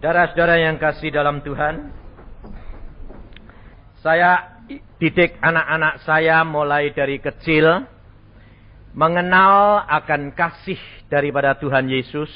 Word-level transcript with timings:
Saudara-saudara 0.00 0.56
yang 0.56 0.80
kasih 0.80 1.12
dalam 1.12 1.44
Tuhan, 1.44 1.92
saya 4.00 4.64
didik 4.96 5.36
anak-anak 5.44 6.00
saya 6.08 6.40
mulai 6.40 6.88
dari 6.96 7.20
kecil 7.20 7.84
mengenal 8.96 9.84
akan 9.84 10.32
kasih 10.32 10.80
daripada 11.12 11.52
Tuhan 11.60 11.84
Yesus. 11.92 12.32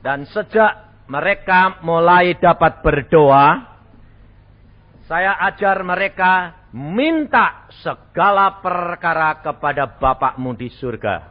Dan 0.00 0.24
sejak 0.24 1.04
mereka 1.04 1.84
mulai 1.84 2.32
dapat 2.32 2.80
berdoa, 2.80 3.60
saya 5.04 5.36
ajar 5.52 5.84
mereka 5.84 6.64
minta 6.72 7.68
segala 7.84 8.64
perkara 8.64 9.36
kepada 9.44 10.00
Bapakmu 10.00 10.56
di 10.56 10.72
surga. 10.80 11.28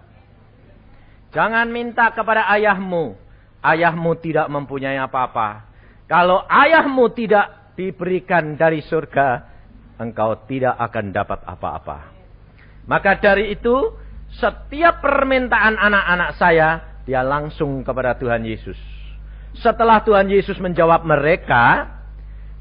Jangan 1.33 1.65
minta 1.73 2.13
kepada 2.13 2.45
ayahmu, 2.53 3.17
ayahmu 3.63 4.17
tidak 4.19 4.47
mempunyai 4.47 4.99
apa-apa. 4.99 5.67
Kalau 6.09 6.43
ayahmu 6.47 7.11
tidak 7.13 7.75
diberikan 7.77 8.57
dari 8.57 8.81
surga, 8.83 9.45
engkau 10.01 10.47
tidak 10.49 10.75
akan 10.79 11.05
dapat 11.13 11.39
apa-apa. 11.45 11.97
Maka 12.89 13.21
dari 13.21 13.53
itu, 13.53 13.93
setiap 14.33 15.05
permintaan 15.05 15.77
anak-anak 15.77 16.31
saya, 16.41 16.69
dia 17.05 17.21
langsung 17.21 17.85
kepada 17.85 18.17
Tuhan 18.17 18.41
Yesus. 18.41 18.77
Setelah 19.61 20.01
Tuhan 20.01 20.29
Yesus 20.29 20.57
menjawab 20.57 21.05
mereka, 21.05 21.85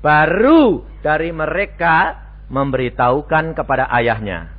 baru 0.05 0.84
dari 1.01 1.33
mereka 1.33 2.28
memberitahukan 2.48 3.56
kepada 3.56 3.89
ayahnya. 3.97 4.53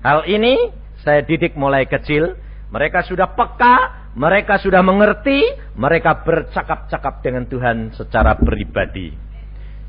Hal 0.00 0.24
ini 0.24 0.72
saya 1.04 1.20
didik 1.24 1.56
mulai 1.56 1.84
kecil. 1.84 2.36
Mereka 2.70 3.04
sudah 3.04 3.34
peka 3.34 3.99
mereka 4.10 4.58
sudah 4.58 4.82
mengerti, 4.82 5.38
mereka 5.78 6.26
bercakap-cakap 6.26 7.22
dengan 7.22 7.46
Tuhan 7.46 7.94
secara 7.94 8.34
pribadi. 8.34 9.14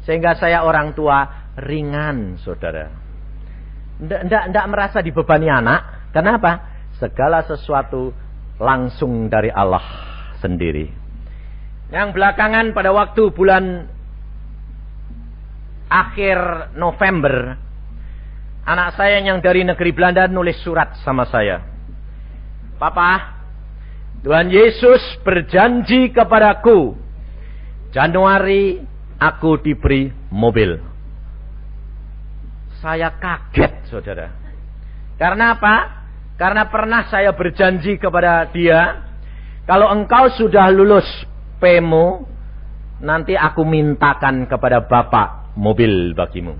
Sehingga 0.05 0.37
saya 0.37 0.61
orang 0.61 0.93
tua 0.93 1.49
ringan, 1.57 2.37
saudara. 2.41 2.89
Tidak 4.01 4.65
merasa 4.69 5.01
dibebani 5.01 5.49
anak. 5.49 6.11
Kenapa? 6.13 6.69
Segala 7.01 7.41
sesuatu 7.49 8.13
langsung 8.61 9.25
dari 9.25 9.49
Allah 9.49 9.81
sendiri. 10.37 10.85
Yang 11.89 12.13
belakangan 12.13 12.77
pada 12.77 12.93
waktu 12.93 13.33
bulan 13.33 13.89
akhir 15.89 16.37
November, 16.77 17.57
anak 18.69 18.89
saya 18.95 19.17
yang 19.21 19.41
dari 19.41 19.65
negeri 19.65 19.91
Belanda 19.91 20.29
nulis 20.29 20.61
surat 20.61 20.97
sama 21.01 21.25
saya. 21.25 21.61
Papa, 22.79 23.40
Tuhan 24.21 24.53
Yesus 24.53 25.01
berjanji 25.25 26.13
kepadaku, 26.13 26.93
Januari 27.89 28.77
aku 29.17 29.57
diberi 29.57 30.13
mobil. 30.29 30.77
Saya 32.77 33.13
kaget, 33.17 33.89
saudara. 33.89 34.29
Karena 35.17 35.57
apa? 35.57 35.75
Karena 36.37 36.65
pernah 36.69 37.05
saya 37.09 37.33
berjanji 37.33 37.97
kepada 37.97 38.49
dia, 38.49 39.05
kalau 39.69 39.89
engkau 39.89 40.29
sudah 40.33 40.69
lulus 40.73 41.05
PMO, 41.61 42.25
nanti 43.01 43.37
aku 43.37 43.61
mintakan 43.61 44.49
kepada 44.49 44.85
Bapak 44.85 45.53
mobil 45.57 46.17
bagimu. 46.17 46.57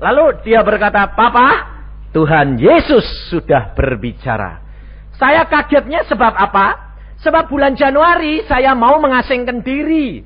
Lalu 0.00 0.40
dia 0.44 0.64
berkata, 0.64 1.12
Papa, 1.12 1.48
Tuhan 2.12 2.56
Yesus 2.56 3.04
sudah 3.28 3.76
berbicara. 3.76 4.63
Saya 5.18 5.46
kagetnya 5.46 6.02
sebab 6.10 6.34
apa? 6.34 6.96
Sebab 7.22 7.46
bulan 7.48 7.78
Januari 7.78 8.42
saya 8.44 8.74
mau 8.74 8.98
mengasingkan 8.98 9.62
diri. 9.62 10.20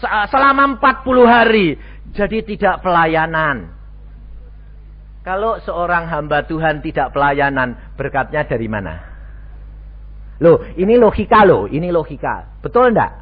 Selama 0.00 0.78
40 0.78 1.26
hari. 1.28 1.68
Jadi 2.14 2.42
tidak 2.54 2.80
pelayanan. 2.80 3.78
Kalau 5.26 5.60
seorang 5.60 6.08
hamba 6.08 6.48
Tuhan 6.48 6.80
tidak 6.80 7.12
pelayanan, 7.12 7.92
berkatnya 8.00 8.48
dari 8.48 8.64
mana? 8.64 8.96
Loh, 10.40 10.64
ini 10.78 10.96
logika 10.96 11.44
loh, 11.44 11.68
ini 11.68 11.92
logika. 11.92 12.62
Betul 12.64 12.94
enggak? 12.94 13.12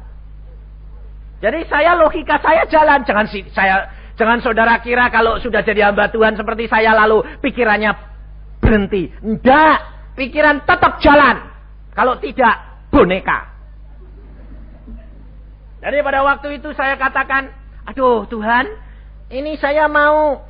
Jadi 1.43 1.67
saya 1.67 1.99
logika 1.99 2.39
saya 2.39 2.63
jalan, 2.69 3.03
jangan 3.03 3.25
saya 3.51 3.75
jangan 4.17 4.39
saudara 4.41 4.79
kira 4.81 5.11
kalau 5.13 5.37
sudah 5.37 5.61
jadi 5.61 5.91
hamba 5.91 6.09
Tuhan 6.09 6.33
seperti 6.33 6.69
saya 6.69 6.93
lalu 6.95 7.25
pikirannya 7.43 7.91
berhenti. 8.61 9.11
Enggak. 9.21 9.96
Pikiran 10.17 10.65
tetap 10.65 10.97
jalan. 10.97 11.45
Kalau 11.93 12.17
tidak, 12.17 12.89
boneka. 12.89 13.53
Jadi 15.77 15.97
pada 16.01 16.25
waktu 16.25 16.57
itu 16.57 16.73
saya 16.73 16.97
katakan, 16.97 17.53
aduh 17.85 18.25
Tuhan, 18.25 18.65
ini 19.29 19.53
saya 19.61 19.85
mau 19.85 20.41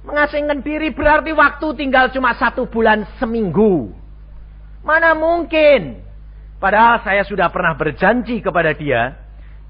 mengasingkan 0.00 0.64
diri 0.64 0.96
berarti 0.96 1.36
waktu 1.36 1.76
tinggal 1.76 2.08
cuma 2.08 2.32
satu 2.40 2.64
bulan 2.64 3.04
seminggu. 3.20 3.92
Mana 4.80 5.12
mungkin? 5.12 6.00
Padahal 6.56 7.04
saya 7.04 7.20
sudah 7.28 7.52
pernah 7.52 7.76
berjanji 7.76 8.40
kepada 8.40 8.72
dia, 8.72 9.12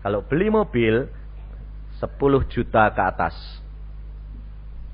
kalau 0.07 0.23
beli 0.23 0.55
mobil 0.55 1.11
10 1.99 2.47
juta 2.47 2.95
ke 2.95 3.03
atas. 3.03 3.35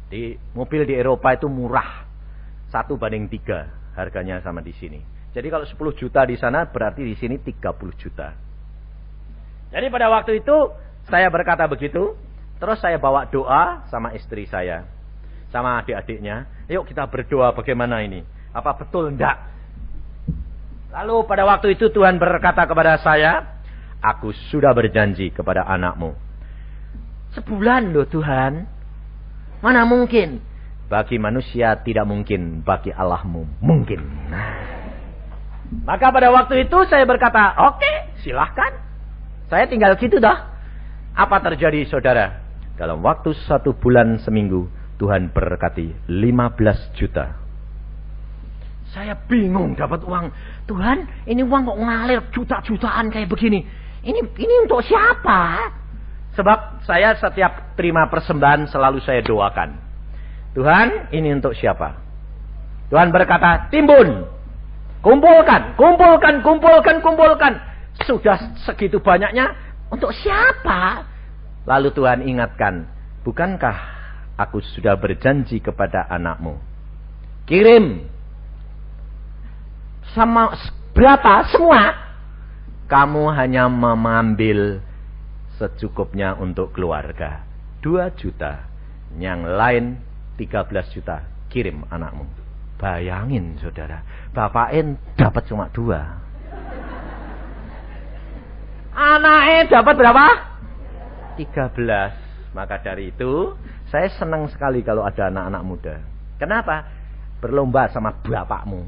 Di 0.09 0.41
mobil 0.57 0.89
di 0.89 0.97
Eropa 0.97 1.37
itu 1.37 1.53
murah. 1.53 2.09
Satu 2.73 2.97
banding 2.97 3.29
tiga 3.29 3.76
harganya 3.97 4.39
sama 4.45 4.61
di 4.61 4.77
sini. 4.77 5.01
Jadi 5.33 5.49
kalau 5.49 5.65
10 5.65 6.01
juta 6.01 6.25
di 6.25 6.37
sana 6.37 6.69
berarti 6.69 7.05
di 7.05 7.17
sini 7.17 7.37
30 7.41 7.97
juta. 8.01 8.33
Jadi 9.73 9.87
pada 9.91 10.07
waktu 10.09 10.41
itu 10.41 10.57
saya 11.09 11.29
berkata 11.29 11.69
begitu, 11.69 12.17
terus 12.57 12.79
saya 12.81 12.97
bawa 12.97 13.29
doa 13.29 13.85
sama 13.93 14.15
istri 14.17 14.49
saya, 14.49 14.87
sama 15.53 15.83
adik-adiknya. 15.83 16.49
Yuk 16.73 16.89
kita 16.89 17.05
berdoa 17.05 17.53
bagaimana 17.53 18.01
ini? 18.01 18.25
Apa 18.57 18.77
betul 18.81 19.13
enggak? 19.13 19.37
Lalu 20.97 21.17
pada 21.29 21.45
waktu 21.45 21.77
itu 21.77 21.93
Tuhan 21.93 22.17
berkata 22.17 22.65
kepada 22.65 22.97
saya, 23.05 23.61
aku 24.01 24.33
sudah 24.49 24.73
berjanji 24.73 25.29
kepada 25.29 25.69
anakmu. 25.69 26.17
Sebulan 27.37 27.93
loh 27.93 28.09
Tuhan. 28.09 28.65
Mana 29.61 29.85
mungkin? 29.85 30.41
Bagi 30.87 31.19
manusia 31.19 31.83
tidak 31.83 32.07
mungkin, 32.07 32.63
bagi 32.63 32.95
Allahmu 32.95 33.59
mungkin. 33.59 34.01
Nah. 34.31 34.77
Maka 35.83 36.15
pada 36.15 36.31
waktu 36.31 36.71
itu 36.71 36.79
saya 36.87 37.03
berkata, 37.03 37.59
oke 37.59 37.83
okay, 37.83 37.97
silahkan. 38.23 38.71
Saya 39.51 39.67
tinggal 39.67 39.99
gitu 39.99 40.23
dah. 40.23 40.47
Apa 41.15 41.43
terjadi 41.43 41.87
saudara? 41.91 42.43
Dalam 42.79 43.03
waktu 43.03 43.35
satu 43.47 43.75
bulan 43.75 44.23
seminggu, 44.23 44.71
Tuhan 45.01 45.35
berkati 45.35 46.07
15 46.07 46.99
juta. 46.99 47.35
Saya 48.95 49.19
bingung 49.27 49.75
dapat 49.75 50.07
uang. 50.07 50.31
Tuhan, 50.71 51.27
ini 51.27 51.43
uang 51.43 51.63
kok 51.67 51.79
ngalir 51.83 52.21
juta-jutaan 52.31 53.11
kayak 53.11 53.27
begini. 53.27 53.67
Ini 54.07 54.21
ini 54.23 54.55
untuk 54.63 54.87
siapa? 54.87 55.73
Sebab 56.39 56.85
saya 56.87 57.17
setiap 57.19 57.75
terima 57.75 58.07
persembahan 58.07 58.71
selalu 58.71 59.03
saya 59.03 59.25
doakan. 59.25 59.86
Tuhan, 60.57 61.13
ini 61.13 61.37
untuk 61.37 61.53
siapa? 61.53 62.01
Tuhan 62.89 63.13
berkata, 63.13 63.69
timbun. 63.69 64.25
Kumpulkan, 65.05 65.77
kumpulkan, 65.77 66.41
kumpulkan, 66.41 66.97
kumpulkan. 67.05 67.53
Sudah 68.09 68.57
segitu 68.65 69.05
banyaknya, 69.05 69.53
untuk 69.93 70.17
siapa? 70.17 71.05
Lalu 71.69 71.93
Tuhan 71.93 72.25
ingatkan, 72.25 72.89
bukankah 73.21 73.77
aku 74.41 74.65
sudah 74.65 74.97
berjanji 74.97 75.61
kepada 75.61 76.09
anakmu? 76.09 76.57
Kirim. 77.45 78.09
Sama 80.17 80.57
berapa? 80.97 81.53
Semua. 81.53 81.93
Kamu 82.89 83.29
hanya 83.35 83.69
mengambil 83.69 84.81
secukupnya 85.61 86.33
untuk 86.33 86.73
keluarga. 86.73 87.45
Dua 87.85 88.09
juta. 88.17 88.73
Yang 89.21 89.41
lain 89.47 89.85
13 90.37 90.95
juta 90.95 91.25
kirim 91.49 91.85
anakmu. 91.89 92.29
Bayangin 92.77 93.57
saudara, 93.57 94.05
bapaknya 94.37 95.01
dapat 95.17 95.49
cuma 95.49 95.73
dua. 95.73 96.21
Anaknya 98.93 99.81
dapat 99.81 99.95
berapa? 99.97 100.27
13. 101.41 102.53
Maka 102.53 102.81
dari 102.85 103.13
itu, 103.13 103.57
saya 103.89 104.13
senang 104.17 104.49
sekali 104.53 104.85
kalau 104.85 105.05
ada 105.09 105.33
anak-anak 105.33 105.63
muda. 105.65 105.97
Kenapa? 106.37 106.85
Berlomba 107.41 107.89
sama 107.93 108.13
bapakmu. 108.21 108.85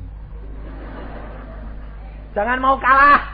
Jangan 2.37 2.61
mau 2.61 2.77
kalah. 2.77 3.25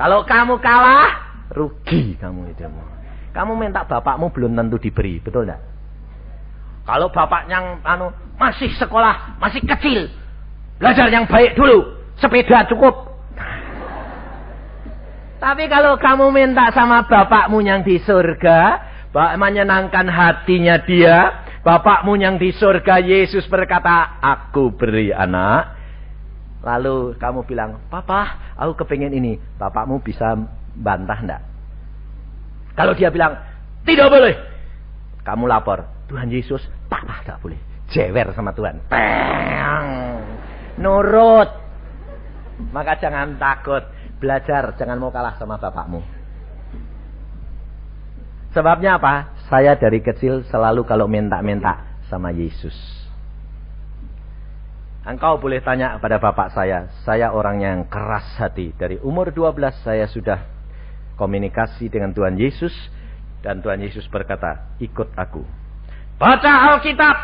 Kalau 0.00 0.24
kamu 0.24 0.56
kalah, 0.60 1.12
rugi 1.52 2.16
kamu 2.16 2.52
itu. 2.56 2.64
Kamu 3.36 3.52
minta 3.60 3.84
bapakmu 3.84 4.32
belum 4.32 4.56
tentu 4.56 4.80
diberi, 4.80 5.20
betul 5.20 5.44
tidak? 5.44 5.67
Kalau 6.88 7.12
bapaknya 7.12 7.84
anu 7.84 8.08
masih 8.40 8.72
sekolah, 8.80 9.36
masih 9.36 9.60
kecil, 9.60 10.08
belajar 10.80 11.12
yang 11.12 11.28
baik 11.28 11.52
dulu, 11.52 12.00
sepeda 12.16 12.64
cukup. 12.64 13.12
Tapi 15.36 15.68
kalau 15.68 16.00
kamu 16.00 16.32
minta 16.32 16.72
sama 16.72 17.04
bapakmu 17.04 17.60
yang 17.60 17.84
di 17.84 18.00
surga, 18.00 18.88
menyenangkan 19.36 20.08
hatinya 20.08 20.80
dia, 20.80 21.44
bapakmu 21.60 22.16
yang 22.16 22.40
di 22.40 22.56
surga, 22.56 23.04
Yesus 23.04 23.44
berkata, 23.52 24.16
aku 24.24 24.72
beri 24.72 25.12
anak. 25.12 25.76
Lalu 26.64 27.20
kamu 27.20 27.44
bilang, 27.44 27.84
papa, 27.92 28.56
aku 28.56 28.82
kepengen 28.82 29.12
ini. 29.12 29.36
Bapakmu 29.60 30.00
bisa 30.02 30.34
bantah 30.74 31.20
enggak? 31.20 31.42
Kalau 32.74 32.96
dia 32.96 33.12
bilang, 33.12 33.36
tidak 33.86 34.10
boleh. 34.10 34.34
Kamu 35.22 35.46
lapor, 35.46 35.97
Tuhan 36.08 36.32
Yesus, 36.32 36.64
papa 36.88 37.20
enggak 37.20 37.38
boleh. 37.44 37.60
Jewer 37.92 38.32
sama 38.32 38.52
Tuhan. 38.56 38.80
Peng. 38.88 39.88
Nurut. 40.80 41.48
Maka 42.72 42.96
jangan 43.00 43.36
takut. 43.36 43.84
Belajar, 44.18 44.74
jangan 44.74 44.98
mau 44.98 45.14
kalah 45.14 45.38
sama 45.38 45.60
bapakmu. 45.60 46.02
Sebabnya 48.50 48.98
apa? 48.98 49.36
Saya 49.46 49.76
dari 49.78 50.02
kecil 50.02 50.42
selalu 50.48 50.82
kalau 50.88 51.06
minta-minta 51.06 52.00
sama 52.08 52.34
Yesus. 52.34 52.74
Engkau 55.08 55.40
boleh 55.40 55.64
tanya 55.64 55.96
pada 56.02 56.20
bapak 56.20 56.52
saya. 56.52 56.92
Saya 57.06 57.32
orang 57.32 57.64
yang 57.64 57.78
keras 57.88 58.28
hati. 58.36 58.76
Dari 58.76 59.00
umur 59.00 59.32
12 59.32 59.56
saya 59.80 60.04
sudah 60.04 60.44
komunikasi 61.16 61.88
dengan 61.88 62.12
Tuhan 62.12 62.36
Yesus. 62.36 62.74
Dan 63.40 63.62
Tuhan 63.62 63.80
Yesus 63.80 64.04
berkata, 64.10 64.74
ikut 64.82 65.14
aku. 65.14 65.67
Baca 66.18 66.52
Alkitab. 66.74 67.16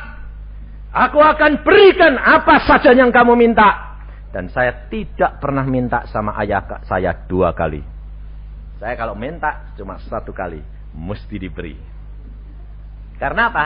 Aku 0.95 1.19
akan 1.19 1.67
berikan 1.67 2.15
apa 2.15 2.63
saja 2.63 2.95
yang 2.95 3.11
kamu 3.11 3.35
minta. 3.35 3.99
Dan 4.31 4.47
saya 4.51 4.87
tidak 4.87 5.43
pernah 5.43 5.67
minta 5.67 6.07
sama 6.11 6.39
ayah 6.39 6.63
saya 6.87 7.11
dua 7.27 7.51
kali. 7.51 7.83
Saya 8.79 8.95
kalau 8.95 9.19
minta 9.19 9.75
cuma 9.75 9.99
satu 9.99 10.31
kali. 10.31 10.63
Mesti 10.95 11.37
diberi. 11.43 11.75
Karena 13.19 13.51
apa? 13.51 13.65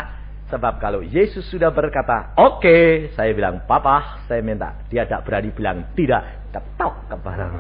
Sebab 0.49 0.81
kalau 0.81 1.05
Yesus 1.05 1.45
sudah 1.53 1.69
berkata, 1.69 2.33
oke, 2.41 2.65
okay, 2.65 3.13
saya 3.13 3.37
bilang, 3.37 3.69
papa, 3.69 4.25
saya 4.25 4.41
minta. 4.41 4.81
Dia 4.89 5.05
tidak 5.05 5.29
berani 5.29 5.53
bilang, 5.53 5.93
tidak. 5.93 6.49
Ketok 6.49 7.13
kepada 7.13 7.53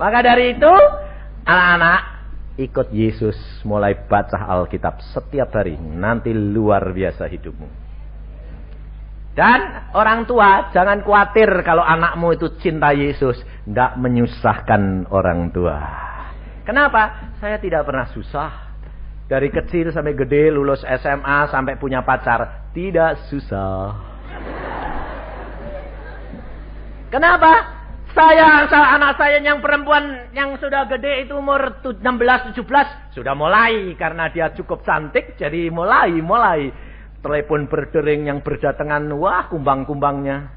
Maka 0.00 0.18
dari 0.24 0.56
itu, 0.56 0.74
anak-anak, 1.44 2.17
ikut 2.58 2.90
Yesus 2.90 3.38
mulai 3.62 3.94
baca 3.94 4.50
Alkitab 4.50 4.98
setiap 5.14 5.54
hari. 5.54 5.78
Nanti 5.78 6.34
luar 6.34 6.90
biasa 6.90 7.30
hidupmu. 7.30 7.86
Dan 9.38 9.94
orang 9.94 10.26
tua 10.26 10.74
jangan 10.74 11.06
khawatir 11.06 11.46
kalau 11.62 11.86
anakmu 11.86 12.34
itu 12.34 12.58
cinta 12.58 12.90
Yesus. 12.90 13.38
Tidak 13.62 13.94
menyusahkan 14.02 15.06
orang 15.14 15.54
tua. 15.54 15.78
Kenapa? 16.66 17.32
Saya 17.38 17.62
tidak 17.62 17.86
pernah 17.86 18.10
susah. 18.10 18.74
Dari 19.30 19.52
kecil 19.52 19.94
sampai 19.94 20.16
gede, 20.18 20.50
lulus 20.50 20.82
SMA, 20.82 21.52
sampai 21.52 21.78
punya 21.78 22.02
pacar. 22.02 22.72
Tidak 22.74 23.30
susah. 23.30 23.94
Kenapa? 27.08 27.77
Saya, 28.16 28.64
anak 28.68 29.20
saya 29.20 29.38
yang 29.38 29.60
perempuan 29.60 30.32
yang 30.32 30.56
sudah 30.56 30.88
gede 30.88 31.28
itu 31.28 31.36
umur 31.38 31.84
16-17 31.84 32.56
sudah 33.14 33.34
mulai 33.36 33.94
karena 34.00 34.32
dia 34.32 34.50
cukup 34.56 34.80
cantik 34.82 35.36
jadi 35.36 35.68
mulai 35.68 36.18
mulai 36.18 36.72
Telepon 37.18 37.66
berdering 37.66 38.30
yang 38.30 38.46
berdatangan, 38.46 39.10
wah 39.18 39.50
kumbang-kumbangnya. 39.50 40.54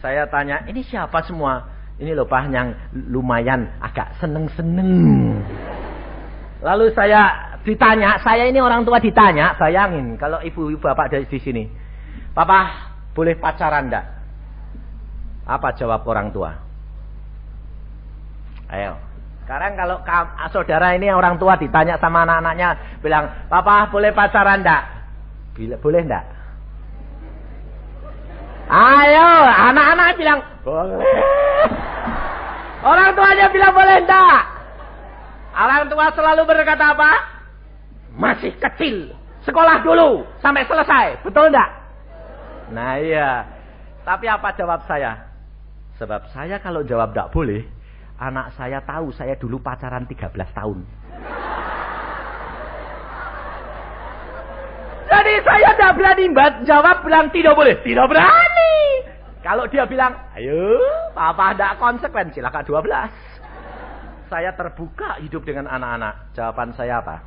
Saya 0.00 0.24
tanya, 0.32 0.64
ini 0.64 0.80
siapa 0.80 1.20
semua? 1.28 1.68
Ini 2.00 2.16
loh 2.16 2.24
Pak 2.24 2.48
yang 2.48 2.72
lumayan 3.12 3.68
agak 3.84 4.16
seneng-seneng. 4.16 4.88
Lalu 6.64 6.88
saya 6.96 7.52
ditanya, 7.68 8.16
saya 8.24 8.48
ini 8.48 8.64
orang 8.64 8.88
tua 8.88 8.96
ditanya, 8.96 9.60
bayangin 9.60 10.16
kalau 10.16 10.40
ibu-ibu 10.40 10.80
bapak 10.80 11.12
dari 11.12 11.26
di 11.28 11.36
sini. 11.36 11.68
Papa, 12.32 12.88
boleh 13.12 13.36
pacaran 13.36 13.92
enggak? 13.92 14.17
Apa 15.48 15.72
jawab 15.80 16.04
orang 16.04 16.28
tua? 16.28 16.52
Ayo. 18.68 19.00
Sekarang 19.48 19.80
kalau 19.80 19.96
saudara 20.52 20.92
ini 20.92 21.08
orang 21.08 21.40
tua 21.40 21.56
ditanya 21.56 21.96
sama 21.96 22.28
anak-anaknya, 22.28 23.00
bilang, 23.00 23.48
Papa 23.48 23.88
boleh 23.88 24.12
pacaran 24.12 24.60
enggak? 24.60 24.84
Bila, 25.56 25.80
boleh 25.80 26.04
enggak? 26.04 26.24
Ayo, 28.68 29.28
anak-anak 29.72 30.20
bilang, 30.20 30.44
boleh. 30.60 31.00
Orang 32.84 33.16
tuanya 33.16 33.48
bilang 33.48 33.72
boleh 33.72 34.04
enggak? 34.04 34.40
Orang 35.56 35.88
tua 35.88 36.12
selalu 36.12 36.44
berkata 36.44 36.92
apa? 36.92 37.12
Masih 38.20 38.52
kecil. 38.60 39.16
Sekolah 39.48 39.80
dulu 39.80 40.28
sampai 40.44 40.68
selesai. 40.68 41.24
Betul 41.24 41.48
enggak? 41.48 41.72
Nah 42.68 43.00
iya. 43.00 43.48
Tapi 44.04 44.28
apa 44.28 44.52
jawab 44.52 44.84
saya? 44.84 45.27
Sebab 45.98 46.30
saya 46.30 46.62
kalau 46.62 46.86
jawab 46.86 47.10
enggak 47.10 47.34
boleh, 47.34 47.66
Anak 48.18 48.50
saya 48.58 48.82
tahu 48.82 49.14
saya 49.14 49.38
dulu 49.38 49.62
pacaran 49.62 50.02
13 50.02 50.34
tahun. 50.50 50.82
Jadi 55.06 55.34
saya 55.46 55.70
tidak 55.78 55.94
berani 55.94 56.26
jawab 56.66 57.06
bilang 57.06 57.30
tidak 57.30 57.54
boleh. 57.54 57.78
Tidak 57.78 58.06
berani. 58.10 58.74
Kalau 59.38 59.70
dia 59.70 59.86
bilang, 59.86 60.18
ayo 60.34 60.82
papa 61.14 61.54
tidak 61.54 61.78
konsekuen, 61.78 62.34
silakan 62.34 62.66
12. 62.66 64.26
Saya 64.26 64.50
terbuka 64.58 65.22
hidup 65.22 65.46
dengan 65.46 65.70
anak-anak. 65.70 66.34
Jawaban 66.34 66.74
saya 66.74 66.98
apa? 66.98 67.22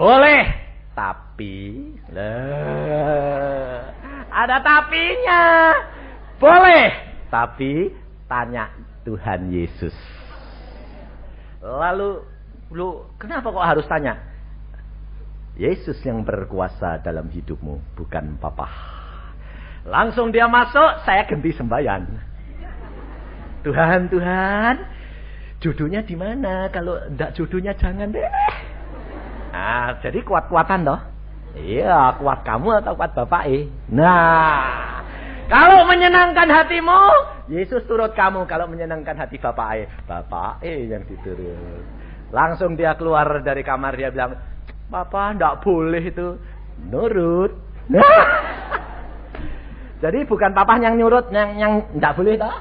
Boleh. 0.00 0.56
Tapi. 0.96 1.84
Lah. 2.16 3.92
Ada 4.32 4.56
tapinya. 4.64 5.44
Boleh. 6.38 6.94
Tapi 7.28 7.90
tanya 8.30 8.70
Tuhan 9.02 9.50
Yesus. 9.50 9.94
Lalu, 11.58 12.22
lu 12.70 13.02
kenapa 13.18 13.50
kok 13.50 13.66
harus 13.66 13.86
tanya? 13.90 14.14
Yesus 15.58 15.98
yang 16.06 16.22
berkuasa 16.22 17.02
dalam 17.02 17.26
hidupmu, 17.26 17.98
bukan 17.98 18.38
papa. 18.38 18.70
Langsung 19.82 20.30
dia 20.30 20.46
masuk, 20.46 21.02
saya 21.02 21.26
ganti 21.26 21.50
sembahyang. 21.50 22.06
Tuhan, 23.66 24.06
Tuhan, 24.06 24.74
jodohnya 25.58 26.06
di 26.06 26.14
mana? 26.14 26.70
Kalau 26.70 26.94
ndak 27.10 27.34
jodohnya 27.34 27.74
jangan 27.74 28.14
deh. 28.14 28.22
Nah, 29.50 29.98
jadi 29.98 30.22
kuat-kuatan 30.22 30.86
toh. 30.86 31.00
Iya, 31.58 32.14
kuat 32.22 32.46
kamu 32.46 32.78
atau 32.84 32.94
kuat 32.94 33.18
bapak 33.18 33.50
eh. 33.50 33.66
Nah, 33.90 34.97
kalau 35.48 35.88
menyenangkan 35.88 36.44
hatimu, 36.44 37.00
Yesus 37.48 37.80
turut 37.88 38.12
kamu. 38.12 38.44
Kalau 38.44 38.68
menyenangkan 38.68 39.16
hati 39.16 39.40
Bapak 39.40 39.68
E, 39.80 39.82
Bapak 40.04 40.60
E 40.60 40.92
yang 40.92 41.08
diturut. 41.08 41.84
Langsung 42.28 42.76
dia 42.76 42.92
keluar 43.00 43.40
dari 43.40 43.64
kamar 43.64 43.96
dia 43.96 44.12
bilang, 44.12 44.36
Bapak 44.92 45.40
tidak 45.40 45.64
boleh 45.64 46.04
itu 46.04 46.36
nurut. 46.92 47.56
Jadi 50.04 50.22
bukan 50.28 50.54
papa 50.54 50.78
yang 50.78 50.94
nyurut, 50.94 51.32
yang 51.34 51.58
yang 51.58 51.72
tidak 51.96 52.14
boleh 52.14 52.38
toh. 52.38 52.56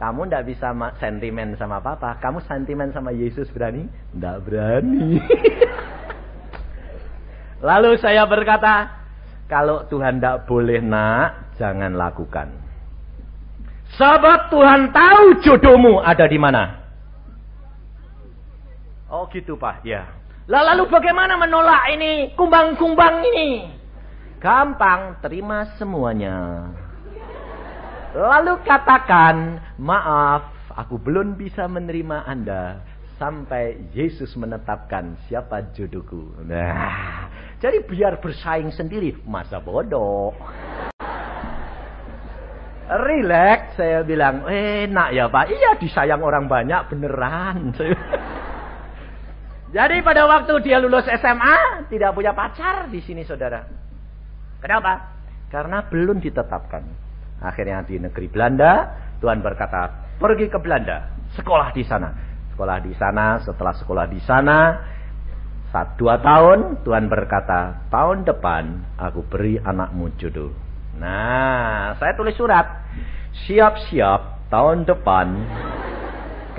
Kamu 0.00 0.24
tidak 0.30 0.48
bisa 0.48 0.72
sentimen 0.96 1.52
sama 1.60 1.76
papa. 1.84 2.16
Kamu 2.24 2.40
sentimen 2.48 2.88
sama 2.88 3.12
Yesus 3.12 3.52
berani? 3.52 3.84
Tidak 4.16 4.36
berani. 4.48 5.20
Lalu 7.68 8.00
saya 8.00 8.24
berkata, 8.24 8.88
kalau 9.44 9.84
Tuhan 9.92 10.16
tidak 10.16 10.48
boleh 10.48 10.80
nak, 10.80 11.49
jangan 11.60 11.92
lakukan. 11.92 12.48
Sebab 14.00 14.48
Tuhan 14.48 14.96
tahu 14.96 15.44
jodohmu 15.44 16.00
ada 16.00 16.24
di 16.24 16.40
mana. 16.40 16.80
Oh 19.12 19.28
gitu 19.28 19.60
Pak, 19.60 19.84
ya. 19.84 20.08
Lalu 20.48 20.88
bagaimana 20.88 21.36
menolak 21.36 21.92
ini 21.92 22.32
kumbang-kumbang 22.32 23.22
ini? 23.28 23.68
Gampang, 24.40 25.20
terima 25.20 25.68
semuanya. 25.76 26.64
Lalu 28.16 28.58
katakan, 28.64 29.60
maaf, 29.76 30.48
aku 30.74 30.96
belum 30.98 31.36
bisa 31.36 31.68
menerima 31.68 32.24
Anda 32.24 32.82
sampai 33.20 33.92
Yesus 33.92 34.32
menetapkan 34.34 35.14
siapa 35.28 35.76
jodohku. 35.76 36.40
Nah, 36.48 37.28
jadi 37.60 37.84
biar 37.84 38.18
bersaing 38.18 38.72
sendiri, 38.72 39.20
masa 39.28 39.60
bodoh. 39.60 40.32
Relax, 42.90 43.78
saya 43.78 44.02
bilang, 44.02 44.42
enak 44.50 45.14
ya 45.14 45.30
Pak. 45.30 45.46
Iya 45.46 45.78
disayang 45.78 46.26
orang 46.26 46.50
banyak, 46.50 46.90
beneran. 46.90 47.70
Jadi 49.76 50.02
pada 50.02 50.26
waktu 50.26 50.58
dia 50.66 50.82
lulus 50.82 51.06
SMA, 51.06 51.86
tidak 51.86 52.18
punya 52.18 52.34
pacar 52.34 52.90
di 52.90 52.98
sini 52.98 53.22
saudara. 53.22 53.62
Kenapa? 54.58 55.22
Karena 55.46 55.86
belum 55.86 56.18
ditetapkan. 56.18 56.82
Akhirnya 57.38 57.86
di 57.86 58.02
negeri 58.02 58.26
Belanda, 58.26 58.90
Tuhan 59.22 59.38
berkata, 59.38 60.10
pergi 60.18 60.50
ke 60.50 60.58
Belanda, 60.58 61.14
sekolah 61.38 61.70
di 61.70 61.86
sana. 61.86 62.10
Sekolah 62.50 62.78
di 62.82 62.92
sana, 62.98 63.38
setelah 63.46 63.74
sekolah 63.78 64.06
di 64.10 64.20
sana, 64.26 64.58
saat 65.70 65.94
dua 65.94 66.18
tahun, 66.18 66.82
Tuhan 66.82 67.06
berkata, 67.06 67.86
tahun 67.94 68.26
depan 68.26 68.98
aku 68.98 69.22
beri 69.30 69.62
anakmu 69.62 70.10
jodoh. 70.18 70.69
Nah, 71.00 71.96
saya 71.96 72.12
tulis 72.12 72.36
surat. 72.36 72.68
Siap-siap, 73.48 74.52
tahun 74.52 74.84
depan 74.84 75.26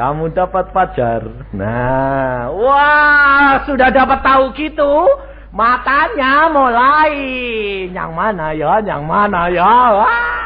kamu 0.01 0.33
dapat 0.33 0.73
pacar. 0.73 1.21
Nah, 1.53 2.49
wah, 2.57 3.61
sudah 3.69 3.93
dapat 3.93 4.19
tahu 4.25 4.49
gitu. 4.57 5.05
Matanya 5.53 6.49
mulai. 6.49 7.13
Yang 7.91 8.11
mana 8.15 8.55
ya, 8.55 8.81
yang 8.81 9.03
mana 9.05 9.51
ya. 9.51 9.75
Wah. 9.99 10.41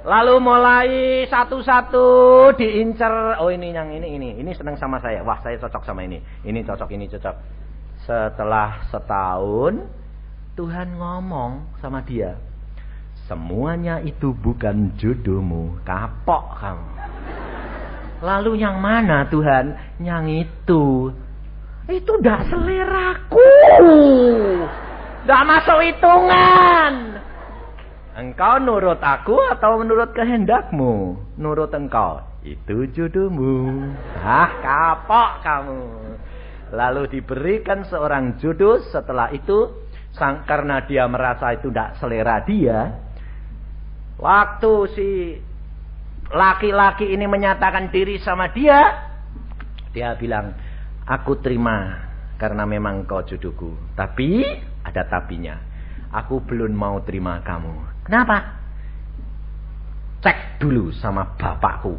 Lalu 0.00 0.34
mulai 0.40 0.90
satu-satu 1.28 2.08
diincer. 2.56 3.36
Oh 3.36 3.52
ini 3.52 3.72
yang 3.72 3.92
ini 3.92 4.16
ini. 4.16 4.28
Ini 4.40 4.50
senang 4.56 4.80
sama 4.80 4.96
saya. 4.96 5.20
Wah 5.20 5.40
saya 5.44 5.60
cocok 5.60 5.84
sama 5.84 6.04
ini. 6.08 6.20
Ini 6.40 6.64
cocok 6.64 6.88
ini 6.96 7.04
cocok. 7.04 7.36
Setelah 8.08 8.80
setahun 8.88 9.99
Tuhan 10.60 11.00
ngomong 11.00 11.80
sama 11.80 12.04
dia. 12.04 12.36
Semuanya 13.24 13.96
itu 14.04 14.36
bukan 14.36 14.92
jodohmu. 15.00 15.80
Kapok 15.88 16.60
kamu. 16.60 16.88
Lalu 18.20 18.60
yang 18.60 18.76
mana 18.76 19.24
Tuhan? 19.32 19.72
Yang 20.04 20.44
itu. 20.44 21.16
Itu 21.88 22.12
dah 22.20 22.44
seleraku. 22.52 23.48
Dah 25.24 25.42
masuk 25.48 25.80
hitungan. 25.80 27.24
Engkau 28.20 28.60
nurut 28.60 29.00
aku 29.00 29.40
atau 29.56 29.80
menurut 29.80 30.12
kehendakmu? 30.12 31.16
Nurut 31.40 31.72
engkau. 31.72 32.20
Itu 32.44 32.84
jodohmu. 32.92 33.88
Ah, 34.20 34.52
kapok 34.60 35.40
kamu. 35.40 35.82
Lalu 36.76 37.16
diberikan 37.16 37.88
seorang 37.88 38.36
jodoh 38.36 38.76
setelah 38.92 39.32
itu. 39.32 39.88
Sang, 40.10 40.42
karena 40.42 40.82
dia 40.84 41.06
merasa 41.06 41.54
itu 41.54 41.70
tidak 41.70 41.98
selera 42.02 42.42
dia. 42.42 42.98
Waktu 44.18 44.72
si 44.92 45.08
laki-laki 46.30 47.10
ini 47.10 47.26
menyatakan 47.26 47.90
diri 47.90 48.18
sama 48.22 48.50
dia. 48.50 49.10
Dia 49.90 50.14
bilang, 50.18 50.54
aku 51.06 51.38
terima 51.42 52.06
karena 52.38 52.66
memang 52.66 53.06
kau 53.06 53.22
jodohku. 53.26 53.74
Tapi 53.94 54.42
ada 54.86 55.06
tapinya. 55.06 55.58
Aku 56.10 56.42
belum 56.42 56.74
mau 56.74 56.98
terima 57.06 57.38
kamu. 57.42 58.02
Kenapa? 58.06 58.58
Cek 60.20 60.58
dulu 60.58 60.90
sama 60.98 61.38
bapakku. 61.38 61.94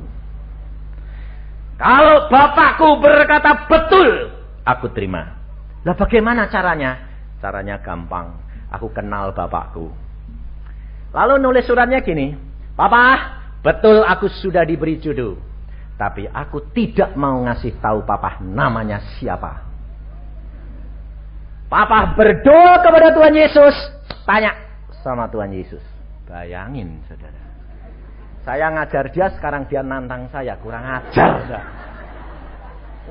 Kalau 1.82 2.30
bapakku 2.30 3.02
berkata 3.02 3.66
betul, 3.66 4.30
aku 4.62 4.94
terima. 4.94 5.42
Lah 5.82 5.98
bagaimana 5.98 6.46
caranya? 6.46 7.11
Caranya 7.42 7.82
gampang. 7.82 8.38
Aku 8.72 8.94
kenal 8.94 9.34
bapakku. 9.34 9.90
Lalu 11.12 11.34
nulis 11.44 11.68
suratnya 11.68 12.00
gini. 12.06 12.32
Papa, 12.78 13.20
betul 13.60 14.06
aku 14.06 14.32
sudah 14.32 14.64
diberi 14.64 15.02
jodoh. 15.02 15.36
Tapi 16.00 16.26
aku 16.30 16.72
tidak 16.72 17.14
mau 17.20 17.44
ngasih 17.46 17.78
tahu 17.78 18.08
papa 18.08 18.42
namanya 18.42 19.02
siapa. 19.20 19.62
Papa 21.68 22.16
berdoa 22.16 22.80
kepada 22.82 23.14
Tuhan 23.14 23.36
Yesus. 23.36 23.76
Tanya 24.24 24.56
sama 25.04 25.28
Tuhan 25.30 25.52
Yesus. 25.52 25.84
Bayangin 26.26 27.04
saudara. 27.06 27.42
Saya 28.42 28.74
ngajar 28.74 29.14
dia, 29.14 29.30
sekarang 29.38 29.70
dia 29.70 29.86
nantang 29.86 30.26
saya. 30.34 30.58
Kurang 30.58 30.82
ajar. 30.82 31.62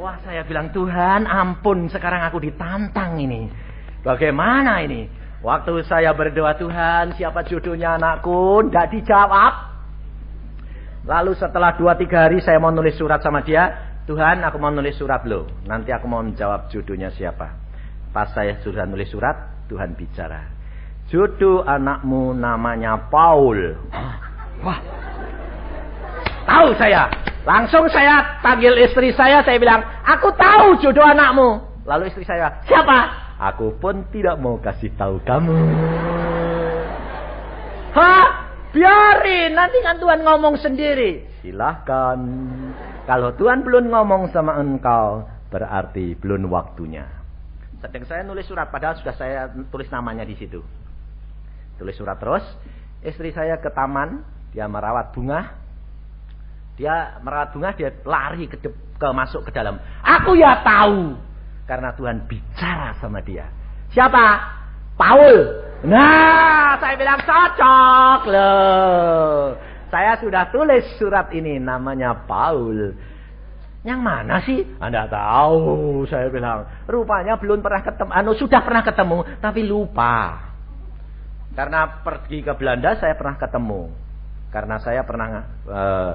Wah 0.01 0.17
saya 0.27 0.43
bilang, 0.43 0.75
Tuhan 0.75 1.31
ampun 1.31 1.87
sekarang 1.87 2.27
aku 2.27 2.43
ditantang 2.43 3.21
ini. 3.23 3.70
Bagaimana 4.01 4.81
ini? 4.81 5.09
Waktu 5.41 5.85
saya 5.89 6.13
berdoa 6.13 6.53
Tuhan, 6.57 7.17
siapa 7.17 7.45
jodohnya 7.49 7.97
anakku? 7.97 8.69
Tidak 8.69 8.87
dijawab. 8.93 9.53
Lalu 11.09 11.33
setelah 11.33 11.73
dua 11.81 11.97
tiga 11.97 12.29
hari 12.29 12.45
saya 12.45 12.61
mau 12.61 12.69
nulis 12.69 12.97
surat 13.01 13.25
sama 13.25 13.41
dia. 13.41 13.89
Tuhan 14.05 14.45
aku 14.45 14.61
mau 14.61 14.69
nulis 14.69 15.01
surat 15.01 15.25
loh. 15.25 15.49
Nanti 15.65 15.93
aku 15.93 16.05
mau 16.05 16.21
menjawab 16.21 16.69
jodohnya 16.69 17.09
siapa. 17.13 17.57
Pas 18.13 18.29
saya 18.37 18.61
sudah 18.61 18.85
nulis 18.85 19.09
surat, 19.09 19.65
Tuhan 19.71 19.97
bicara. 19.97 20.51
Jodoh 21.09 21.65
anakmu 21.65 22.37
namanya 22.37 23.09
Paul. 23.09 23.81
Wah. 24.65 24.81
Tahu 26.45 26.69
saya. 26.77 27.09
Langsung 27.49 27.89
saya 27.89 28.37
panggil 28.45 28.77
istri 28.85 29.17
saya, 29.17 29.41
saya 29.41 29.57
bilang, 29.57 29.81
aku 30.05 30.29
tahu 30.37 30.77
jodoh 30.85 31.07
anakmu. 31.07 31.65
Lalu 31.89 32.13
istri 32.13 32.29
saya, 32.29 32.61
siapa? 32.69 33.30
Aku 33.41 33.73
pun 33.81 34.05
tidak 34.13 34.37
mau 34.37 34.61
kasih 34.61 34.93
tahu 35.01 35.17
kamu. 35.25 35.57
Hah? 37.97 38.29
Biarin, 38.71 39.57
nanti 39.57 39.81
kan 39.83 39.97
Tuhan 39.97 40.23
ngomong 40.23 40.61
sendiri. 40.61 41.27
Silahkan. 41.41 42.21
Kalau 43.09 43.35
Tuhan 43.35 43.67
belum 43.67 43.91
ngomong 43.91 44.31
sama 44.31 44.61
engkau, 44.61 45.27
berarti 45.49 46.15
belum 46.21 46.47
waktunya. 46.53 47.09
Sedang 47.81 48.05
saya 48.07 48.23
nulis 48.23 48.45
surat, 48.45 48.69
padahal 48.69 49.01
sudah 49.01 49.17
saya 49.17 49.49
tulis 49.73 49.89
namanya 49.89 50.23
di 50.23 50.37
situ. 50.37 50.61
Tulis 51.81 51.97
surat 51.97 52.21
terus. 52.21 52.45
Istri 53.01 53.33
saya 53.33 53.57
ke 53.59 53.73
taman, 53.73 54.21
dia 54.53 54.69
merawat 54.69 55.17
bunga. 55.17 55.57
Dia 56.77 57.19
merawat 57.25 57.57
bunga, 57.57 57.73
dia 57.73 57.91
lari 58.05 58.47
ke, 58.47 58.61
ke 58.71 59.09
masuk 59.17 59.49
ke 59.49 59.51
dalam. 59.51 59.81
Aku 60.05 60.37
ya 60.37 60.61
tahu 60.63 61.30
karena 61.71 61.95
Tuhan 61.95 62.27
bicara 62.27 62.99
sama 62.99 63.23
dia. 63.23 63.47
Siapa? 63.95 64.59
Paul. 64.99 65.63
Nah, 65.87 66.75
saya 66.83 66.99
bilang 66.99 67.23
cocok 67.23 68.21
loh. 68.27 69.55
Saya 69.87 70.19
sudah 70.19 70.51
tulis 70.51 70.83
surat 70.99 71.31
ini 71.31 71.63
namanya 71.63 72.27
Paul. 72.27 72.99
Yang 73.87 74.01
mana 74.03 74.43
sih? 74.43 74.67
Anda 74.83 75.07
tahu, 75.07 76.05
saya 76.11 76.27
bilang. 76.27 76.67
Rupanya 76.91 77.39
belum 77.39 77.63
pernah 77.63 77.87
ketemu. 77.87 78.11
Anu 78.19 78.35
sudah 78.35 78.61
pernah 78.67 78.83
ketemu, 78.83 79.19
tapi 79.39 79.63
lupa. 79.63 80.51
Karena 81.55 82.03
pergi 82.03 82.43
ke 82.43 82.53
Belanda 82.59 82.99
saya 82.99 83.15
pernah 83.15 83.39
ketemu. 83.39 83.95
Karena 84.51 84.77
saya 84.83 85.07
pernah 85.07 85.47
uh, 85.71 86.13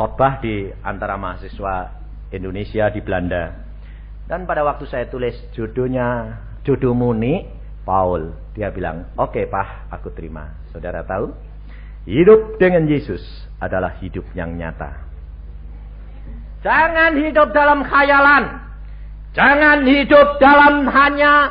khotbah 0.00 0.40
di 0.40 0.72
antara 0.80 1.20
mahasiswa 1.20 2.00
Indonesia 2.32 2.88
di 2.88 3.00
Belanda. 3.04 3.69
Dan 4.30 4.46
pada 4.46 4.62
waktu 4.62 4.86
saya 4.86 5.10
tulis 5.10 5.34
jodohnya 5.50 6.38
jodoh 6.62 6.94
Muni 6.94 7.50
Paul, 7.82 8.30
dia 8.54 8.70
bilang, 8.70 9.10
"Oke, 9.18 9.42
okay, 9.42 9.44
Pak, 9.50 9.90
aku 9.90 10.14
terima." 10.14 10.54
Saudara 10.70 11.02
tahu? 11.02 11.34
Hidup 12.06 12.62
dengan 12.62 12.86
Yesus 12.86 13.18
adalah 13.58 13.98
hidup 13.98 14.22
yang 14.38 14.54
nyata. 14.54 15.02
Jangan 16.62 17.18
hidup 17.18 17.50
dalam 17.50 17.82
khayalan. 17.82 18.70
Jangan 19.34 19.82
hidup 19.82 20.38
dalam 20.38 20.86
hanya 20.86 21.50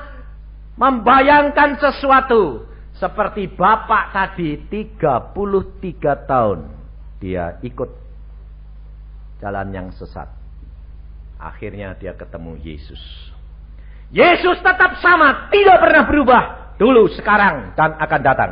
membayangkan 0.80 1.84
sesuatu. 1.84 2.64
Seperti 2.96 3.52
bapak 3.52 4.16
tadi 4.16 4.56
33 4.72 6.16
tahun 6.28 6.60
dia 7.20 7.60
ikut 7.60 7.92
jalan 9.44 9.68
yang 9.76 9.88
sesat. 9.96 10.39
Akhirnya 11.40 11.96
dia 11.96 12.12
ketemu 12.20 12.60
Yesus. 12.60 13.00
Yesus 14.12 14.60
tetap 14.60 15.00
sama, 15.00 15.48
tidak 15.48 15.80
pernah 15.80 16.04
berubah. 16.04 16.44
Dulu, 16.76 17.08
sekarang, 17.16 17.72
dan 17.80 17.96
akan 17.96 18.22
datang. 18.24 18.52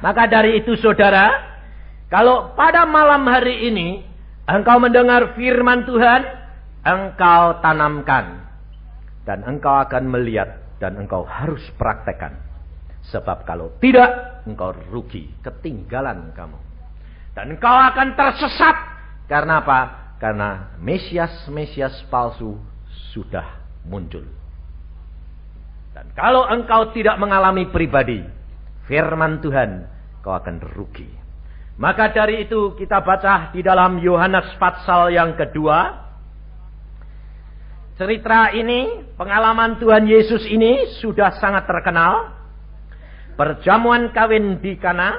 Maka 0.00 0.26
dari 0.26 0.58
itu 0.64 0.74
saudara, 0.80 1.28
kalau 2.08 2.56
pada 2.56 2.88
malam 2.88 3.22
hari 3.28 3.68
ini 3.68 4.02
engkau 4.48 4.80
mendengar 4.80 5.36
firman 5.36 5.84
Tuhan, 5.84 6.24
engkau 6.82 7.60
tanamkan 7.60 8.48
dan 9.28 9.44
engkau 9.44 9.76
akan 9.84 10.08
melihat 10.08 10.58
dan 10.80 10.96
engkau 10.96 11.22
harus 11.28 11.60
praktekkan. 11.76 12.49
Sebab 13.08 13.48
kalau 13.48 13.72
tidak, 13.80 14.44
engkau 14.44 14.76
rugi, 14.92 15.32
ketinggalan 15.40 16.36
kamu. 16.36 16.60
Dan 17.32 17.56
engkau 17.56 17.72
akan 17.72 18.12
tersesat. 18.12 18.76
Karena 19.24 19.64
apa? 19.64 19.80
Karena 20.20 20.76
Mesias-Mesias 20.76 22.04
palsu 22.12 22.60
sudah 23.16 23.62
muncul. 23.88 24.26
Dan 25.96 26.12
kalau 26.12 26.44
engkau 26.46 26.92
tidak 26.92 27.16
mengalami 27.16 27.66
pribadi, 27.72 28.20
firman 28.84 29.40
Tuhan, 29.40 29.88
kau 30.20 30.36
akan 30.36 30.60
rugi. 30.76 31.08
Maka 31.80 32.12
dari 32.12 32.44
itu 32.44 32.76
kita 32.76 33.00
baca 33.00 33.56
di 33.56 33.64
dalam 33.64 33.96
Yohanes 34.04 34.52
pasal 34.60 35.16
yang 35.16 35.32
kedua, 35.32 36.10
cerita 37.96 38.52
ini, 38.52 39.12
pengalaman 39.16 39.80
Tuhan 39.80 40.04
Yesus 40.04 40.44
ini 40.44 41.00
sudah 41.00 41.40
sangat 41.40 41.64
terkenal. 41.64 42.39
Perjamuan 43.40 44.12
kawin 44.12 44.60
di 44.60 44.76
Kana, 44.76 45.16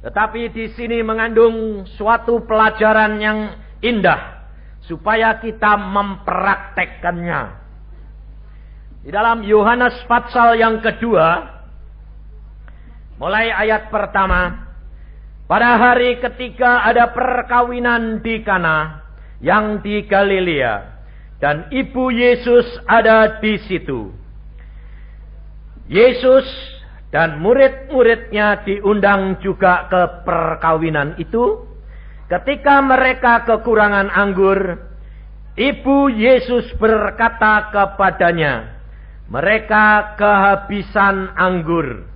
tetapi 0.00 0.56
di 0.56 0.72
sini 0.72 1.04
mengandung 1.04 1.84
suatu 2.00 2.48
pelajaran 2.48 3.20
yang 3.20 3.38
indah 3.84 4.48
supaya 4.88 5.36
kita 5.36 5.76
mempraktekkannya. 5.76 7.42
Di 9.04 9.12
dalam 9.12 9.44
Yohanes 9.44 10.00
pasal 10.08 10.56
yang 10.56 10.80
kedua, 10.80 11.60
mulai 13.20 13.52
ayat 13.52 13.92
pertama, 13.92 14.72
pada 15.44 15.76
hari 15.76 16.24
ketika 16.24 16.88
ada 16.88 17.12
perkawinan 17.12 18.24
di 18.24 18.40
Kana 18.40 19.04
yang 19.44 19.84
di 19.84 20.08
Galilea 20.08 21.04
dan 21.36 21.68
ibu 21.68 22.08
Yesus 22.08 22.64
ada 22.88 23.44
di 23.44 23.60
situ. 23.68 24.08
Yesus 25.92 26.71
dan 27.12 27.44
murid-muridnya 27.44 28.64
diundang 28.64 29.36
juga 29.44 29.86
ke 29.92 30.24
perkawinan 30.24 31.20
itu. 31.20 31.68
Ketika 32.32 32.80
mereka 32.80 33.44
kekurangan 33.44 34.08
anggur, 34.08 34.80
ibu 35.52 36.08
Yesus 36.08 36.72
berkata 36.80 37.68
kepadanya, 37.68 38.80
"Mereka 39.28 40.16
kehabisan 40.16 41.36
anggur." 41.36 42.08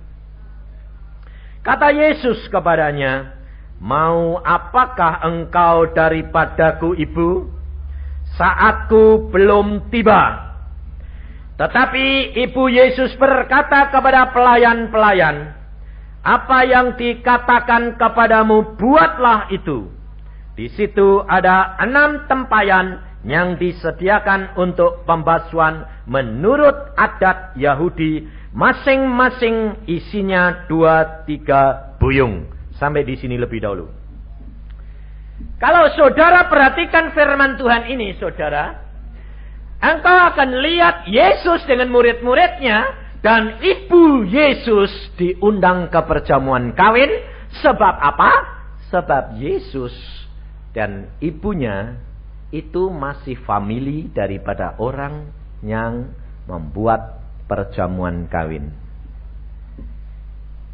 Kata 1.61 1.93
Yesus 1.93 2.49
kepadanya, 2.49 3.37
"Mau 3.77 4.41
apakah 4.41 5.21
engkau 5.21 5.93
daripadaku, 5.93 6.97
Ibu? 6.97 7.45
Saatku 8.33 9.29
belum 9.29 9.93
tiba." 9.93 10.46
Tetapi 11.57 12.37
Ibu 12.37 12.63
Yesus 12.69 13.17
berkata 13.17 13.89
kepada 13.89 14.29
pelayan-pelayan, 14.29 15.57
"Apa 16.21 16.63
yang 16.69 16.93
dikatakan 16.93 17.97
kepadamu, 17.97 18.77
buatlah 18.77 19.49
itu." 19.49 19.89
Di 20.53 20.69
situ 20.73 21.21
ada 21.25 21.77
enam 21.81 22.25
tempayan 22.29 23.01
yang 23.25 23.57
disediakan 23.57 24.57
untuk 24.57 25.05
pembasuhan 25.05 25.85
menurut 26.05 26.93
adat 26.97 27.57
Yahudi 27.57 28.37
Masing-masing 28.57 29.85
isinya 29.85 30.65
dua 30.65 31.27
tiga 31.29 31.93
buyung. 32.01 32.49
Sampai 32.73 33.05
di 33.05 33.13
sini 33.13 33.37
lebih 33.37 33.61
dahulu. 33.61 33.85
Kalau 35.61 35.93
saudara 35.93 36.49
perhatikan 36.49 37.13
firman 37.13 37.61
Tuhan 37.61 37.85
ini, 37.85 38.17
saudara. 38.17 38.86
Engkau 39.77 40.17
akan 40.33 40.49
lihat 40.61 41.05
Yesus 41.05 41.65
dengan 41.69 41.93
murid-muridnya. 41.93 43.05
Dan 43.17 43.57
ibu 43.59 44.23
Yesus 44.29 44.93
diundang 45.17 45.89
ke 45.89 45.99
perjamuan 46.05 46.73
kawin. 46.77 47.09
Sebab 47.65 47.95
apa? 47.97 48.31
Sebab 48.93 49.41
Yesus 49.41 49.91
dan 50.71 51.09
ibunya 51.17 51.97
itu 52.53 52.87
masih 52.93 53.35
famili 53.43 54.07
daripada 54.13 54.77
orang 54.79 55.27
yang 55.65 56.13
membuat 56.45 57.19
perjamuan 57.49 58.29
kawin. 58.31 58.71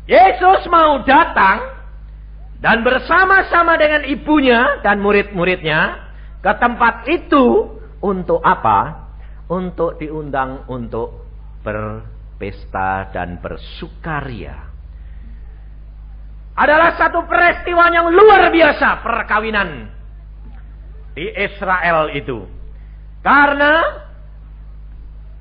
Yesus 0.04 0.68
mau 0.68 1.02
datang 1.08 1.64
dan 2.60 2.84
bersama-sama 2.84 3.80
dengan 3.80 4.04
ibunya 4.04 4.84
dan 4.84 5.00
murid-muridnya 5.00 6.12
ke 6.44 6.52
tempat 6.60 7.08
itu 7.08 7.73
untuk 8.04 8.44
apa? 8.44 9.08
Untuk 9.48 9.96
diundang 9.96 10.68
untuk 10.68 11.24
berpesta 11.64 13.10
dan 13.16 13.40
bersukaria. 13.40 14.72
Adalah 16.54 16.94
satu 17.00 17.26
peristiwa 17.26 17.90
yang 17.90 18.14
luar 18.14 18.54
biasa 18.54 19.02
perkawinan 19.02 19.90
di 21.18 21.26
Israel 21.34 22.14
itu. 22.14 22.46
Karena 23.26 23.74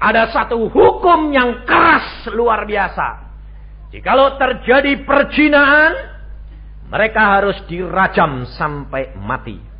ada 0.00 0.30
satu 0.32 0.70
hukum 0.72 1.34
yang 1.34 1.66
keras 1.68 2.30
luar 2.32 2.64
biasa. 2.64 3.28
Jikalau 3.92 4.40
terjadi 4.40 5.04
perjinaan, 5.04 5.92
mereka 6.88 7.38
harus 7.38 7.60
dirajam 7.68 8.48
sampai 8.56 9.12
mati. 9.20 9.71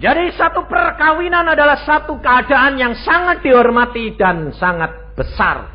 Jadi 0.00 0.32
satu 0.32 0.64
perkawinan 0.64 1.44
adalah 1.44 1.76
satu 1.84 2.16
keadaan 2.24 2.80
yang 2.80 2.96
sangat 3.04 3.44
dihormati 3.44 4.16
dan 4.16 4.48
sangat 4.56 5.12
besar 5.12 5.68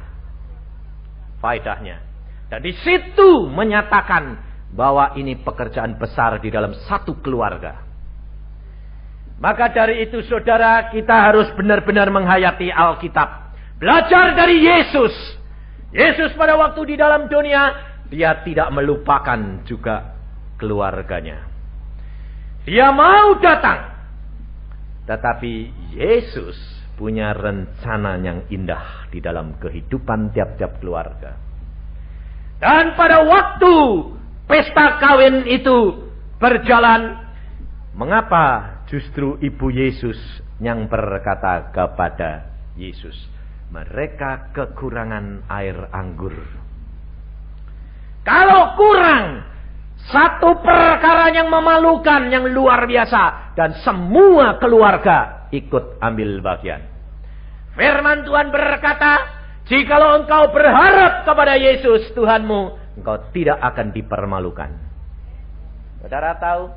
faedahnya. 1.45 2.01
Dan 2.49 2.65
di 2.65 2.73
situ 2.73 3.45
menyatakan 3.53 4.41
bahwa 4.73 5.13
ini 5.13 5.37
pekerjaan 5.37 6.01
besar 6.01 6.41
di 6.41 6.49
dalam 6.49 6.73
satu 6.89 7.21
keluarga. 7.21 7.85
Maka 9.37 9.69
dari 9.69 10.09
itu 10.09 10.25
saudara 10.25 10.89
kita 10.89 11.29
harus 11.29 11.53
benar-benar 11.53 12.09
menghayati 12.09 12.73
Alkitab. 12.73 13.53
Belajar 13.77 14.33
dari 14.33 14.57
Yesus. 14.65 15.13
Yesus 15.93 16.33
pada 16.33 16.57
waktu 16.57 16.81
di 16.91 16.95
dalam 16.97 17.29
dunia, 17.29 17.77
dia 18.09 18.41
tidak 18.41 18.73
melupakan 18.73 19.61
juga 19.69 20.17
keluarganya. 20.57 21.45
Dia 22.65 22.89
mau 22.89 23.37
datang. 23.37 23.94
Tetapi 25.05 25.53
Yesus 25.93 26.57
punya 26.97 27.35
rencana 27.35 28.17
yang 28.17 28.47
indah 28.49 29.11
di 29.11 29.19
dalam 29.21 29.59
kehidupan 29.61 30.31
tiap-tiap 30.33 30.81
keluarga. 30.81 31.37
Dan 32.57 32.95
pada 32.95 33.21
waktu 33.21 33.75
pesta 34.47 34.97
kawin 34.97 35.43
itu 35.45 36.07
berjalan, 36.39 37.19
mengapa 37.93 38.79
justru 38.87 39.35
ibu 39.43 39.67
Yesus 39.69 40.17
yang 40.63 40.87
berkata 40.87 41.69
kepada 41.75 42.47
Yesus, 42.79 43.15
mereka 43.69 44.55
kekurangan 44.55 45.45
air 45.51 45.91
anggur. 45.91 46.33
Kalau 48.25 48.73
kurang 48.79 49.54
satu 50.05 50.61
perkara 50.61 51.33
yang 51.33 51.49
memalukan, 51.49 52.29
yang 52.29 52.45
luar 52.53 52.85
biasa. 52.85 53.53
Dan 53.57 53.73
semua 53.81 54.61
keluarga 54.61 55.49
ikut 55.49 55.97
ambil 55.97 56.45
bagian. 56.45 56.81
Firman 57.73 58.21
Tuhan 58.23 58.53
berkata, 58.53 59.13
Jikalau 59.65 60.21
engkau 60.21 60.53
berharap 60.53 61.25
kepada 61.25 61.57
Yesus 61.57 62.13
Tuhanmu, 62.13 62.61
engkau 63.01 63.17
tidak 63.33 63.57
akan 63.65 63.89
dipermalukan. 63.97 64.69
Saudara 66.05 66.37
tahu, 66.37 66.69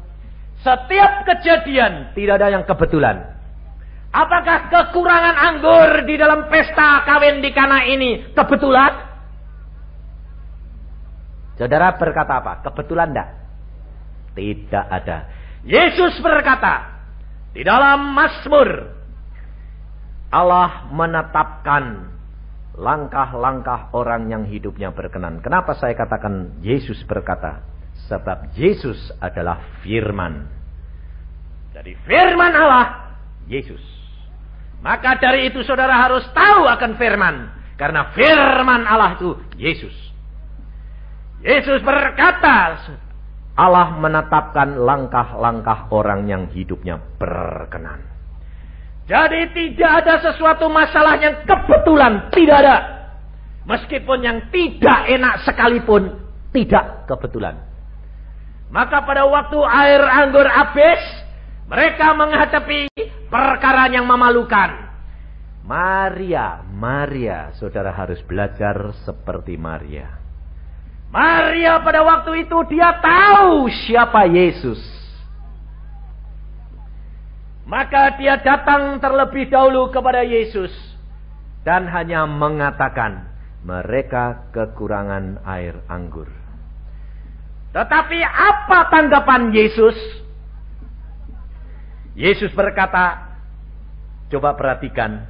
setiap 0.64 1.28
kejadian 1.28 2.16
tidak 2.16 2.40
ada 2.40 2.48
yang 2.48 2.64
kebetulan. 2.64 3.36
Apakah 4.08 4.72
kekurangan 4.72 5.36
anggur 5.36 6.08
di 6.08 6.16
dalam 6.16 6.48
pesta 6.48 7.04
kawin 7.04 7.44
di 7.44 7.52
Kana 7.52 7.84
ini 7.84 8.32
kebetulan? 8.32 9.07
Saudara 11.58 11.98
berkata 11.98 12.38
apa? 12.38 12.62
Kebetulan 12.62 13.10
tidak? 13.10 13.28
Tidak 14.38 14.84
ada. 14.86 15.18
Yesus 15.66 16.22
berkata 16.22 17.02
di 17.50 17.66
dalam 17.66 18.14
Mazmur 18.14 18.94
Allah 20.30 20.86
menetapkan 20.94 22.14
langkah-langkah 22.78 23.90
orang 23.90 24.30
yang 24.30 24.46
hidupnya 24.46 24.94
berkenan. 24.94 25.42
Kenapa 25.42 25.74
saya 25.74 25.98
katakan 25.98 26.62
Yesus 26.62 27.02
berkata? 27.10 27.66
Sebab 28.06 28.54
Yesus 28.54 29.10
adalah 29.18 29.82
firman. 29.82 30.46
Jadi 31.74 31.98
firman 32.06 32.54
Allah, 32.54 33.18
Yesus. 33.50 33.82
Maka 34.78 35.18
dari 35.18 35.50
itu 35.50 35.66
saudara 35.66 35.98
harus 35.98 36.22
tahu 36.30 36.70
akan 36.70 36.94
firman. 36.94 37.50
Karena 37.74 38.14
firman 38.14 38.86
Allah 38.86 39.18
itu 39.18 39.34
Yesus. 39.58 39.94
Yesus 41.38 41.80
berkata, 41.86 42.82
Allah 43.58 43.94
menetapkan 43.98 44.78
langkah-langkah 44.78 45.90
orang 45.90 46.26
yang 46.30 46.46
hidupnya 46.50 46.98
berkenan. 47.18 48.06
Jadi 49.08 49.50
tidak 49.56 50.04
ada 50.04 50.14
sesuatu 50.20 50.68
masalah 50.68 51.16
yang 51.16 51.42
kebetulan. 51.42 52.28
Tidak 52.28 52.56
ada. 52.60 52.76
Meskipun 53.64 54.18
yang 54.20 54.38
tidak 54.52 55.08
enak 55.08 55.34
sekalipun. 55.48 56.12
Tidak 56.52 57.08
kebetulan. 57.08 57.56
Maka 58.68 59.00
pada 59.08 59.24
waktu 59.24 59.58
air 59.64 60.02
anggur 60.04 60.44
habis, 60.44 61.00
mereka 61.72 62.12
menghadapi 62.12 62.88
perkara 63.32 63.88
yang 63.88 64.04
memalukan. 64.04 64.92
Maria, 65.64 66.64
Maria, 66.68 67.52
saudara 67.56 67.92
harus 67.92 68.20
belajar 68.24 68.92
seperti 69.04 69.56
Maria. 69.56 70.27
Maria 71.08 71.80
pada 71.80 72.04
waktu 72.04 72.44
itu 72.44 72.58
dia 72.68 73.00
tahu 73.00 73.68
siapa 73.88 74.28
Yesus. 74.28 74.80
Maka 77.68 78.16
dia 78.16 78.40
datang 78.40 78.96
terlebih 78.96 79.52
dahulu 79.52 79.92
kepada 79.92 80.24
Yesus 80.24 80.72
dan 81.68 81.84
hanya 81.88 82.24
mengatakan, 82.24 83.28
mereka 83.60 84.48
kekurangan 84.56 85.44
air 85.44 85.76
anggur. 85.84 86.32
Tetapi 87.76 88.18
apa 88.24 88.88
tanggapan 88.88 89.52
Yesus? 89.52 89.96
Yesus 92.16 92.48
berkata, 92.56 93.36
coba 94.32 94.56
perhatikan. 94.56 95.28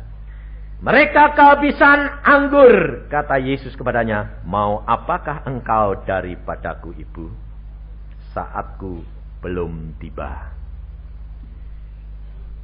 Mereka 0.79 1.35
kehabisan 1.35 2.23
anggur, 2.23 3.03
kata 3.11 3.43
Yesus 3.43 3.75
kepadanya. 3.75 4.39
Mau 4.47 4.87
apakah 4.87 5.43
engkau 5.43 6.07
daripadaku 6.07 6.95
ibu? 6.95 7.35
Saatku 8.31 9.03
belum 9.43 9.99
tiba. 9.99 10.55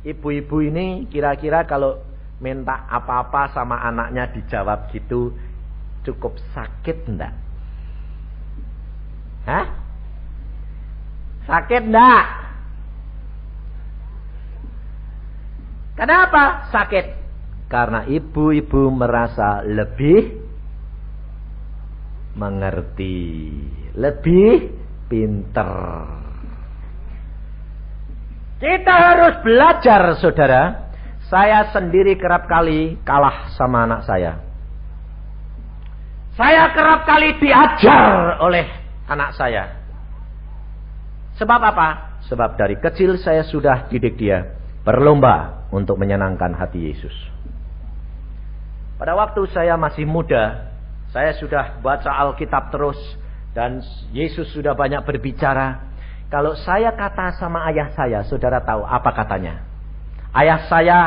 Ibu-ibu 0.07 0.57
ini 0.63 1.11
kira-kira 1.11 1.67
kalau 1.67 1.99
minta 2.39 2.87
apa-apa 2.87 3.51
sama 3.51 3.83
anaknya 3.83 4.31
dijawab 4.31 4.95
gitu 4.95 5.35
cukup 6.07 6.39
sakit 6.55 7.11
enggak? 7.11 7.35
Hah? 9.49 9.67
Sakit 11.51 11.83
enggak? 11.83 12.25
Kenapa 15.99 16.71
sakit? 16.71 17.24
Karena 17.67 18.07
ibu-ibu 18.07 18.93
merasa 18.93 19.65
lebih 19.65 20.45
mengerti, 22.35 23.51
lebih 23.95 24.71
pinter. 25.09 25.71
Kita 28.59 28.95
harus 28.95 29.35
belajar, 29.43 30.03
saudara. 30.19 30.63
Saya 31.25 31.73
sendiri 31.73 32.21
kerap 32.21 32.47
kali 32.47 33.01
kalah 33.03 33.51
sama 33.57 33.89
anak 33.89 34.07
saya. 34.07 34.45
Saya 36.37 36.71
kerap 36.75 37.07
kali 37.09 37.41
diajar 37.41 38.39
oleh 38.45 38.67
anak 39.09 39.35
saya. 39.35 39.65
Sebab 41.41 41.61
apa? 41.61 41.89
Sebab 42.31 42.55
dari 42.55 42.79
kecil 42.79 43.19
saya 43.19 43.43
sudah 43.43 43.91
didik 43.91 44.15
dia 44.19 44.55
berlomba 44.87 45.67
untuk 45.75 45.99
menyenangkan 45.99 46.55
hati 46.55 46.93
Yesus. 46.93 47.34
Pada 48.95 49.13
waktu 49.19 49.43
saya 49.51 49.75
masih 49.75 50.07
muda, 50.07 50.71
saya 51.11 51.35
sudah 51.39 51.83
baca 51.83 52.11
Alkitab 52.11 52.71
terus 52.71 52.99
dan 53.55 53.83
Yesus 54.15 54.51
sudah 54.55 54.75
banyak 54.75 55.03
berbicara. 55.03 55.95
Kalau 56.31 56.59
saya 56.59 56.95
kata 56.95 57.39
sama 57.39 57.67
ayah 57.71 57.95
saya, 57.95 58.23
saudara 58.27 58.63
tahu 58.63 58.83
apa 58.83 59.11
katanya? 59.15 59.63
Ayah 60.35 60.67
saya 60.67 60.99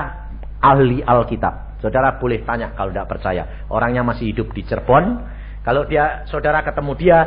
ahli 0.63 1.03
Alkitab. 1.03 1.83
Saudara 1.83 2.15
boleh 2.17 2.41
tanya 2.41 2.73
kalau 2.73 2.89
tidak 2.89 3.11
percaya. 3.11 3.67
Orangnya 3.69 4.01
masih 4.01 4.33
hidup 4.33 4.49
di 4.55 4.65
Cirebon. 4.65 5.21
Kalau 5.61 5.83
dia 5.85 6.23
saudara 6.31 6.63
ketemu 6.63 6.91
dia, 6.95 7.19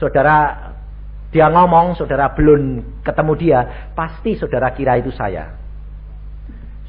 saudara 0.00 0.36
dia 1.32 1.48
ngomong, 1.48 1.96
saudara 1.96 2.32
belum 2.32 2.82
ketemu 3.04 3.32
dia, 3.36 3.60
pasti 3.96 4.36
saudara 4.36 4.72
kira 4.72 5.00
itu 5.00 5.12
saya. 5.12 5.54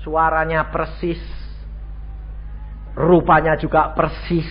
Suaranya 0.04 0.68
persis, 0.68 1.20
rupanya 2.98 3.58
juga 3.58 3.94
persis. 3.94 4.48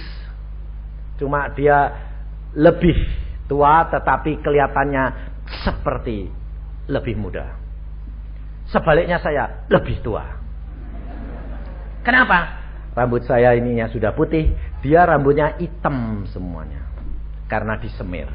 Cuma 1.19 1.51
dia 1.55 1.93
lebih 2.53 2.97
tua 3.47 3.87
tetapi 3.89 4.43
kelihatannya 4.43 5.05
seperti 5.63 6.29
lebih 6.91 7.15
muda. 7.15 7.59
Sebaliknya 8.71 9.21
saya 9.21 9.69
lebih 9.69 10.01
tua. 10.01 10.25
Kenapa? 12.03 12.63
Rambut 12.93 13.25
saya 13.25 13.55
ininya 13.57 13.89
sudah 13.89 14.13
putih, 14.13 14.53
dia 14.85 15.07
rambutnya 15.07 15.57
hitam 15.57 16.27
semuanya. 16.29 16.83
Karena 17.47 17.79
disemir. 17.79 18.29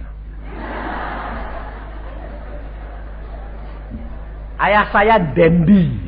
Ayah 4.58 4.90
saya 4.90 5.22
dendi. 5.22 6.07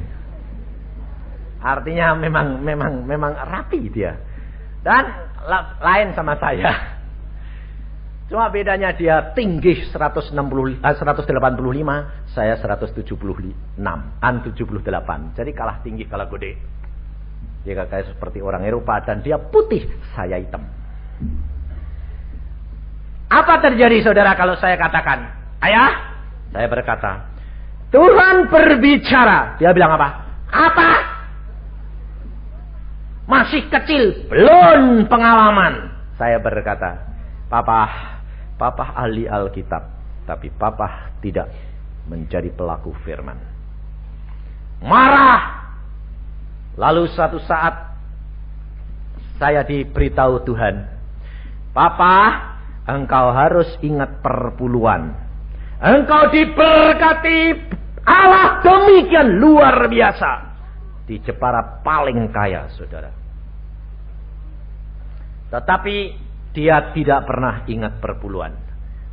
Artinya 1.59 2.15
memang 2.15 2.63
memang 2.63 3.03
memang 3.03 3.35
rapi 3.35 3.91
dia. 3.91 4.15
Dan 4.79 5.03
lain 5.83 6.15
sama 6.15 6.39
saya. 6.39 6.99
Cuma 8.29 8.45
bedanya 8.53 8.93
dia 8.93 9.33
tinggi 9.33 9.89
160, 9.89 10.77
eh, 10.85 10.93
185, 10.93 12.29
saya 12.29 12.53
176, 12.61 14.21
an 14.21 14.35
78. 14.45 15.33
Jadi 15.33 15.51
kalah 15.51 15.81
tinggi, 15.81 16.05
kalah 16.05 16.29
gede. 16.29 16.53
Dia 17.65 17.73
kayak 17.89 18.13
seperti 18.13 18.39
orang 18.39 18.69
Eropa 18.69 19.01
dan 19.01 19.25
dia 19.25 19.41
putih, 19.41 19.81
saya 20.13 20.37
hitam. 20.37 20.61
Apa 23.33 23.61
terjadi 23.65 24.05
saudara 24.05 24.37
kalau 24.37 24.53
saya 24.61 24.77
katakan, 24.77 25.25
ayah, 25.65 25.91
saya 26.53 26.69
berkata, 26.69 27.33
Tuhan 27.89 28.45
berbicara. 28.53 29.57
Dia 29.57 29.73
bilang 29.73 29.97
apa? 29.97 30.09
Apa? 30.53 30.89
Masih 33.29 33.69
kecil, 33.69 34.25
belum 34.25 35.05
pengalaman. 35.05 35.93
Saya 36.17 36.41
berkata, 36.41 36.97
Papa, 37.45 37.85
Papa 38.57 38.97
ahli 38.97 39.29
Alkitab, 39.29 39.85
tapi 40.25 40.49
papa 40.49 41.13
tidak 41.21 41.47
menjadi 42.09 42.49
pelaku 42.49 42.91
firman. 43.05 43.37
Marah. 44.81 45.61
Lalu 46.73 47.11
suatu 47.13 47.37
saat 47.45 47.93
saya 49.37 49.61
diberitahu 49.61 50.41
Tuhan, 50.49 50.75
Papa, 51.69 52.15
engkau 52.89 53.29
harus 53.29 53.69
ingat 53.85 54.25
perpuluhan. 54.25 55.13
Engkau 55.79 56.33
diberkati 56.33 57.39
Allah 58.03 58.59
demikian 58.65 59.37
luar 59.37 59.85
biasa. 59.85 60.31
Di 61.05 61.21
Jepara 61.21 61.83
paling 61.85 62.29
kaya, 62.33 62.67
saudara. 62.73 63.18
Tetapi 65.49 65.95
dia 66.53 66.93
tidak 66.93 67.25
pernah 67.25 67.65
ingat 67.65 67.97
perpuluhan. 68.01 68.53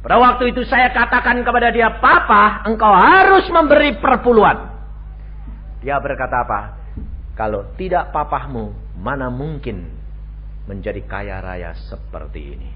Pada 0.06 0.22
waktu 0.22 0.54
itu 0.54 0.62
saya 0.70 0.94
katakan 0.94 1.42
kepada 1.42 1.74
dia, 1.74 1.98
Papa, 1.98 2.62
engkau 2.62 2.94
harus 2.94 3.48
memberi 3.50 3.98
perpuluhan. 3.98 4.70
Dia 5.82 5.98
berkata 5.98 6.46
apa? 6.46 6.60
Kalau 7.34 7.74
tidak 7.74 8.14
papahmu, 8.14 8.96
mana 9.02 9.28
mungkin 9.28 9.90
menjadi 10.70 11.02
kaya 11.04 11.42
raya 11.42 11.74
seperti 11.90 12.40
ini. 12.54 12.70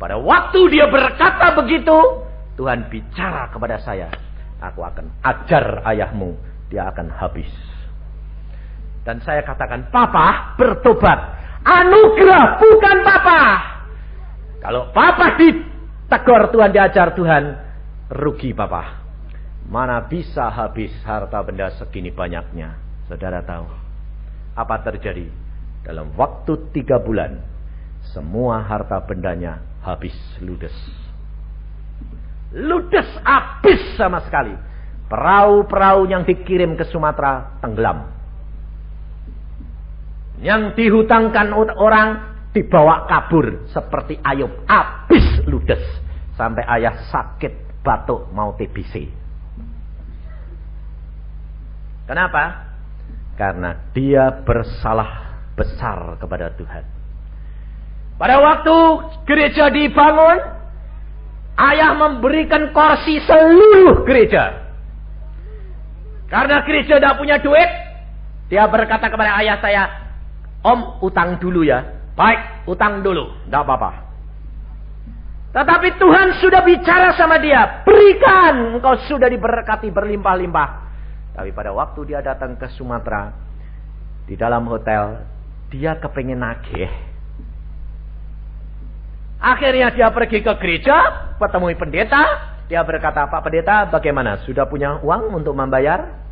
Pada 0.00 0.16
waktu 0.16 0.72
dia 0.72 0.88
berkata 0.88 1.52
begitu, 1.60 2.24
Tuhan 2.56 2.88
bicara 2.88 3.52
kepada 3.52 3.76
saya. 3.84 4.08
Aku 4.60 4.80
akan 4.84 5.08
ajar 5.24 5.84
ayahmu, 5.84 6.36
dia 6.72 6.88
akan 6.88 7.12
habis. 7.12 7.48
Dan 9.04 9.20
saya 9.24 9.44
katakan, 9.44 9.88
Papa 9.88 10.56
bertobat. 10.56 11.39
Anugerah 11.64 12.56
bukan 12.56 12.96
papa. 13.04 13.42
Kalau 14.60 14.92
papa 14.92 15.36
ditegur 15.36 16.52
Tuhan, 16.52 16.70
diajar 16.72 17.12
Tuhan, 17.16 17.44
rugi 18.12 18.52
papa. 18.52 19.00
Mana 19.70 20.02
bisa 20.08 20.50
habis 20.50 20.90
harta 21.06 21.40
benda 21.44 21.70
segini 21.76 22.10
banyaknya. 22.10 22.74
Saudara 23.06 23.44
tahu. 23.44 23.68
Apa 24.58 24.82
terjadi? 24.82 25.30
Dalam 25.86 26.12
waktu 26.16 26.72
tiga 26.74 26.98
bulan. 26.98 27.38
Semua 28.10 28.64
harta 28.64 28.98
bendanya 29.04 29.60
habis 29.84 30.16
ludes. 30.42 30.74
Ludes 32.50 33.06
habis 33.22 33.78
sama 33.94 34.24
sekali. 34.26 34.56
Perahu-perahu 35.06 36.10
yang 36.10 36.26
dikirim 36.26 36.74
ke 36.74 36.86
Sumatera 36.90 37.58
tenggelam. 37.62 38.19
Yang 40.40 40.74
dihutangkan 40.76 41.52
orang 41.56 42.08
dibawa 42.56 43.06
kabur 43.06 43.68
seperti 43.70 44.18
Ayub. 44.24 44.50
Habis 44.66 45.44
ludes. 45.46 45.82
Sampai 46.34 46.64
ayah 46.64 46.96
sakit 47.12 47.84
batuk 47.84 48.32
mau 48.32 48.56
TBC. 48.56 49.08
Kenapa? 52.08 52.72
Karena 53.36 53.76
dia 53.92 54.42
bersalah 54.42 55.38
besar 55.54 56.16
kepada 56.16 56.50
Tuhan. 56.56 56.84
Pada 58.16 58.36
waktu 58.36 58.76
gereja 59.24 59.72
dibangun, 59.72 60.36
ayah 61.56 61.92
memberikan 61.96 62.72
kursi 62.72 63.20
seluruh 63.24 64.04
gereja. 64.04 64.72
Karena 66.28 66.64
gereja 66.64 67.00
tidak 67.00 67.16
punya 67.16 67.40
duit, 67.40 67.70
dia 68.52 68.68
berkata 68.68 69.08
kepada 69.08 69.40
ayah 69.40 69.56
saya, 69.60 69.82
Om 70.60 71.00
utang 71.00 71.40
dulu 71.40 71.64
ya. 71.64 71.80
Baik, 72.12 72.68
utang 72.68 73.00
dulu. 73.00 73.32
Tidak 73.48 73.60
apa-apa. 73.64 73.90
Tetapi 75.50 75.98
Tuhan 75.98 76.28
sudah 76.38 76.62
bicara 76.62 77.16
sama 77.16 77.40
dia. 77.42 77.82
Berikan. 77.82 78.78
Engkau 78.78 78.94
sudah 79.08 79.26
diberkati 79.26 79.90
berlimpah-limpah. 79.90 80.68
Tapi 81.34 81.50
pada 81.50 81.72
waktu 81.72 82.12
dia 82.12 82.20
datang 82.20 82.54
ke 82.60 82.68
Sumatera, 82.76 83.32
di 84.28 84.38
dalam 84.38 84.68
hotel, 84.68 85.26
dia 85.72 85.98
kepengen 85.98 86.38
nagih. 86.38 86.90
Akhirnya 89.40 89.88
dia 89.90 90.12
pergi 90.12 90.44
ke 90.44 90.52
gereja, 90.60 90.96
ketemu 91.40 91.72
pendeta. 91.74 92.22
Dia 92.70 92.86
berkata, 92.86 93.26
Pak 93.26 93.42
Pendeta, 93.42 93.90
bagaimana? 93.90 94.38
Sudah 94.46 94.68
punya 94.70 95.02
uang 95.02 95.34
untuk 95.34 95.58
membayar? 95.58 96.29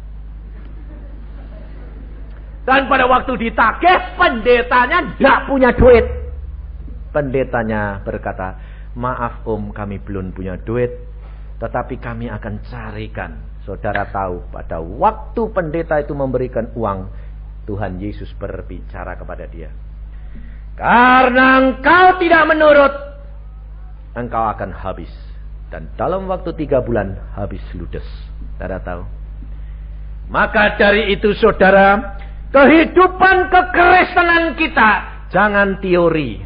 Dan 2.69 2.85
pada 2.85 3.09
waktu 3.09 3.49
ditagih, 3.49 4.21
pendetanya 4.21 5.17
tidak 5.17 5.39
punya 5.49 5.73
duit. 5.73 6.05
Pendetanya 7.17 8.05
berkata, 8.05 8.61
maaf 8.93 9.41
om 9.49 9.73
kami 9.73 9.97
belum 10.05 10.37
punya 10.37 10.61
duit. 10.61 10.93
Tetapi 11.65 11.97
kami 11.97 12.29
akan 12.29 12.61
carikan. 12.69 13.41
Saudara 13.65 14.05
tahu, 14.13 14.53
pada 14.53 14.85
waktu 14.85 15.49
pendeta 15.57 15.97
itu 15.97 16.13
memberikan 16.13 16.69
uang, 16.77 17.09
Tuhan 17.65 17.97
Yesus 18.05 18.37
berbicara 18.37 19.17
kepada 19.17 19.49
dia. 19.49 19.73
Karena 20.77 21.65
engkau 21.65 22.21
tidak 22.21 22.53
menurut, 22.53 22.93
engkau 24.13 24.45
akan 24.45 24.77
habis. 24.77 25.11
Dan 25.73 25.89
dalam 25.97 26.29
waktu 26.29 26.53
tiga 26.53 26.85
bulan 26.85 27.17
habis 27.33 27.65
ludes. 27.73 28.05
Saudara 28.61 28.77
tahu. 28.85 29.03
Maka 30.29 30.77
dari 30.77 31.17
itu 31.17 31.33
saudara, 31.37 32.17
Kehidupan 32.49 33.53
kekristenan 33.53 34.57
kita 34.57 34.91
jangan 35.29 35.77
teori, 35.85 36.41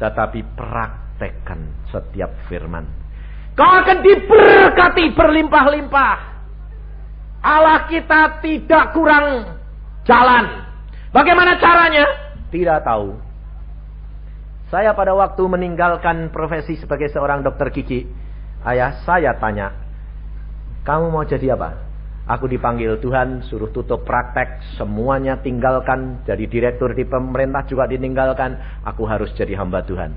tetapi 0.00 0.40
praktekkan 0.56 1.60
setiap 1.92 2.32
firman. 2.48 2.88
Kau 3.52 3.68
akan 3.68 4.00
diberkati 4.00 5.12
berlimpah-limpah. 5.12 6.16
Allah 7.44 7.84
kita 7.84 8.40
tidak 8.40 8.96
kurang 8.96 9.44
jalan. 10.08 10.64
Bagaimana 11.12 11.60
caranya? 11.60 12.06
Tidak 12.48 12.80
tahu. 12.80 13.12
Saya 14.72 14.96
pada 14.96 15.12
waktu 15.12 15.42
meninggalkan 15.44 16.32
profesi 16.32 16.80
sebagai 16.80 17.12
seorang 17.12 17.44
dokter 17.44 17.68
gigi, 17.76 18.08
ayah 18.64 19.04
saya 19.04 19.36
tanya, 19.36 19.76
kamu 20.88 21.12
mau 21.12 21.28
jadi 21.28 21.52
apa? 21.52 21.91
Aku 22.22 22.46
dipanggil 22.46 23.02
Tuhan, 23.02 23.42
suruh 23.50 23.74
tutup 23.74 24.06
praktek, 24.06 24.62
semuanya 24.78 25.42
tinggalkan, 25.42 26.22
jadi 26.22 26.46
direktur 26.46 26.94
di 26.94 27.02
pemerintah 27.02 27.66
juga 27.66 27.90
ditinggalkan, 27.90 28.82
aku 28.86 29.02
harus 29.10 29.34
jadi 29.34 29.58
hamba 29.58 29.82
Tuhan. 29.82 30.14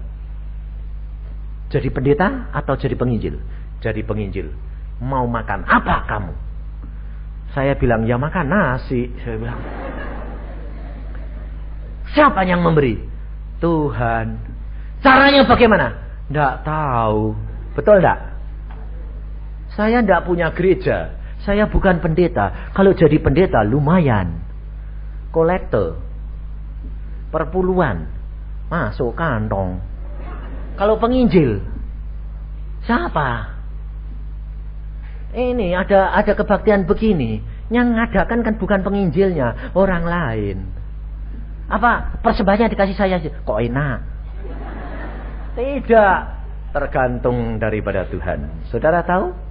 Jadi 1.73 1.89
pendeta 1.89 2.53
atau 2.53 2.77
jadi 2.77 2.93
penginjil? 2.93 3.41
Jadi 3.81 4.05
penginjil. 4.05 4.53
Mau 5.01 5.25
makan 5.25 5.65
apa 5.65 6.05
kamu? 6.05 6.33
Saya 7.57 7.73
bilang, 7.73 8.05
ya 8.05 8.21
makan 8.21 8.53
nasi. 8.53 9.09
Saya 9.25 9.35
bilang, 9.41 9.59
siapa 12.13 12.45
yang 12.45 12.61
memberi? 12.61 13.01
Tuhan. 13.57 14.37
Caranya 15.01 15.41
bagaimana? 15.49 15.87
Tidak 16.29 16.53
tahu. 16.61 17.33
Betul 17.73 17.97
tidak? 17.97 18.19
Saya 19.73 20.05
tidak 20.05 20.23
punya 20.29 20.53
gereja. 20.53 21.24
Saya 21.45 21.69
bukan 21.69 22.01
pendeta. 22.01 22.73
Kalau 22.73 22.97
jadi 22.97 23.21
pendeta 23.21 23.61
lumayan. 23.61 24.41
Kolektor. 25.29 26.01
Perpuluhan. 27.29 28.09
Masuk 28.65 29.13
kantong. 29.13 29.77
Kalau 30.73 30.97
penginjil. 30.97 31.61
Siapa? 32.89 33.53
Ini 35.37 35.77
ada 35.77 36.17
ada 36.17 36.33
kebaktian 36.33 36.89
begini. 36.89 37.45
Yang 37.69 37.87
ngadakan 37.93 38.39
kan 38.41 38.55
bukan 38.57 38.81
penginjilnya. 38.81 39.77
Orang 39.77 40.01
lain. 40.09 40.65
Apa? 41.69 42.21
Persembahnya 42.25 42.73
dikasih 42.73 42.97
saya. 42.97 43.21
Kok 43.21 43.61
enak? 43.61 43.97
Tidak. 45.53 46.17
Tergantung 46.73 47.61
daripada 47.61 48.03
Tuhan. 48.09 48.65
Saudara 48.73 49.05
tahu? 49.05 49.44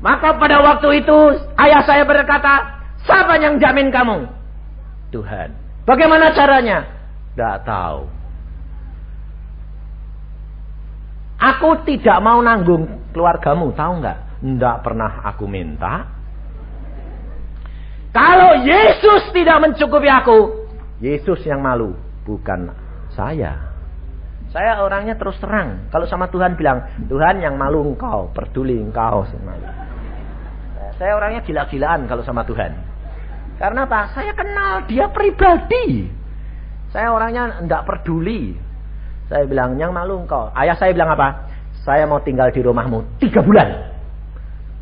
Maka 0.00 0.32
pada 0.40 0.64
waktu 0.64 1.04
itu 1.04 1.18
ayah 1.60 1.84
saya 1.84 2.08
berkata, 2.08 2.80
siapa 3.04 3.36
yang 3.36 3.60
jamin 3.60 3.92
kamu? 3.92 4.24
Tuhan. 5.12 5.52
Bagaimana 5.84 6.32
caranya? 6.32 6.88
Tidak 7.36 7.56
tahu. 7.68 8.08
Aku 11.40 11.84
tidak 11.88 12.20
mau 12.20 12.40
nanggung 12.40 13.12
keluargamu, 13.12 13.72
tahu 13.72 13.92
nggak? 14.00 14.18
Tidak 14.40 14.76
pernah 14.84 15.24
aku 15.24 15.44
minta. 15.48 16.04
Kalau 18.12 18.60
Yesus 18.60 19.32
tidak 19.32 19.62
mencukupi 19.64 20.08
aku, 20.08 20.68
Yesus 21.00 21.40
yang 21.48 21.64
malu, 21.64 21.96
bukan 22.28 22.72
saya. 23.16 23.70
Saya 24.50 24.82
orangnya 24.82 25.14
terus 25.14 25.38
terang. 25.38 25.88
Kalau 25.94 26.04
sama 26.10 26.26
Tuhan 26.26 26.58
bilang, 26.58 26.82
Tuhan 27.06 27.38
yang 27.38 27.54
malu 27.54 27.86
engkau, 27.86 28.34
peduli 28.34 28.82
engkau. 28.82 29.22
Malu. 29.46 29.79
Saya 31.00 31.16
orangnya 31.16 31.40
gila-gilaan 31.40 32.04
kalau 32.04 32.20
sama 32.20 32.44
Tuhan. 32.44 32.76
Karena 33.56 33.88
apa? 33.88 34.12
Saya 34.12 34.36
kenal 34.36 34.84
dia 34.84 35.08
pribadi. 35.08 36.04
Saya 36.92 37.08
orangnya 37.08 37.64
tidak 37.64 37.88
peduli. 37.88 38.52
Saya 39.32 39.48
bilang, 39.48 39.80
yang 39.80 39.96
malu 39.96 40.20
engkau. 40.20 40.52
Ayah 40.52 40.76
saya 40.76 40.92
bilang 40.92 41.08
apa? 41.16 41.48
Saya 41.88 42.04
mau 42.04 42.20
tinggal 42.20 42.52
di 42.52 42.60
rumahmu 42.60 43.16
tiga 43.16 43.40
bulan. 43.40 43.96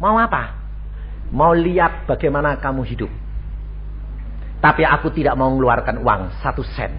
Mau 0.02 0.18
apa? 0.18 0.58
Mau 1.30 1.54
lihat 1.54 2.10
bagaimana 2.10 2.58
kamu 2.58 2.82
hidup. 2.82 3.12
Tapi 4.58 4.82
aku 4.82 5.14
tidak 5.14 5.38
mau 5.38 5.54
mengeluarkan 5.54 6.02
uang 6.02 6.34
satu 6.42 6.66
sen. 6.66 6.90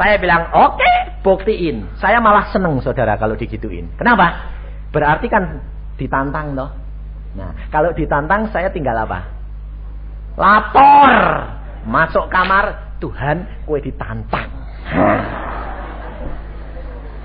Saya 0.00 0.16
bilang, 0.16 0.48
oke, 0.56 0.80
okay, 0.80 0.96
buktiin. 1.20 2.00
Saya 2.00 2.24
malah 2.24 2.48
seneng 2.48 2.80
saudara 2.80 3.20
kalau 3.20 3.36
digituin. 3.36 3.92
Kenapa? 4.00 4.55
Berarti 4.96 5.28
kan 5.28 5.60
ditantang 6.00 6.56
loh. 6.56 6.72
Nah, 7.36 7.52
kalau 7.68 7.92
ditantang 7.92 8.48
saya 8.48 8.72
tinggal 8.72 8.96
apa? 8.96 9.28
Lapor. 10.40 11.12
Masuk 11.84 12.32
kamar, 12.32 12.96
Tuhan, 12.96 13.44
kue 13.68 13.84
ditantang. 13.84 14.48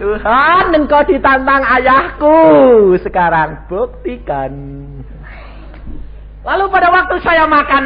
Tuhan, 0.03 0.75
engkau 0.75 0.99
ditantang 1.07 1.63
ayahku. 1.63 2.36
Sekarang 2.99 3.71
buktikan. 3.71 4.51
Lalu 6.43 6.65
pada 6.75 6.91
waktu 6.91 7.23
saya 7.23 7.47
makan 7.47 7.84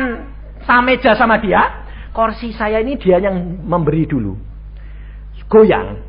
sameja 0.66 1.14
sama 1.14 1.38
dia, 1.38 1.86
kursi 2.10 2.58
saya 2.58 2.82
ini 2.82 2.98
dia 2.98 3.22
yang 3.22 3.38
memberi 3.62 4.10
dulu. 4.10 4.34
Goyang. 5.46 6.02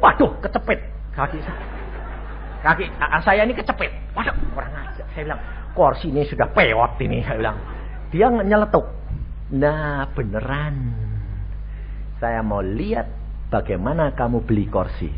Waduh, 0.00 0.40
kecepet 0.40 0.80
kaki 1.12 1.44
saya. 1.44 1.73
Kaki 2.64 2.88
saya 3.20 3.44
ini 3.44 3.52
kecepit. 3.52 3.92
Waduh, 4.16 4.32
kurang 4.56 4.72
aja. 4.72 5.04
Saya 5.12 5.28
bilang, 5.28 5.42
kursi 5.76 6.08
ini 6.08 6.24
sudah 6.24 6.48
pewot 6.48 6.96
ini. 7.04 7.20
Saya 7.20 7.36
bilang, 7.36 7.60
dia 8.08 8.32
nyeletuk. 8.32 8.88
Nah, 9.52 10.08
beneran. 10.16 10.96
Saya 12.16 12.40
mau 12.40 12.64
lihat 12.64 13.04
bagaimana 13.52 14.16
kamu 14.16 14.48
beli 14.48 14.64
kursi. 14.72 15.12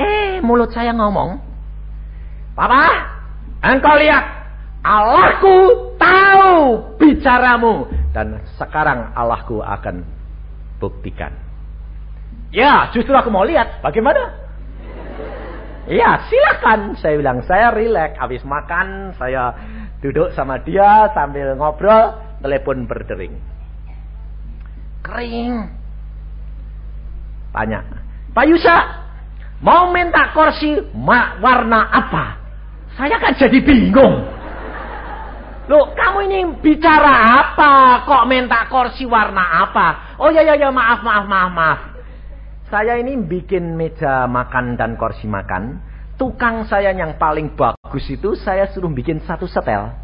Eh, 0.00 0.40
mulut 0.40 0.72
saya 0.72 0.96
ngomong. 0.96 1.44
Papa, 2.56 2.84
engkau 3.60 4.00
lihat. 4.00 4.24
Allahku 4.80 5.56
tahu 6.00 6.56
bicaramu. 6.96 7.84
Dan 8.16 8.40
sekarang 8.56 9.12
Allahku 9.12 9.60
akan 9.60 10.08
buktikan. 10.80 11.36
Ya, 12.48 12.88
justru 12.96 13.12
aku 13.12 13.28
mau 13.28 13.44
lihat. 13.44 13.84
Bagaimana? 13.84 14.45
Iya 15.86 16.26
silakan. 16.26 16.98
Saya 16.98 17.14
bilang 17.18 17.38
saya 17.46 17.70
rileks. 17.70 18.18
Habis 18.18 18.42
makan 18.42 19.14
saya 19.14 19.54
duduk 20.02 20.34
sama 20.34 20.58
dia 20.66 21.10
sambil 21.14 21.54
ngobrol. 21.54 22.18
Telepon 22.42 22.84
berdering. 22.84 23.34
Kering. 25.02 25.70
Tanya. 27.54 27.80
Pak 28.34 28.44
Yusa. 28.50 28.78
Mau 29.64 29.88
minta 29.88 30.36
kursi 30.36 30.76
warna 31.40 31.88
apa? 31.88 32.36
Saya 32.92 33.16
kan 33.16 33.32
jadi 33.40 33.56
bingung. 33.64 34.36
Loh, 35.66 35.90
kamu 35.96 36.18
ini 36.30 36.40
bicara 36.60 37.40
apa? 37.40 38.04
Kok 38.04 38.28
minta 38.28 38.68
kursi 38.68 39.08
warna 39.08 39.64
apa? 39.66 40.16
Oh 40.20 40.28
ya 40.28 40.44
ya 40.44 40.60
ya 40.60 40.68
maaf 40.68 41.00
maaf 41.00 41.24
maaf 41.24 41.50
maaf. 41.56 41.78
Saya 42.66 42.98
ini 42.98 43.14
bikin 43.14 43.78
meja 43.78 44.26
makan 44.26 44.74
dan 44.74 44.98
kursi 44.98 45.30
makan. 45.30 45.78
Tukang 46.18 46.66
saya 46.66 46.90
yang 46.90 47.14
paling 47.14 47.54
bagus 47.54 48.10
itu 48.10 48.34
saya 48.34 48.66
suruh 48.74 48.90
bikin 48.90 49.22
satu 49.22 49.46
setel. 49.46 49.94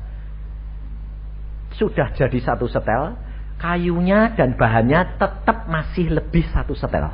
Sudah 1.74 2.14
jadi 2.14 2.38
satu 2.38 2.70
setel. 2.70 3.18
Kayunya 3.58 4.34
dan 4.38 4.54
bahannya 4.54 5.18
tetap 5.18 5.66
masih 5.66 6.14
lebih 6.14 6.46
satu 6.54 6.78
setel. 6.78 7.10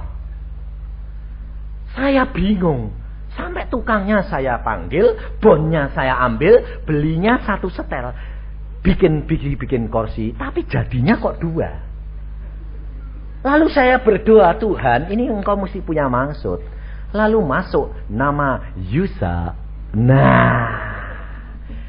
Saya 1.96 2.28
bingung. 2.28 2.92
Sampai 3.32 3.70
tukangnya 3.72 4.24
saya 4.26 4.60
panggil, 4.60 5.16
bonnya 5.38 5.92
saya 5.94 6.16
ambil, 6.28 6.84
belinya 6.84 7.40
satu 7.44 7.72
setel. 7.72 8.12
Bikin 8.84 9.24
bikin 9.24 9.56
bikin 9.56 9.82
kursi, 9.88 10.36
tapi 10.36 10.64
jadinya 10.68 11.16
kok 11.16 11.40
dua. 11.40 11.87
Lalu 13.46 13.66
saya 13.70 14.02
berdoa, 14.02 14.58
Tuhan, 14.58 15.14
ini 15.14 15.30
engkau 15.30 15.54
mesti 15.54 15.78
punya 15.78 16.10
maksud. 16.10 16.58
Lalu 17.14 17.38
masuk 17.40 17.94
nama 18.10 18.74
Yusa. 18.76 19.54
Nah, 19.94 20.68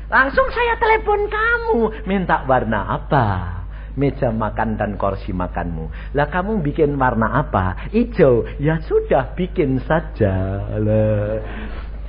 langsung 0.08 0.48
saya 0.54 0.80
telepon 0.80 1.28
kamu, 1.28 1.80
minta 2.08 2.46
warna 2.48 2.88
apa? 2.88 3.60
meja 4.00 4.32
makan 4.32 4.80
dan 4.80 4.96
kursi 4.96 5.36
makanmu. 5.36 6.16
Lah 6.16 6.32
kamu 6.32 6.64
bikin 6.64 6.96
warna 6.96 7.44
apa? 7.44 7.92
Hijau. 7.92 8.48
Ya 8.56 8.80
sudah 8.88 9.36
bikin 9.36 9.84
saja. 9.84 10.64
Lah. 10.80 11.44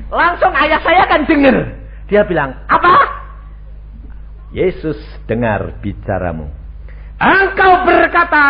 Langsung 0.06 0.54
ayah 0.54 0.78
saya 0.78 1.02
kan 1.10 1.26
dengar. 1.26 1.74
Dia 2.06 2.22
bilang, 2.22 2.54
apa? 2.70 2.94
Yesus 4.54 4.98
dengar 5.26 5.78
bicaramu. 5.82 6.59
Engkau 7.20 7.84
berkata, 7.84 8.44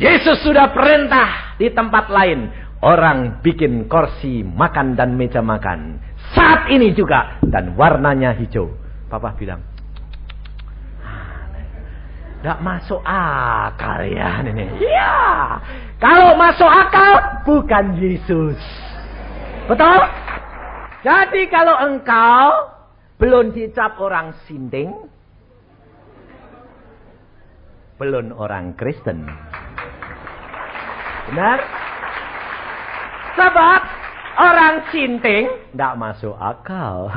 Yesus 0.00 0.40
sudah 0.40 0.72
perintah 0.72 1.60
di 1.60 1.68
tempat 1.68 2.08
lain. 2.08 2.48
Orang 2.80 3.44
bikin 3.44 3.84
kursi 3.84 4.40
makan 4.40 4.96
dan 4.96 5.16
meja 5.16 5.44
makan. 5.44 6.00
Saat 6.32 6.72
ini 6.72 6.96
juga. 6.96 7.36
Dan 7.44 7.76
warnanya 7.76 8.32
hijau. 8.32 8.72
Papa 9.12 9.36
bilang, 9.36 9.60
tidak 12.44 12.60
masuk 12.60 13.00
akal 13.08 14.04
ya 14.04 14.44
ini. 14.44 14.68
Iya. 14.76 15.16
Kalau 15.96 16.36
masuk 16.36 16.68
akal 16.68 17.40
bukan 17.48 17.96
Yesus. 17.96 18.60
Betul? 19.64 20.00
Jadi 21.00 21.48
kalau 21.48 21.72
engkau 21.88 22.72
belum 23.16 23.56
dicap 23.56 23.96
orang 23.96 24.36
sinding, 24.44 24.92
belum 27.98 28.34
orang 28.34 28.74
Kristen. 28.74 29.22
Benar? 31.30 31.58
Sebab 33.34 33.80
orang 34.38 34.74
sinting 34.90 35.46
tidak 35.74 35.94
masuk 35.98 36.34
akal. 36.38 37.10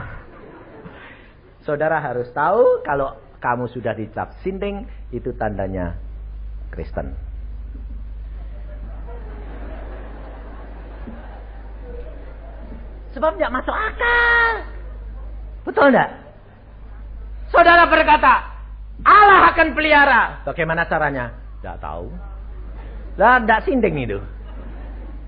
Saudara 1.66 2.00
harus 2.00 2.30
tahu 2.32 2.82
kalau 2.88 3.18
kamu 3.44 3.70
sudah 3.70 3.94
dicap 3.94 4.34
sinting, 4.42 4.88
itu 5.14 5.30
tandanya 5.38 5.94
Kristen. 6.74 7.14
Sebab 13.14 13.34
tidak 13.38 13.54
masuk 13.62 13.76
akal. 13.76 14.52
Betul 15.66 15.90
tidak? 15.90 16.10
Saudara 17.50 17.84
berkata, 17.90 18.57
Allah 19.06 19.54
akan 19.54 19.68
pelihara. 19.76 20.42
Bagaimana 20.48 20.88
caranya? 20.90 21.34
Tidak 21.62 21.78
tahu. 21.78 22.08
Lah, 23.18 23.42
tidak 23.42 23.66
sinting 23.66 23.98
itu. 23.98 24.20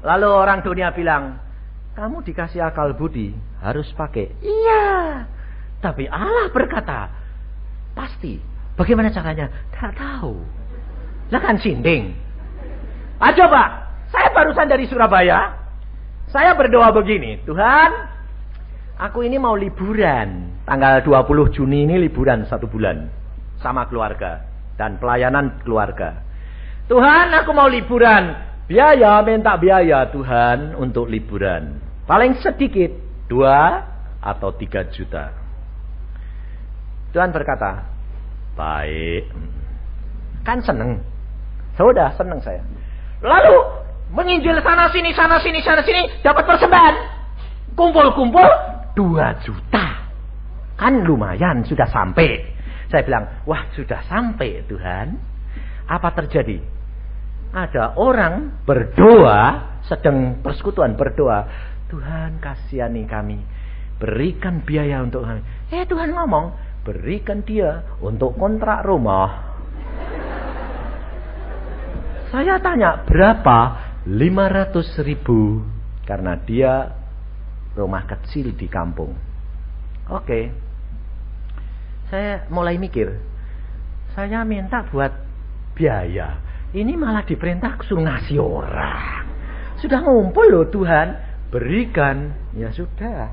Lalu 0.06 0.30
orang 0.30 0.64
dunia 0.64 0.94
bilang, 0.96 1.38
kamu 1.98 2.24
dikasih 2.24 2.64
akal 2.64 2.96
budi, 2.96 3.36
harus 3.60 3.90
pakai. 3.98 4.32
Iya. 4.40 5.26
Tapi 5.84 6.08
Allah 6.08 6.48
berkata, 6.54 7.12
pasti 7.98 8.40
Bagaimana 8.80 9.12
caranya? 9.12 9.52
Tak 9.76 9.92
tahu. 10.00 10.40
Lah 11.36 11.42
kan 11.44 11.60
sinding. 11.60 12.16
Ah 13.20 13.36
coba, 13.36 13.92
saya 14.08 14.32
barusan 14.32 14.72
dari 14.72 14.88
Surabaya. 14.88 15.52
Saya 16.32 16.56
berdoa 16.56 16.88
begini, 16.96 17.44
Tuhan, 17.44 17.92
aku 18.96 19.28
ini 19.28 19.36
mau 19.36 19.60
liburan. 19.60 20.56
Tanggal 20.64 21.04
20 21.04 21.52
Juni 21.52 21.84
ini 21.84 22.08
liburan 22.08 22.48
satu 22.48 22.72
bulan. 22.72 23.12
Sama 23.60 23.88
keluarga. 23.88 24.44
Dan 24.80 24.96
pelayanan 24.98 25.60
keluarga. 25.64 26.24
Tuhan, 26.88 27.36
aku 27.36 27.52
mau 27.52 27.68
liburan. 27.68 28.34
Biaya, 28.66 29.20
minta 29.26 29.60
biaya 29.60 30.08
Tuhan 30.10 30.78
untuk 30.80 31.10
liburan. 31.10 31.78
Paling 32.08 32.40
sedikit, 32.40 32.90
dua 33.28 33.86
atau 34.24 34.56
tiga 34.56 34.88
juta. 34.90 35.34
Tuhan 37.12 37.34
berkata, 37.34 37.90
Baik. 38.60 39.24
Kan 40.44 40.60
seneng. 40.60 41.00
Sudah 41.80 42.12
seneng 42.20 42.44
saya. 42.44 42.60
Lalu 43.24 43.56
menginjil 44.12 44.60
sana 44.60 44.92
sini 44.92 45.16
sana 45.16 45.40
sini 45.40 45.64
sana 45.64 45.80
sini 45.80 46.20
dapat 46.20 46.44
persembahan. 46.44 46.96
Kumpul-kumpul 47.80 48.48
dua 49.00 49.32
juta. 49.48 50.12
Kan 50.76 51.08
lumayan 51.08 51.64
sudah 51.64 51.88
sampai. 51.88 52.59
Saya 52.90 53.06
bilang, 53.06 53.46
wah 53.46 53.70
sudah 53.78 54.02
sampai 54.10 54.66
Tuhan. 54.66 55.14
Apa 55.86 56.10
terjadi? 56.18 56.58
Ada 57.50 57.98
orang 57.98 58.66
berdoa, 58.66 59.78
sedang 59.86 60.42
persekutuan 60.42 60.98
berdoa. 60.98 61.46
Tuhan 61.90 62.42
kasihani 62.42 63.06
kami. 63.10 63.42
Berikan 63.98 64.62
biaya 64.66 65.02
untuk 65.02 65.26
kami. 65.26 65.42
Eh 65.70 65.86
Tuhan 65.86 66.14
ngomong, 66.14 66.54
berikan 66.86 67.42
dia 67.46 67.98
untuk 68.02 68.38
kontrak 68.38 68.86
rumah. 68.86 69.50
Saya 72.30 72.62
tanya 72.62 73.06
berapa? 73.06 73.90
500 74.06 75.06
ribu. 75.06 75.66
Karena 76.06 76.38
dia 76.38 76.94
rumah 77.74 78.06
kecil 78.06 78.54
di 78.54 78.70
kampung. 78.70 79.14
Oke. 80.10 80.69
Saya 82.10 82.50
mulai 82.50 82.82
mikir. 82.82 83.14
Saya 84.18 84.42
minta 84.42 84.82
buat 84.90 85.14
biaya. 85.78 86.42
Ini 86.74 86.94
malah 86.98 87.26
diperintah 87.26 87.82
suruh 87.86 88.06
ngasih 88.06 88.42
orang. 88.42 89.26
Sudah 89.78 90.02
ngumpul 90.02 90.50
loh 90.50 90.66
Tuhan. 90.70 91.16
Berikan. 91.50 92.34
Ya 92.58 92.70
sudah. 92.74 93.30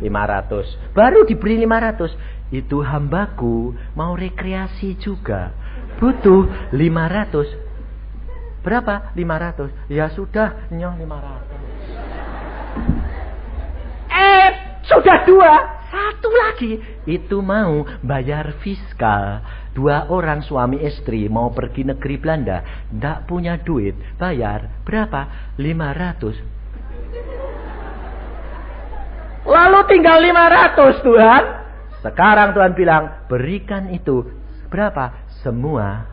500. 0.00 0.92
Baru 0.92 1.24
diberi 1.24 1.56
500 1.64 2.52
itu 2.52 2.84
hambaku 2.84 3.74
mau 3.96 4.12
rekreasi 4.14 5.00
juga. 5.00 5.50
Butuh 5.96 6.70
500. 6.76 7.66
Berapa? 8.60 9.14
500. 9.16 9.72
Ya 9.88 10.12
sudah, 10.12 10.68
nyoh 10.68 10.94
500. 11.00 11.48
Eh, 14.10 14.50
sudah 14.86 15.26
dua. 15.26 15.52
Satu 15.86 16.34
lagi. 16.34 16.82
Itu 17.06 17.38
mau 17.42 17.86
bayar 18.02 18.58
fiskal. 18.58 19.38
Dua 19.70 20.10
orang 20.10 20.42
suami 20.42 20.82
istri 20.82 21.30
mau 21.30 21.54
pergi 21.54 21.86
negeri 21.86 22.18
Belanda. 22.18 22.90
Tidak 22.90 23.30
punya 23.30 23.54
duit. 23.62 23.94
Bayar 24.18 24.82
berapa? 24.82 25.54
500. 25.58 26.42
Lalu 29.46 29.80
tinggal 29.86 30.18
500 30.18 31.06
Tuhan. 31.06 31.42
Sekarang 32.02 32.50
Tuhan 32.54 32.74
bilang, 32.74 33.10
berikan 33.30 33.86
itu 33.94 34.26
berapa? 34.66 35.30
Semua. 35.42 36.06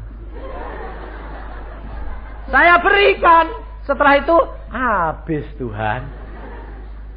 Saya 2.50 2.78
berikan. 2.78 3.46
Setelah 3.84 4.16
itu 4.22 4.38
habis 4.70 5.46
Tuhan. 5.58 6.23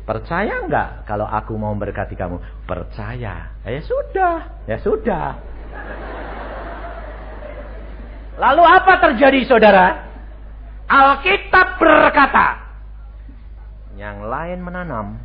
Percaya 0.07 0.63
enggak 0.63 1.03
kalau 1.03 1.27
aku 1.27 1.59
mau 1.59 1.75
memberkati 1.75 2.15
kamu? 2.15 2.39
Percaya. 2.63 3.51
Ya 3.67 3.83
sudah, 3.83 4.37
ya 4.71 4.79
sudah. 4.79 5.35
Lalu 8.39 8.63
apa 8.63 8.93
terjadi 9.03 9.43
saudara? 9.51 10.07
Alkitab 10.87 11.83
berkata, 11.83 12.63
yang 13.99 14.23
lain 14.23 14.63
menanam, 14.63 15.19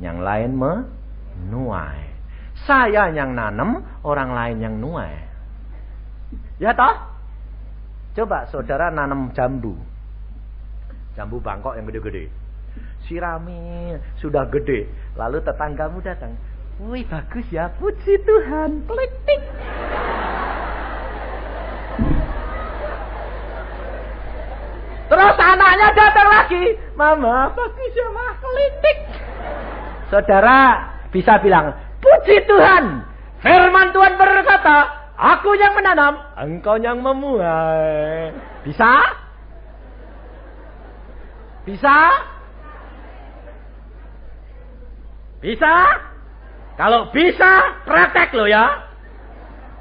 yang 0.00 0.24
lain 0.24 0.56
menuai. 0.56 2.00
Saya 2.64 3.12
yang 3.12 3.36
nanam, 3.36 3.84
orang 4.00 4.32
lain 4.32 4.56
yang 4.64 4.74
nuai. 4.80 5.12
Ya 6.56 6.72
toh? 6.72 6.96
Coba 8.16 8.48
saudara 8.48 8.88
nanam 8.88 9.36
jambu. 9.36 9.76
Jambu 11.12 11.36
Bangkok 11.44 11.76
yang 11.76 11.84
gede-gede. 11.84 12.45
Sirami 13.06 13.94
sudah 14.18 14.48
gede. 14.50 14.90
Lalu 15.14 15.40
tetanggamu 15.42 16.02
datang. 16.02 16.34
Wih 16.82 17.06
bagus 17.08 17.46
ya, 17.48 17.72
puji 17.80 18.20
Tuhan. 18.26 18.84
Kelitik. 18.84 19.40
Terus 25.06 25.36
anaknya 25.38 25.88
datang 25.94 26.28
lagi. 26.28 26.64
Mama, 26.98 27.54
bagus 27.54 27.92
ya 27.94 28.08
mah, 28.10 28.32
kelitik. 28.42 28.98
Saudara 30.10 30.58
bisa 31.08 31.38
bilang, 31.40 31.72
Puji 32.06 32.36
Tuhan. 32.46 33.02
Firman 33.42 33.90
Tuhan 33.90 34.14
berkata, 34.14 34.76
aku 35.18 35.58
yang 35.58 35.74
menanam, 35.74 36.18
engkau 36.38 36.78
yang 36.78 37.02
memuai. 37.02 38.30
Bisa? 38.62 38.92
Bisa? 41.66 41.98
Bisa? 45.40 45.74
Kalau 46.76 47.08
bisa, 47.12 47.82
praktek 47.88 48.36
lo 48.36 48.44
ya. 48.44 48.84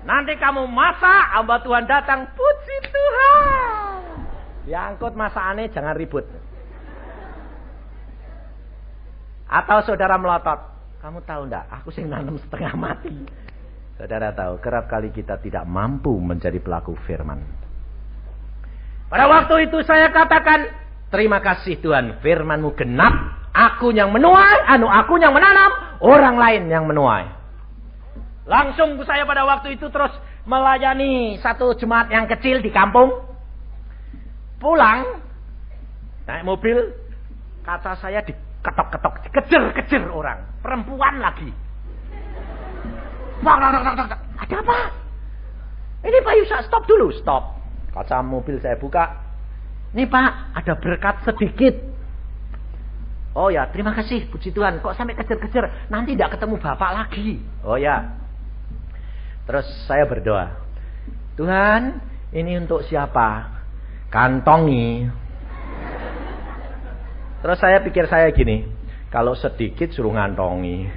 Nanti 0.05 0.37
kamu 0.37 0.69
masak, 0.69 1.33
hamba 1.33 1.59
Tuhan 1.65 1.89
datang, 1.89 2.29
puji 2.37 2.77
Tuhan. 2.87 3.99
Diangkut 4.69 5.17
masakannya 5.17 5.73
jangan 5.73 5.97
ribut. 5.97 6.25
Atau 9.49 9.81
saudara 9.85 10.17
melotot, 10.17 10.57
kamu 11.01 11.21
tahu 11.25 11.41
enggak, 11.49 11.65
aku 11.69 11.89
sih 11.93 12.05
nanam 12.05 12.37
setengah 12.41 12.73
mati. 12.77 13.13
Saudara 13.95 14.33
tahu, 14.33 14.59
kerap 14.59 14.89
kali 14.89 15.13
kita 15.13 15.39
tidak 15.41 15.63
mampu 15.65 16.11
menjadi 16.17 16.59
pelaku 16.59 16.97
firman. 17.05 17.41
Pada 19.07 19.29
waktu 19.29 19.69
itu 19.69 19.85
saya 19.85 20.09
katakan, 20.09 20.69
terima 21.13 21.39
kasih 21.39 21.77
Tuhan, 21.79 22.19
firmanmu 22.19 22.73
genap, 22.73 23.44
aku 23.55 23.95
yang 23.95 24.11
menuai, 24.11 24.67
anu 24.67 24.91
aku 24.91 25.15
yang 25.15 25.31
menanam, 25.31 25.71
orang 26.03 26.35
lain 26.35 26.67
yang 26.67 26.83
menuai. 26.83 27.23
Langsung 28.45 28.99
saya 29.07 29.23
pada 29.23 29.47
waktu 29.47 29.79
itu 29.79 29.87
terus 29.89 30.11
melayani 30.45 31.39
satu 31.41 31.73
jemaat 31.79 32.11
yang 32.11 32.27
kecil 32.27 32.59
di 32.61 32.69
kampung. 32.69 33.09
Pulang, 34.59 35.23
naik 36.27 36.43
mobil, 36.45 36.93
kata 37.65 37.97
saya 37.97 38.21
diketok-ketok, 38.21 39.31
kejar-kejar 39.33 40.03
orang. 40.11 40.45
Perempuan 40.61 41.17
lagi. 41.23 41.49
Ada 43.45 44.55
apa? 44.61 44.77
Ini 46.05 46.17
Pak 46.21 46.33
Yusa, 46.37 46.57
stop 46.69 46.85
dulu, 46.85 47.09
stop. 47.17 47.57
Kaca 47.89 48.21
mobil 48.21 48.61
saya 48.61 48.77
buka. 48.77 49.25
Ini 49.95 50.05
Pak, 50.05 50.59
ada 50.59 50.73
berkat 50.77 51.15
sedikit. 51.25 51.73
Oh 53.35 53.51
ya, 53.51 53.67
terima 53.67 53.91
kasih, 53.91 54.31
puji 54.31 54.55
Tuhan. 54.55 54.79
Kok 54.79 54.95
sampai 54.95 55.11
kejar-kejar? 55.19 55.91
Nanti 55.91 56.15
tidak 56.15 56.39
ketemu 56.39 56.55
Bapak 56.55 56.91
lagi. 56.95 57.43
Oh 57.67 57.75
ya, 57.75 58.15
Terus 59.45 59.65
saya 59.85 60.09
berdoa. 60.09 60.57
Tuhan, 61.37 62.01
ini 62.33 62.57
untuk 62.57 62.81
siapa? 62.89 63.61
Kantongi. 64.09 65.05
Terus 67.45 67.57
saya 67.61 67.77
pikir 67.85 68.09
saya 68.09 68.33
gini, 68.33 68.65
kalau 69.13 69.37
sedikit 69.37 69.93
suruh 69.93 70.17
ngantongi. 70.17 70.89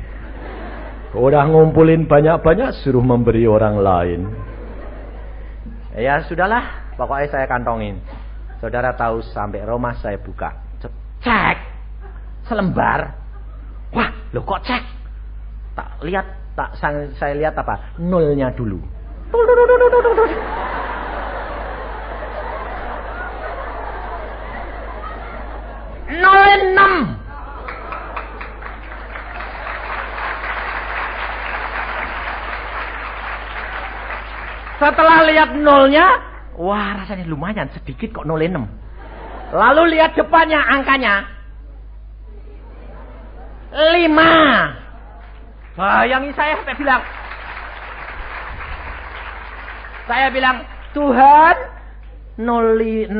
Udah 1.12 1.44
ngumpulin 1.44 2.08
banyak-banyak 2.08 2.80
suruh 2.80 3.04
memberi 3.04 3.44
orang 3.44 3.76
lain. 3.80 4.20
Ya 5.92 6.24
sudahlah, 6.24 6.96
pokoknya 6.96 7.28
saya 7.28 7.46
kantongin. 7.50 8.00
Saudara 8.64 8.96
tahu 8.96 9.20
sampai 9.20 9.60
rumah 9.68 9.92
saya 10.00 10.16
buka. 10.16 10.56
Cek. 11.20 11.77
Selembar. 12.48 13.12
Wah, 13.92 14.08
lo 14.32 14.40
kok 14.40 14.64
cek? 14.64 14.82
Tak 15.76 16.00
lihat 16.00 16.26
tak 16.56 16.74
saya 16.80 17.34
lihat 17.38 17.54
apa? 17.54 18.00
Nolnya 18.02 18.50
dulu. 18.50 18.80
Nol 26.18 26.42
enam. 26.56 26.92
Setelah 34.78 35.18
lihat 35.30 35.50
nolnya, 35.58 36.06
wah 36.58 36.96
rasanya 36.96 37.28
lumayan 37.28 37.68
sedikit 37.70 38.10
kok 38.18 38.26
nol 38.26 38.42
enam. 38.42 38.66
Lalu 39.54 39.94
lihat 39.94 40.16
depannya 40.18 40.58
angkanya. 40.58 41.37
Lima. 43.72 44.32
Bayangi 45.76 46.32
saya 46.34 46.56
sampai 46.58 46.76
bilang. 46.80 47.02
Saya 50.08 50.32
bilang, 50.32 50.64
Tuhan, 50.96 51.56
06 52.40 53.12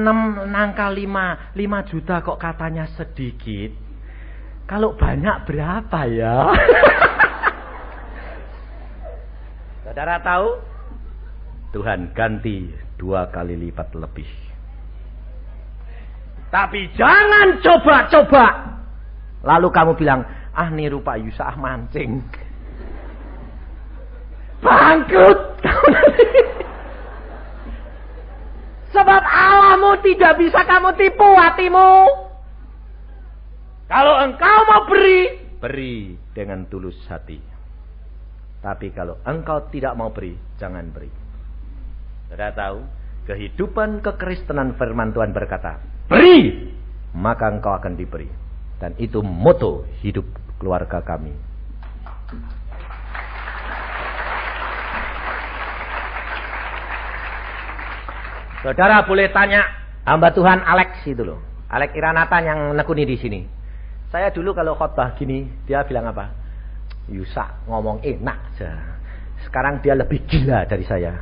nangka 0.49 0.88
5, 0.88 1.53
5 1.53 1.90
juta 1.92 2.24
kok 2.24 2.40
katanya 2.40 2.88
sedikit. 2.96 3.76
Kalau 4.64 4.96
banyak 4.96 5.44
berapa 5.44 6.01
ya? 6.09 6.49
Saudara 9.84 10.16
tahu? 10.20 10.49
Tuhan 11.76 12.16
ganti 12.16 12.72
dua 12.96 13.28
kali 13.28 13.57
lipat 13.57 13.92
lebih. 13.92 14.28
Tapi 16.49 16.88
jangan 16.96 17.61
coba-coba. 17.61 18.44
Lalu 19.44 19.68
kamu 19.68 19.92
bilang, 20.01 20.24
ah 20.59 20.68
niru 20.74 20.98
Pak 21.06 21.22
Yusah 21.22 21.54
mancing. 21.54 22.18
Bangkrut. 24.59 25.62
Sebab 28.94 29.22
Allahmu 29.22 30.02
tidak 30.02 30.42
bisa 30.42 30.66
kamu 30.66 30.98
tipu 30.98 31.28
hatimu. 31.38 31.90
Kalau 33.86 34.14
engkau 34.26 34.59
mau 34.66 34.82
beri, 34.90 35.38
beri 35.62 36.18
dengan 36.34 36.66
tulus 36.66 36.98
hati. 37.06 37.38
Tapi 38.59 38.90
kalau 38.90 39.22
engkau 39.22 39.70
tidak 39.70 39.94
mau 39.94 40.11
beri, 40.11 40.34
jangan 40.59 40.90
beri. 40.90 41.09
Sudah 42.28 42.52
tahu, 42.52 42.82
kehidupan 43.30 44.02
kekristenan 44.02 44.74
firman 44.76 45.14
Tuhan 45.14 45.30
berkata, 45.30 45.78
beri, 46.11 46.74
maka 47.14 47.48
engkau 47.48 47.78
akan 47.78 47.94
diberi. 47.94 48.28
Dan 48.82 48.98
itu 48.98 49.22
moto 49.22 49.86
hidup 50.02 50.26
keluarga 50.59 51.00
kami. 51.00 51.32
Saudara 58.59 59.06
boleh 59.06 59.30
tanya 59.30 59.62
hamba 60.02 60.34
Tuhan 60.34 60.66
Alex 60.66 61.06
itu 61.06 61.22
loh. 61.22 61.38
Alex 61.70 61.94
Iranata 61.94 62.42
yang 62.42 62.74
nekuni 62.74 63.06
di 63.06 63.14
sini. 63.14 63.40
Saya 64.11 64.34
dulu 64.34 64.50
kalau 64.56 64.74
khotbah 64.74 65.14
gini, 65.14 65.46
dia 65.68 65.86
bilang 65.86 66.11
apa? 66.11 66.32
Yusa 67.06 67.64
ngomong 67.70 68.02
enak 68.02 68.38
aja. 68.56 68.98
Sekarang 69.46 69.78
dia 69.78 69.94
lebih 69.94 70.26
gila 70.26 70.66
dari 70.66 70.82
saya. 70.82 71.14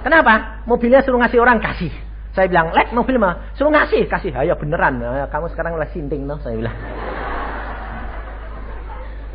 Kenapa? 0.00 0.64
Mobilnya 0.64 1.04
suruh 1.04 1.20
ngasih 1.20 1.38
orang 1.42 1.60
kasih. 1.60 1.92
Saya 2.34 2.50
bilang, 2.50 2.74
Lek 2.74 2.90
mobil 2.90 3.20
mah, 3.20 3.54
suruh 3.54 3.70
ngasih, 3.70 4.08
kasih. 4.10 4.32
Ayo 4.34 4.56
beneran, 4.58 5.02
kamu 5.28 5.46
sekarang 5.54 5.76
lagi 5.76 5.98
sinting 5.98 6.26
loh, 6.26 6.40
saya 6.42 6.56
bilang. 6.56 6.76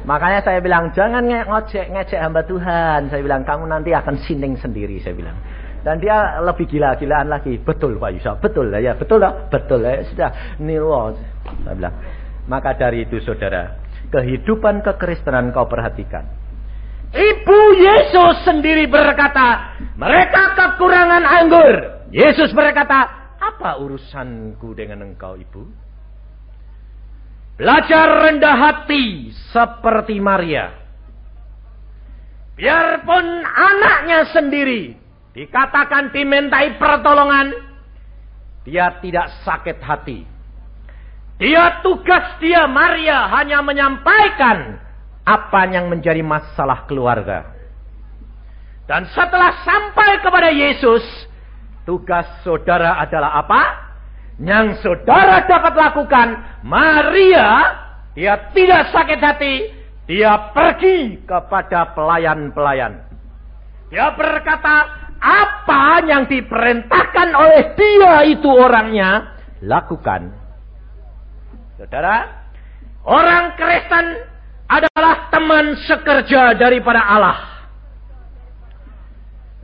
Makanya 0.10 0.42
saya 0.42 0.58
bilang, 0.58 0.90
jangan 0.98 1.22
ngecek 1.22 1.94
ngecek 1.94 2.18
hamba 2.18 2.42
Tuhan. 2.50 3.14
Saya 3.14 3.22
bilang, 3.22 3.46
kamu 3.46 3.70
nanti 3.70 3.94
akan 3.94 4.18
sinting 4.26 4.58
sendiri, 4.58 4.98
saya 5.06 5.14
bilang. 5.14 5.38
Dan 5.86 6.02
dia 6.02 6.42
lebih 6.42 6.66
gila-gilaan 6.66 7.30
lagi. 7.30 7.62
Betul 7.62 8.02
Pak 8.02 8.18
Yusuf, 8.18 8.42
betul 8.42 8.74
lah 8.74 8.82
ya, 8.82 8.98
betul 8.98 9.22
lah, 9.22 9.46
betul 9.54 9.86
lah. 9.86 10.02
Ya, 10.02 10.04
sudah, 10.10 10.30
nilwo. 10.58 11.14
Saya 11.62 11.76
bilang. 11.78 11.96
Maka 12.50 12.74
dari 12.74 13.06
itu 13.06 13.22
saudara, 13.22 13.78
kehidupan 14.10 14.82
kekristenan 14.82 15.54
kau 15.54 15.70
perhatikan. 15.70 16.26
Ibu 17.14 17.60
Yesus 17.78 18.50
sendiri 18.50 18.90
berkata, 18.90 19.78
mereka 19.94 20.58
kekurangan 20.58 21.22
anggur. 21.22 21.76
Yesus 22.10 22.50
berkata, 22.58 23.06
apa 23.38 23.78
urusanku 23.78 24.74
dengan 24.74 25.06
engkau 25.06 25.38
ibu? 25.38 25.89
Belajar 27.60 28.08
rendah 28.24 28.56
hati 28.56 29.36
seperti 29.52 30.24
Maria. 30.24 30.72
Biarpun 32.56 33.44
anaknya 33.44 34.32
sendiri 34.32 35.00
Dikatakan 35.40 36.12
dimintai 36.12 36.76
pertolongan. 36.76 37.54
Dia 38.68 39.00
tidak 39.00 39.32
sakit 39.48 39.78
hati. 39.80 40.20
Dia 41.40 41.80
tugas 41.80 42.36
dia 42.44 42.68
Maria 42.68 43.32
hanya 43.40 43.64
menyampaikan 43.64 44.76
apa 45.24 45.62
yang 45.72 45.88
menjadi 45.88 46.20
masalah 46.20 46.84
keluarga. 46.92 47.56
Dan 48.84 49.08
setelah 49.16 49.64
sampai 49.64 50.20
kepada 50.20 50.52
Yesus, 50.52 51.06
tugas 51.88 52.28
saudara 52.44 53.00
adalah 53.00 53.40
apa? 53.40 53.89
Yang 54.40 54.80
saudara 54.80 55.44
dapat 55.44 55.76
lakukan, 55.76 56.28
Maria, 56.64 57.76
dia 58.16 58.40
tidak 58.56 58.88
sakit 58.96 59.20
hati, 59.20 59.56
dia 60.08 60.56
pergi 60.56 61.20
kepada 61.28 61.92
pelayan-pelayan. 61.92 63.04
Dia 63.92 64.16
berkata, 64.16 64.76
apa 65.20 66.08
yang 66.08 66.24
diperintahkan 66.32 67.28
oleh 67.36 67.76
dia 67.76 68.24
itu 68.32 68.48
orangnya 68.48 69.36
lakukan. 69.60 70.32
Saudara, 71.76 72.48
orang 73.04 73.60
Kristen 73.60 74.24
adalah 74.72 75.28
teman 75.36 75.76
sekerja 75.84 76.56
daripada 76.56 77.04
Allah. 77.04 77.40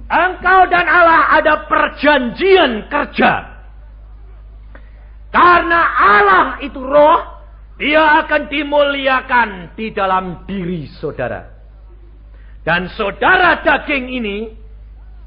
Engkau 0.06 0.68
dan 0.68 0.86
Allah 0.86 1.40
ada 1.40 1.54
perjanjian 1.66 2.92
kerja. 2.92 3.55
Karena 5.36 5.82
Allah 6.00 6.46
itu 6.64 6.80
roh 6.80 7.36
Dia 7.76 8.24
akan 8.24 8.48
dimuliakan 8.48 9.76
di 9.76 9.92
dalam 9.92 10.48
diri 10.48 10.88
saudara. 10.96 11.44
Dan 12.64 12.88
saudara 12.96 13.60
daging 13.60 14.16
ini 14.16 14.48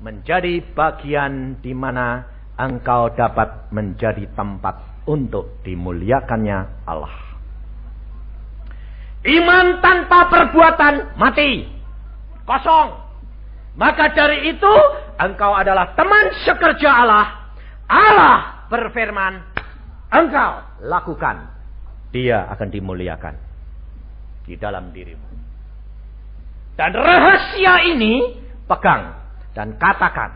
menjadi 0.01 0.65
bagian 0.73 1.61
di 1.61 1.77
mana 1.77 2.25
engkau 2.57 3.13
dapat 3.13 3.69
menjadi 3.69 4.33
tempat 4.33 5.05
untuk 5.05 5.61
dimuliakannya 5.61 6.89
Allah. 6.89 7.15
Iman 9.29 9.85
tanpa 9.85 10.33
perbuatan 10.33 11.21
mati. 11.21 11.69
Kosong. 12.49 12.97
Maka 13.77 14.09
dari 14.17 14.57
itu 14.57 14.75
engkau 15.21 15.53
adalah 15.53 15.93
teman 15.93 16.33
sekerja 16.49 16.91
Allah. 16.91 17.27
Allah 17.87 18.67
berfirman, 18.73 19.58
engkau 20.13 20.53
lakukan. 20.85 21.37
Dia 22.09 22.49
akan 22.49 22.69
dimuliakan 22.73 23.35
di 24.49 24.57
dalam 24.57 24.89
dirimu. 24.93 25.29
Dan 26.79 26.95
rahasia 26.95 27.85
ini 27.85 28.39
pegang 28.65 29.13
dan 29.53 29.77
katakan 29.77 30.31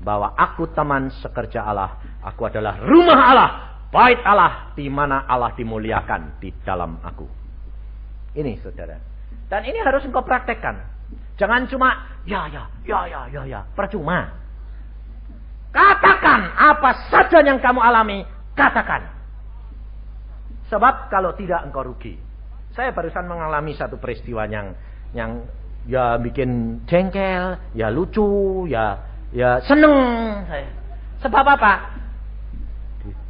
bahwa 0.00 0.32
aku 0.38 0.70
teman 0.72 1.10
sekerja 1.20 1.66
Allah, 1.66 1.98
aku 2.24 2.46
adalah 2.48 2.78
rumah 2.80 3.20
Allah, 3.20 3.50
bait 3.90 4.20
Allah 4.22 4.72
di 4.78 4.86
mana 4.88 5.26
Allah 5.28 5.52
dimuliakan 5.52 6.38
di 6.38 6.54
dalam 6.62 7.00
aku. 7.02 7.26
Ini 8.38 8.58
saudara. 8.62 8.96
Dan 9.50 9.60
ini 9.66 9.78
harus 9.82 10.06
engkau 10.06 10.22
praktekkan. 10.22 10.78
Jangan 11.34 11.66
cuma 11.66 11.90
ya 12.22 12.46
ya 12.46 12.70
ya 12.86 13.00
ya 13.10 13.20
ya 13.30 13.42
ya, 13.42 13.60
percuma. 13.74 14.30
Katakan 15.74 16.54
apa 16.54 17.10
saja 17.10 17.42
yang 17.42 17.58
kamu 17.58 17.82
alami, 17.82 18.22
katakan. 18.54 19.02
Sebab 20.70 21.12
kalau 21.12 21.36
tidak 21.36 21.68
engkau 21.68 21.84
rugi. 21.84 22.16
Saya 22.74 22.90
barusan 22.90 23.30
mengalami 23.30 23.76
satu 23.78 24.00
peristiwa 24.00 24.48
yang 24.50 24.74
yang 25.14 25.46
ya 25.86 26.18
bikin 26.18 26.82
jengkel, 26.90 27.60
ya 27.76 27.86
lucu, 27.92 28.66
ya 28.66 28.98
ya 29.30 29.62
seneng 29.62 29.94
saya. 30.48 30.68
Sebab 31.22 31.44
apa? 31.44 31.72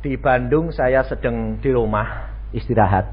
Di, 0.01 0.15
Bandung 0.17 0.71
saya 0.71 1.03
sedang 1.05 1.59
di 1.59 1.71
rumah 1.75 2.31
istirahat. 2.55 3.05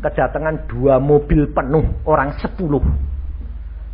Kedatangan 0.00 0.68
dua 0.68 1.00
mobil 1.00 1.48
penuh 1.52 1.84
orang 2.04 2.36
sepuluh 2.40 2.82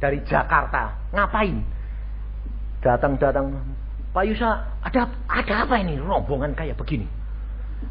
dari 0.02 0.22
Jakarta. 0.26 0.90
Ngapain? 1.14 1.62
Datang-datang. 2.82 3.54
Pak 4.14 4.24
Yusa, 4.26 4.78
ada 4.82 5.10
ada 5.26 5.54
apa 5.66 5.74
ini 5.82 5.98
rombongan 5.98 6.54
kayak 6.54 6.78
begini? 6.78 7.06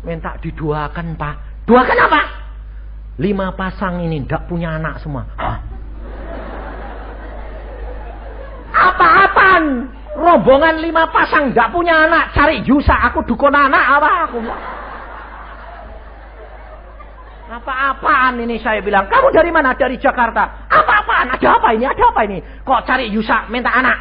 Minta 0.04 0.36
diduakan 0.44 1.16
Pak. 1.16 1.36
Duakan 1.64 2.00
apa? 2.12 2.22
Lima 3.22 3.54
pasang 3.54 4.04
ini 4.04 4.26
ndak 4.26 4.50
punya 4.50 4.76
anak 4.76 5.00
semua. 5.00 5.24
Apa-apaan? 8.74 9.64
Rombongan 10.14 10.82
lima 10.82 11.10
pasang 11.10 11.54
gak 11.54 11.74
punya 11.74 12.06
anak. 12.06 12.34
Cari 12.34 12.62
Yusa, 12.66 12.94
aku 13.10 13.26
dukun 13.26 13.54
anak 13.54 13.98
apa 13.98 14.10
aku 14.30 14.38
Apa-apaan 17.54 18.42
ini 18.42 18.58
saya 18.58 18.82
bilang. 18.82 19.06
Kamu 19.06 19.30
dari 19.30 19.54
mana? 19.54 19.78
Dari 19.78 19.98
Jakarta. 20.02 20.66
Apa-apaan? 20.74 21.38
Ada 21.38 21.48
apa 21.62 21.70
ini? 21.78 21.86
Ada 21.86 22.04
apa 22.10 22.22
ini? 22.26 22.42
Kok 22.66 22.82
cari 22.82 23.14
Yusa 23.14 23.46
minta 23.54 23.70
anak? 23.70 23.98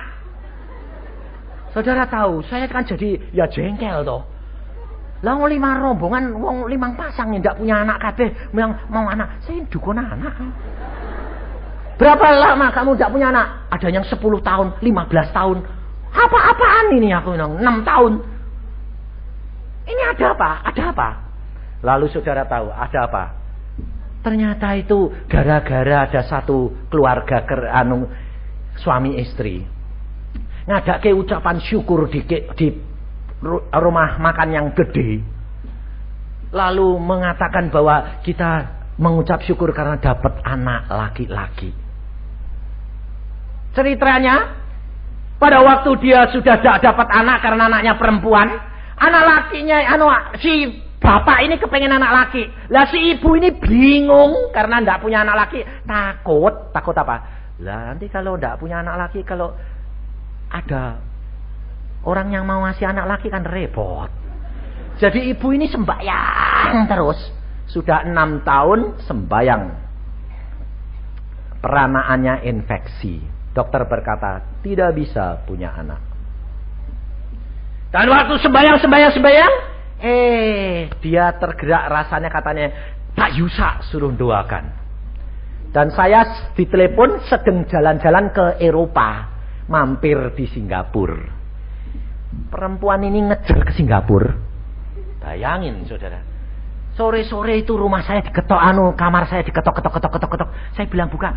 Saudara 1.73 2.05
tahu, 2.09 2.45
saya 2.49 2.69
kan 2.69 2.85
jadi 2.85 3.17
ya 3.33 3.49
jengkel 3.49 4.05
toh. 4.05 4.32
Lah 5.23 5.39
lima 5.47 5.79
rombongan, 5.79 6.35
wong 6.35 6.67
limang 6.67 6.99
pasang 6.99 7.31
yang 7.31 7.47
tidak 7.47 7.63
punya 7.63 7.87
anak 7.87 8.03
kabeh, 8.03 8.35
yang 8.59 8.75
mau 8.91 9.07
anak, 9.07 9.39
saya 9.47 9.63
dukun 9.71 9.95
anak. 9.95 10.35
Berapa 11.95 12.27
lama 12.35 12.67
kamu 12.75 12.99
tidak 12.99 13.11
punya 13.15 13.31
anak? 13.31 13.71
Ada 13.71 13.89
yang 13.95 14.03
10 14.03 14.19
tahun, 14.19 14.69
15 14.83 15.31
tahun. 15.31 15.59
Apa-apaan 16.11 16.87
ini 16.99 17.15
aku 17.15 17.39
bilang? 17.39 17.63
6 17.63 17.87
tahun. 17.87 18.13
Ini 19.87 20.03
ada 20.11 20.25
apa? 20.35 20.51
Ada 20.67 20.83
apa? 20.91 21.09
Lalu 21.87 22.07
saudara 22.11 22.43
tahu 22.43 22.75
ada 22.75 22.99
apa? 23.07 23.25
Ternyata 24.27 24.75
itu 24.75 25.11
gara-gara 25.31 26.07
ada 26.07 26.23
satu 26.27 26.71
keluarga 26.91 27.47
ker, 27.47 27.71
anu, 27.71 28.11
suami 28.79 29.23
istri. 29.23 29.63
Ngadak 30.67 31.03
ke 31.07 31.11
ucapan 31.15 31.59
syukur 31.59 32.07
di, 32.07 32.23
di 32.55 32.67
rumah 33.75 34.17
makan 34.23 34.49
yang 34.55 34.67
gede. 34.73 35.21
Lalu 36.53 37.01
mengatakan 37.01 37.73
bahwa 37.73 38.23
kita 38.23 38.83
mengucap 39.01 39.43
syukur 39.43 39.73
karena 39.73 39.99
dapat 39.99 40.39
anak 40.45 40.87
laki-laki. 40.87 41.73
Ceritanya, 43.73 44.63
pada 45.41 45.65
waktu 45.65 45.91
dia 46.05 46.29
sudah 46.29 46.61
tidak 46.61 46.85
dapat 46.85 47.09
anak 47.09 47.41
karena 47.41 47.73
anaknya 47.73 47.97
perempuan, 47.97 48.53
anak 49.01 49.23
lakinya, 49.25 49.81
anu, 49.97 50.07
si 50.39 50.69
bapak 51.01 51.43
ini 51.49 51.57
kepengen 51.57 51.97
anak 51.97 52.13
laki. 52.13 52.47
Lah 52.69 52.87
si 52.93 53.17
ibu 53.17 53.33
ini 53.35 53.51
bingung 53.57 54.53
karena 54.53 54.79
tidak 54.85 55.01
punya 55.01 55.25
anak 55.25 55.49
laki, 55.49 55.65
takut, 55.89 56.71
takut 56.71 56.95
apa? 56.95 57.17
Lah 57.65 57.91
nanti 57.91 58.13
kalau 58.13 58.37
tidak 58.37 58.61
punya 58.61 58.85
anak 58.85 59.09
laki, 59.09 59.25
kalau 59.25 59.57
ada 60.53 61.01
orang 62.03 62.35
yang 62.35 62.45
mau 62.47 62.63
ngasih 62.67 62.87
anak 62.87 63.07
laki 63.07 63.31
kan 63.31 63.47
repot. 63.47 64.11
Jadi 64.99 65.33
ibu 65.33 65.47
ini 65.55 65.67
sembahyang 65.71 66.87
terus. 66.91 67.19
Sudah 67.71 68.05
enam 68.05 68.45
tahun 68.45 69.01
sembahyang. 69.07 69.63
Peranaannya 71.63 72.45
infeksi. 72.45 73.23
Dokter 73.53 73.85
berkata, 73.85 74.61
tidak 74.65 74.97
bisa 74.97 75.45
punya 75.45 75.73
anak. 75.77 76.01
Dan 77.93 78.09
waktu 78.09 78.41
sembahyang, 78.41 78.81
sembahyang, 78.81 79.13
sembahyang, 79.13 79.55
eh, 80.01 80.89
dia 81.05 81.37
tergerak 81.37 81.85
rasanya 81.93 82.33
katanya, 82.33 82.69
Pak 83.13 83.31
Yusa 83.37 83.85
suruh 83.93 84.17
doakan. 84.17 84.65
Dan 85.73 85.93
saya 85.93 86.53
ditelepon 86.57 87.29
sedang 87.29 87.69
jalan-jalan 87.69 88.33
ke 88.33 88.47
Eropa, 88.65 89.29
mampir 89.69 90.33
di 90.33 90.49
Singapura. 90.49 91.42
Perempuan 92.53 93.01
ini 93.05 93.25
ngejar 93.29 93.65
ke 93.65 93.73
Singapura. 93.73 94.33
Bayangin, 95.23 95.87
saudara. 95.89 96.21
Sore-sore 96.93 97.65
itu 97.65 97.73
rumah 97.73 98.05
saya 98.05 98.21
diketok 98.21 98.61
anu, 98.61 98.93
kamar 98.93 99.25
saya 99.25 99.41
diketok 99.41 99.81
ketok 99.81 99.93
ketok 99.97 100.13
ketok 100.13 100.31
ketok. 100.37 100.49
Saya 100.77 100.87
bilang 100.93 101.09
buka. 101.09 101.33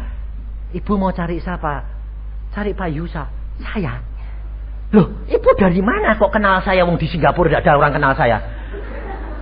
Ibu 0.75 0.99
mau 0.99 1.15
cari 1.15 1.39
siapa? 1.39 1.87
Cari 2.51 2.75
Pak 2.75 2.89
Yusa. 2.91 3.23
Saya. 3.63 4.03
Loh, 4.91 5.23
ibu 5.31 5.49
dari 5.55 5.79
mana 5.79 6.19
kok 6.19 6.31
kenal 6.35 6.59
saya? 6.59 6.83
Wong 6.83 6.99
di 6.99 7.07
Singapura 7.07 7.47
tidak 7.47 7.63
ada 7.63 7.79
orang 7.79 7.93
kenal 7.95 8.13
saya. 8.19 8.37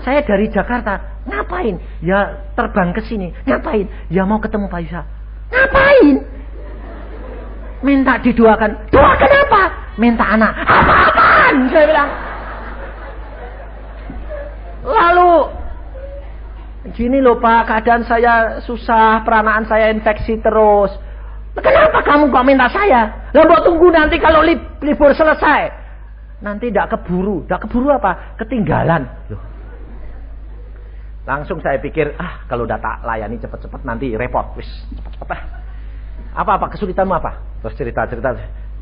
Saya 0.06 0.22
dari 0.22 0.54
Jakarta. 0.54 1.26
Ngapain? 1.26 1.80
Ya 2.04 2.52
terbang 2.54 2.94
ke 2.94 3.02
sini. 3.08 3.34
Ngapain? 3.48 3.90
Ya 4.14 4.28
mau 4.28 4.38
ketemu 4.38 4.70
Pak 4.70 4.80
Yusa. 4.86 5.02
Ngapain? 5.50 6.16
Minta 7.84 8.16
didoakan. 8.24 8.90
Doakan 8.90 9.32
apa? 9.48 9.64
Minta 10.00 10.24
anak. 10.24 10.56
Apa-apaan? 10.64 11.56
Saya 11.70 11.86
bilang. 11.86 12.10
Lalu 14.84 15.32
Gini 16.92 17.24
loh 17.24 17.40
Pak, 17.40 17.72
keadaan 17.72 18.04
saya 18.04 18.60
susah, 18.60 19.24
peranaan 19.24 19.64
saya 19.64 19.88
infeksi 19.88 20.36
terus. 20.44 20.92
Kenapa 21.56 22.04
kamu 22.04 22.28
kok 22.28 22.44
minta 22.44 22.68
saya? 22.68 23.32
Lah 23.32 23.62
tunggu 23.64 23.88
nanti 23.88 24.20
kalau 24.20 24.44
li 24.44 24.60
libur 24.84 25.16
selesai. 25.16 25.72
Nanti 26.44 26.68
tidak 26.68 26.92
keburu. 26.92 27.48
Tidak 27.48 27.62
keburu 27.64 27.88
apa? 27.96 28.36
Ketinggalan. 28.36 29.08
Loh. 29.32 29.42
Langsung 31.24 31.64
saya 31.64 31.80
pikir, 31.80 32.20
ah 32.20 32.44
kalau 32.52 32.68
udah 32.68 32.76
tak 32.84 33.00
layani 33.08 33.40
cepet-cepet 33.40 33.82
nanti 33.88 34.12
repot. 34.20 34.44
Wis, 34.60 34.68
cepet-cepet 34.92 35.40
ah. 35.40 35.63
Apa-apa 36.34 36.74
kesulitanmu 36.74 37.14
apa? 37.14 37.62
Terus 37.62 37.74
cerita-cerita. 37.78 38.30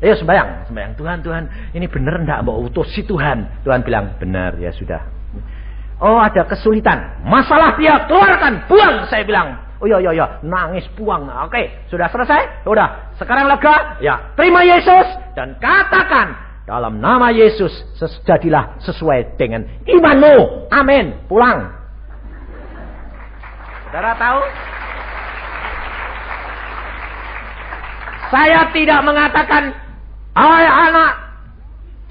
Ayo 0.02 0.18
sembayang, 0.18 0.66
sembayang. 0.66 0.92
Tuhan, 0.98 1.18
Tuhan, 1.22 1.42
ini 1.78 1.86
bener 1.86 2.18
ndak 2.26 2.42
mau 2.42 2.58
utus 2.58 2.90
si 2.90 3.06
Tuhan? 3.06 3.62
Tuhan 3.62 3.86
bilang, 3.86 4.18
benar, 4.18 4.58
ya 4.58 4.74
sudah. 4.74 4.98
Oh 6.02 6.18
ada 6.18 6.42
kesulitan. 6.42 7.22
Masalah 7.22 7.78
dia 7.78 8.02
keluarkan, 8.10 8.66
buang 8.66 9.06
saya 9.06 9.22
bilang. 9.22 9.54
Oh 9.78 9.86
iya 9.86 10.02
iya 10.02 10.10
iya, 10.14 10.26
nangis 10.42 10.86
buang. 10.98 11.30
Oke, 11.46 11.86
sudah 11.86 12.10
selesai? 12.10 12.66
Sudah. 12.66 13.14
Sekarang 13.18 13.46
lega? 13.46 13.98
Ya. 14.02 14.34
Terima 14.34 14.66
Yesus 14.66 15.06
dan 15.38 15.54
katakan 15.62 16.34
dalam 16.66 16.98
nama 16.98 17.30
Yesus 17.30 17.70
jadilah 18.26 18.78
sesuai 18.82 19.38
dengan 19.38 19.62
imanmu. 19.86 20.66
Amin. 20.70 21.26
Pulang. 21.26 21.70
Saudara 23.90 24.14
tahu? 24.18 24.40
Saya 28.32 28.72
tidak 28.72 29.04
mengatakan 29.04 29.76
Hai 30.32 30.64
anak 30.64 31.12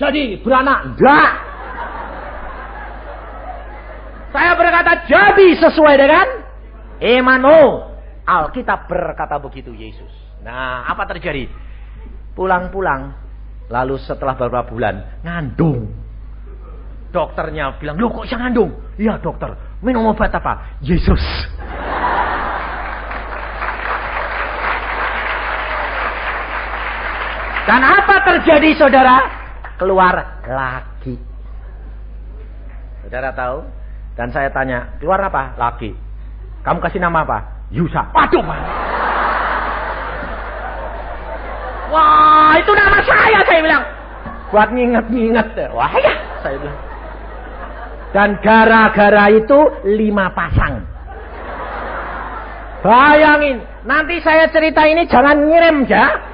jadi 0.02 0.42
beranak. 0.42 0.94
Enggak. 0.94 1.32
Saya 4.34 4.52
berkata 4.58 4.92
jadi 5.06 5.48
sesuai 5.62 5.96
dengan 6.02 6.28
Emano. 6.98 7.92
Alkitab 8.26 8.90
berkata 8.90 9.38
begitu 9.38 9.74
Yesus. 9.74 10.10
Nah, 10.42 10.90
apa 10.90 11.06
terjadi? 11.10 11.46
Pulang-pulang, 12.34 13.14
lalu 13.70 13.98
setelah 14.02 14.38
beberapa 14.38 14.72
bulan, 14.72 15.22
ngandung. 15.26 15.90
Dokternya 17.12 17.76
bilang, 17.76 18.00
loh 18.00 18.10
kok 18.14 18.30
saya 18.30 18.48
ngandung? 18.48 18.72
Iya 18.96 19.20
dokter, 19.20 19.52
minum 19.84 20.08
obat 20.08 20.32
apa? 20.32 20.80
Yesus. 20.80 21.20
Dan 27.70 27.82
apa 27.86 28.16
terjadi 28.26 28.70
saudara? 28.74 29.22
Keluar 29.78 30.42
lagi. 30.46 31.16
Saudara 33.06 33.30
tahu? 33.34 33.66
Dan 34.18 34.30
saya 34.34 34.50
tanya, 34.54 34.98
keluar 35.02 35.22
apa? 35.22 35.58
Lagi. 35.58 35.94
Kamu 36.62 36.78
kasih 36.82 37.02
nama 37.02 37.26
apa? 37.26 37.40
Yusa. 37.74 38.12
Waduh, 38.14 38.44
Wah, 41.92 42.56
itu 42.56 42.72
nama 42.72 43.00
saya, 43.04 43.40
saya 43.44 43.60
bilang. 43.60 43.84
Buat 44.52 44.70
nginget-nginget. 44.72 45.48
Wah, 45.76 45.92
ya, 46.00 46.14
saya 46.40 46.56
bilang. 46.60 46.80
Dan 48.12 48.30
gara-gara 48.44 49.32
itu 49.32 49.60
lima 49.88 50.32
pasang. 50.36 50.84
Bayangin, 52.82 53.64
nanti 53.88 54.20
saya 54.20 54.50
cerita 54.52 54.84
ini 54.88 55.08
jangan 55.08 55.48
ngirim 55.48 55.88
ya. 55.88 56.31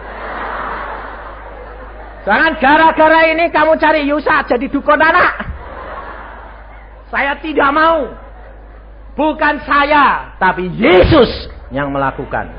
Jangan 2.28 2.60
gara-gara 2.60 3.24
ini 3.32 3.48
kamu 3.56 3.80
cari 3.80 4.04
Yusa 4.04 4.44
jadi 4.44 4.68
dukun 4.68 5.00
anak. 5.00 5.48
Saya 7.08 7.40
tidak 7.40 7.72
mau. 7.72 8.12
Bukan 9.16 9.64
saya, 9.64 10.36
tapi 10.36 10.68
Yesus 10.76 11.48
yang 11.72 11.96
melakukan. 11.96 12.52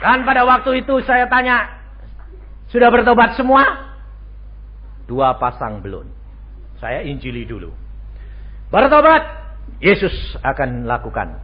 Dan 0.00 0.24
pada 0.24 0.48
waktu 0.48 0.80
itu 0.80 1.04
saya 1.04 1.28
tanya, 1.28 1.68
sudah 2.72 2.88
bertobat 2.88 3.36
semua? 3.36 3.68
Dua 5.04 5.36
pasang 5.36 5.84
belum. 5.84 6.08
Saya 6.80 7.04
injili 7.04 7.44
dulu. 7.44 7.68
Bertobat, 8.72 9.28
Yesus 9.76 10.40
akan 10.40 10.88
lakukan. 10.88 11.36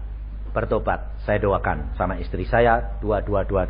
Bertobat, 0.56 1.13
saya 1.24 1.40
doakan 1.40 1.96
sama 1.96 2.20
istri 2.20 2.44
saya, 2.44 3.00
dua, 3.00 3.24
dua, 3.24 3.48
dua. 3.48 3.64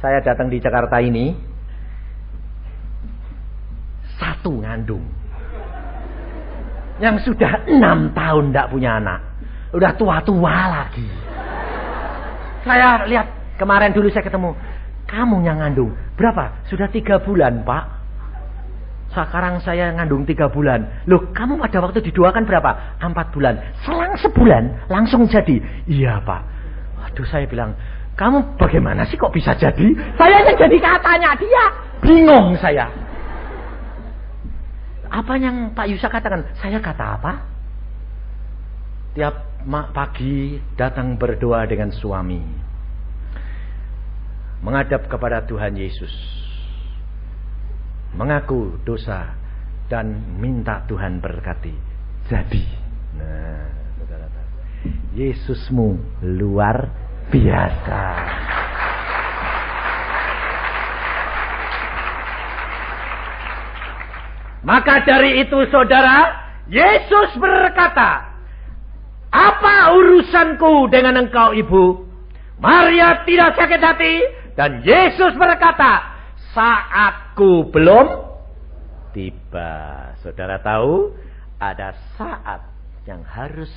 Saya 0.00 0.20
datang 0.20 0.48
di 0.52 0.60
Jakarta 0.60 1.00
ini, 1.00 1.36
satu 4.20 4.60
ngandung. 4.60 5.04
Yang 7.00 7.32
sudah 7.32 7.64
enam 7.64 8.12
tahun 8.12 8.52
tidak 8.52 8.68
punya 8.68 9.00
anak. 9.00 9.20
Udah 9.72 9.96
tua-tua 9.96 10.56
lagi. 10.68 11.08
Saya 12.60 13.08
lihat 13.08 13.56
kemarin 13.56 13.96
dulu 13.96 14.12
saya 14.12 14.24
ketemu. 14.24 14.52
Kamu 15.08 15.40
yang 15.48 15.64
ngandung. 15.64 15.96
Berapa? 16.20 16.60
Sudah 16.68 16.92
tiga 16.92 17.16
bulan 17.24 17.64
pak. 17.64 17.99
Sekarang 19.10 19.58
saya 19.58 19.90
ngandung 19.90 20.22
tiga 20.22 20.46
bulan. 20.46 21.02
Loh 21.10 21.34
kamu 21.34 21.58
pada 21.58 21.82
waktu 21.82 21.98
didoakan 21.98 22.46
berapa? 22.46 23.02
Empat 23.02 23.34
bulan. 23.34 23.58
Selang 23.82 24.14
sebulan 24.22 24.86
langsung 24.86 25.26
jadi. 25.26 25.58
Iya 25.90 26.22
pak. 26.22 26.42
Waduh 26.94 27.26
saya 27.26 27.50
bilang. 27.50 27.74
Kamu 28.14 28.60
bagaimana 28.60 29.08
sih 29.08 29.16
kok 29.16 29.32
bisa 29.32 29.56
jadi? 29.56 29.96
Saya 30.14 30.44
yang 30.44 30.54
jadi 30.54 30.76
katanya 30.78 31.30
dia. 31.40 31.64
Bingung 32.04 32.54
saya. 32.60 32.86
Apa 35.10 35.34
yang 35.40 35.74
Pak 35.74 35.90
Yusa 35.90 36.06
katakan? 36.06 36.46
Saya 36.62 36.78
kata 36.78 37.18
apa? 37.18 37.32
Tiap 39.18 39.34
pagi 39.90 40.62
datang 40.78 41.18
berdoa 41.18 41.66
dengan 41.66 41.90
suami. 41.90 42.44
Menghadap 44.62 45.10
kepada 45.10 45.42
Tuhan 45.48 45.74
Yesus. 45.74 46.12
Mengaku 48.14 48.82
dosa 48.82 49.38
dan 49.86 50.38
minta 50.38 50.82
Tuhan 50.90 51.22
berkati. 51.22 51.74
Jadi, 52.30 52.64
nah, 53.18 53.70
Yesusmu 55.14 55.98
luar 56.22 56.88
biasa. 57.28 58.02
Maka 64.60 65.02
dari 65.08 65.40
itu 65.40 65.58
saudara, 65.72 66.36
Yesus 66.68 67.32
berkata, 67.40 68.28
apa 69.32 69.96
urusanku 69.96 70.92
dengan 70.92 71.26
engkau 71.26 71.56
ibu? 71.56 72.04
Maria 72.60 73.24
tidak 73.24 73.56
sakit 73.56 73.80
hati. 73.80 74.14
Dan 74.52 74.84
Yesus 74.84 75.32
berkata, 75.40 76.09
saatku 76.54 77.70
belum 77.70 78.06
tiba. 79.14 79.72
Saudara 80.22 80.62
tahu, 80.62 81.14
ada 81.58 81.94
saat 82.14 82.62
yang 83.06 83.22
harus 83.26 83.70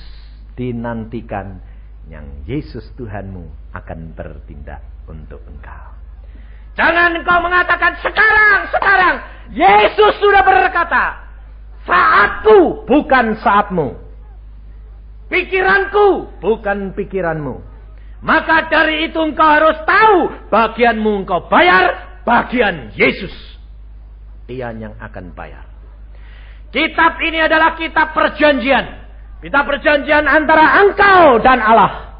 dinantikan 0.54 1.58
yang 2.06 2.24
Yesus 2.44 2.84
Tuhanmu 2.94 3.74
akan 3.74 4.12
bertindak 4.12 4.84
untuk 5.08 5.40
engkau. 5.48 5.86
Jangan 6.74 7.14
engkau 7.14 7.38
mengatakan 7.38 7.94
sekarang, 8.02 8.58
sekarang. 8.74 9.14
Yesus 9.54 10.18
sudah 10.18 10.42
berkata, 10.42 11.22
saatku 11.86 12.82
bukan 12.84 13.38
saatmu. 13.38 13.94
Pikiranku 15.30 16.38
bukan 16.42 16.92
pikiranmu. 16.92 17.62
Maka 18.24 18.72
dari 18.72 19.08
itu 19.08 19.20
engkau 19.20 19.44
harus 19.44 19.76
tahu 19.84 20.48
bagianmu 20.48 21.24
engkau 21.24 21.44
bayar, 21.48 22.13
bagian 22.24 22.90
Yesus. 22.96 23.32
Dia 24.44 24.72
yang 24.72 24.96
akan 25.00 25.32
bayar. 25.32 25.64
Kitab 26.74 27.22
ini 27.22 27.38
adalah 27.38 27.78
kitab 27.78 28.12
perjanjian. 28.12 29.06
Kitab 29.40 29.64
perjanjian 29.68 30.26
antara 30.26 30.82
engkau 30.82 31.38
dan 31.38 31.62
Allah. 31.62 32.18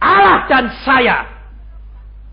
Allah 0.00 0.48
dan 0.50 0.64
saya. 0.82 1.30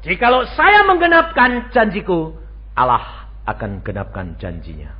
Jikalau 0.01 0.47
saya 0.55 0.87
menggenapkan 0.87 1.69
janjiku, 1.69 2.33
Allah 2.73 3.29
akan 3.45 3.83
genapkan 3.83 4.39
janjinya. 4.39 4.95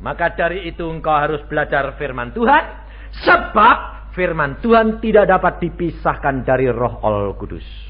Maka 0.00 0.32
dari 0.34 0.66
itu 0.66 0.84
engkau 0.88 1.12
harus 1.14 1.40
belajar 1.46 1.94
firman 1.96 2.34
Tuhan. 2.36 2.64
Sebab 3.10 3.78
firman 4.14 4.62
Tuhan 4.62 5.02
tidak 5.02 5.26
dapat 5.26 5.64
dipisahkan 5.64 6.46
dari 6.46 6.70
roh 6.70 7.02
Al 7.02 7.34
Kudus. 7.34 7.89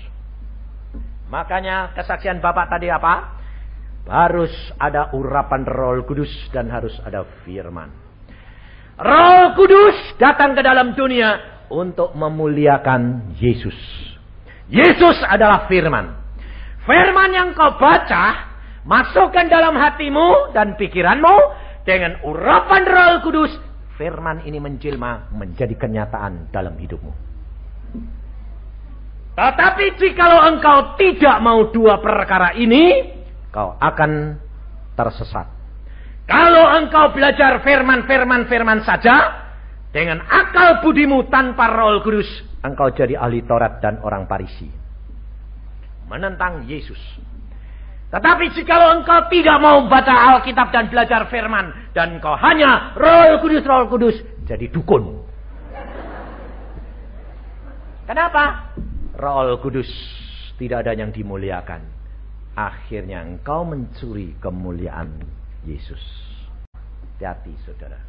Makanya 1.31 1.95
kesaksian 1.95 2.43
Bapak 2.43 2.67
tadi 2.67 2.91
apa? 2.91 3.39
Harus 4.11 4.51
ada 4.83 5.15
urapan 5.15 5.63
roh 5.63 6.03
Kudus 6.03 6.31
dan 6.51 6.67
harus 6.67 6.93
ada 7.07 7.23
firman. 7.47 7.95
Roh 8.99 9.55
Kudus 9.55 9.97
datang 10.19 10.59
ke 10.59 10.61
dalam 10.67 10.99
dunia 10.99 11.63
untuk 11.71 12.13
memuliakan 12.19 13.33
Yesus. 13.39 13.79
Yesus 14.67 15.19
adalah 15.27 15.71
firman. 15.71 16.19
Firman 16.83 17.31
yang 17.31 17.55
kau 17.55 17.79
baca, 17.79 18.51
masukkan 18.83 19.47
dalam 19.47 19.79
hatimu 19.79 20.51
dan 20.51 20.75
pikiranmu, 20.75 21.37
dengan 21.87 22.23
urapan 22.27 22.83
roh 22.87 23.15
kudus, 23.25 23.53
firman 23.99 24.47
ini 24.47 24.63
menjelma 24.63 25.33
menjadi 25.35 25.75
kenyataan 25.75 26.51
dalam 26.55 26.79
hidupmu. 26.79 27.30
Tetapi 29.41 29.97
jikalau 29.97 30.53
engkau 30.53 31.01
tidak 31.01 31.41
mau 31.41 31.73
dua 31.73 31.97
perkara 31.97 32.53
ini, 32.61 33.09
kau 33.49 33.73
akan 33.73 34.37
tersesat. 34.93 35.49
Kalau 36.29 36.77
engkau 36.77 37.17
belajar 37.17 37.65
firman-firman-firman 37.65 38.85
saja, 38.85 39.49
dengan 39.97 40.21
akal 40.29 40.85
budimu 40.85 41.33
tanpa 41.33 41.73
roh 41.73 42.05
kudus, 42.05 42.29
engkau 42.61 42.93
jadi 42.93 43.17
ahli 43.17 43.41
Taurat 43.49 43.81
dan 43.81 44.05
orang 44.05 44.29
Parisi. 44.29 44.69
Menentang 46.05 46.69
Yesus. 46.69 47.01
Tetapi 48.13 48.45
jika 48.53 48.77
engkau 48.93 49.25
tidak 49.33 49.57
mau 49.57 49.89
baca 49.89 50.37
Alkitab 50.37 50.69
dan 50.69 50.93
belajar 50.93 51.33
firman. 51.33 51.97
Dan 51.97 52.21
engkau 52.21 52.37
hanya 52.37 52.93
roh 52.93 53.41
kudus, 53.41 53.65
roh 53.65 53.89
kudus. 53.89 54.21
Jadi 54.45 54.69
dukun. 54.69 55.25
Kenapa? 58.05 58.75
Roh 59.21 59.61
kudus 59.61 59.89
tidak 60.57 60.89
ada 60.89 60.97
yang 60.97 61.13
dimuliakan. 61.13 61.85
Akhirnya 62.57 63.21
engkau 63.21 63.69
mencuri 63.69 64.33
kemuliaan 64.41 65.21
Yesus. 65.69 66.01
Hati-hati 66.73 67.53
saudara. 67.69 68.01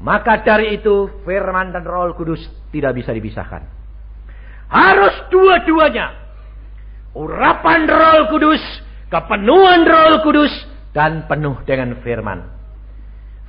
Maka 0.00 0.40
dari 0.40 0.80
itu 0.80 1.20
firman 1.28 1.76
dan 1.76 1.84
roh 1.84 2.16
kudus 2.16 2.40
tidak 2.72 2.96
bisa 2.96 3.12
dipisahkan. 3.12 3.60
Harus 4.72 5.28
dua-duanya 5.28 6.16
Urapan 7.12 7.84
roh 7.84 8.32
kudus 8.32 8.62
kepenuhan 9.10 9.82
Roh 9.84 10.22
Kudus 10.22 10.54
dan 10.94 11.26
penuh 11.26 11.58
dengan 11.66 11.98
firman. 12.00 12.46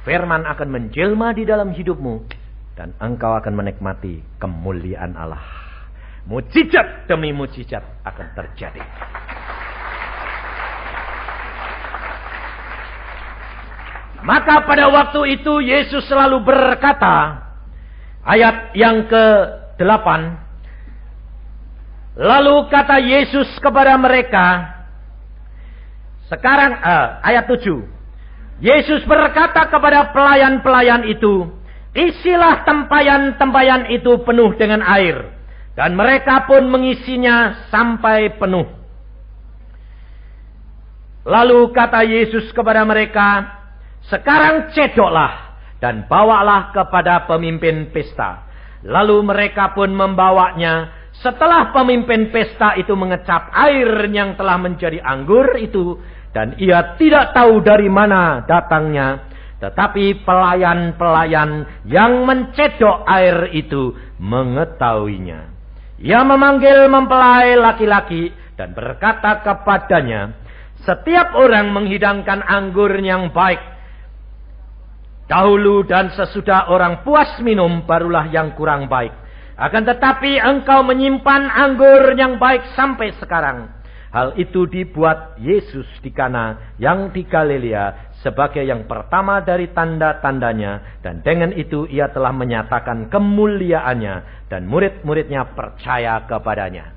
Firman 0.01 0.49
akan 0.49 0.67
menjelma 0.73 1.37
di 1.37 1.45
dalam 1.45 1.69
hidupmu 1.69 2.40
dan 2.81 2.97
engkau 2.97 3.37
akan 3.37 3.53
menikmati 3.53 4.25
kemuliaan 4.41 5.13
Allah. 5.13 5.45
Mujizat 6.25 7.05
demi 7.05 7.29
mujizat 7.29 7.85
akan 8.01 8.27
terjadi. 8.33 8.81
Maka 14.25 14.65
pada 14.65 14.89
waktu 14.89 15.37
itu 15.37 15.61
Yesus 15.61 16.09
selalu 16.09 16.41
berkata, 16.41 17.45
ayat 18.25 18.73
yang 18.73 19.05
ke-8, 19.05 20.07
lalu 22.17 22.65
kata 22.65 22.97
Yesus 22.97 23.45
kepada 23.61 23.93
mereka, 24.01 24.45
sekarang 26.33 26.81
uh, 26.81 27.21
ayat 27.29 27.45
7. 27.45 27.61
Yesus 28.57 29.05
berkata 29.05 29.69
kepada 29.69 30.09
pelayan-pelayan 30.13 31.05
itu, 31.05 31.60
isilah 31.91 32.63
tempayan-tempayan 32.63 33.91
itu 33.91 34.19
penuh 34.23 34.55
dengan 34.55 34.83
air. 34.83 35.41
Dan 35.71 35.95
mereka 35.95 36.43
pun 36.45 36.67
mengisinya 36.67 37.67
sampai 37.71 38.35
penuh. 38.35 38.67
Lalu 41.23 41.69
kata 41.71 42.01
Yesus 42.03 42.49
kepada 42.51 42.81
mereka, 42.83 43.45
sekarang 44.09 44.73
cedoklah 44.73 45.53
dan 45.77 46.09
bawalah 46.09 46.73
kepada 46.73 47.29
pemimpin 47.29 47.93
pesta. 47.93 48.49
Lalu 48.81 49.21
mereka 49.25 49.73
pun 49.77 49.93
membawanya. 49.93 50.99
Setelah 51.21 51.69
pemimpin 51.69 52.33
pesta 52.33 52.73
itu 52.81 52.97
mengecap 52.97 53.53
air 53.53 54.09
yang 54.09 54.33
telah 54.33 54.57
menjadi 54.57 54.97
anggur 55.05 55.53
itu. 55.61 56.01
Dan 56.31 56.57
ia 56.57 56.97
tidak 56.97 57.35
tahu 57.35 57.61
dari 57.61 57.91
mana 57.91 58.41
datangnya. 58.47 59.29
Tetapi 59.61 60.25
pelayan-pelayan 60.25 61.85
yang 61.85 62.25
mencedok 62.25 63.05
air 63.05 63.53
itu 63.53 63.93
mengetahuinya. 64.17 65.53
Ia 66.01 66.25
memanggil 66.25 66.89
mempelai 66.89 67.53
laki-laki 67.61 68.33
dan 68.57 68.73
berkata 68.73 69.45
kepadanya, 69.45 70.33
setiap 70.81 71.37
orang 71.37 71.69
menghidangkan 71.69 72.41
anggur 72.41 72.89
yang 72.97 73.29
baik 73.29 73.61
Dahulu 75.31 75.87
dan 75.87 76.11
sesudah 76.11 76.67
orang 76.67 77.07
puas 77.07 77.39
minum 77.39 77.87
barulah 77.87 78.27
yang 78.27 78.51
kurang 78.51 78.91
baik. 78.91 79.15
Akan 79.55 79.87
tetapi 79.87 80.35
engkau 80.43 80.83
menyimpan 80.83 81.47
anggur 81.47 82.11
yang 82.19 82.35
baik 82.35 82.75
sampai 82.75 83.15
sekarang. 83.15 83.71
Hal 84.11 84.35
itu 84.35 84.67
dibuat 84.67 85.39
Yesus 85.39 85.87
di 86.03 86.11
Kana 86.11 86.75
yang 86.75 87.15
di 87.15 87.23
Galilea 87.23 88.10
sebagai 88.21 88.61
yang 88.61 88.85
pertama 88.85 89.41
dari 89.41 89.69
tanda-tandanya. 89.73 91.01
Dan 91.01 91.25
dengan 91.25 91.51
itu 91.53 91.89
ia 91.89 92.09
telah 92.09 92.31
menyatakan 92.33 93.09
kemuliaannya 93.09 94.47
dan 94.47 94.65
murid-muridnya 94.69 95.53
percaya 95.57 96.21
kepadanya. 96.29 96.93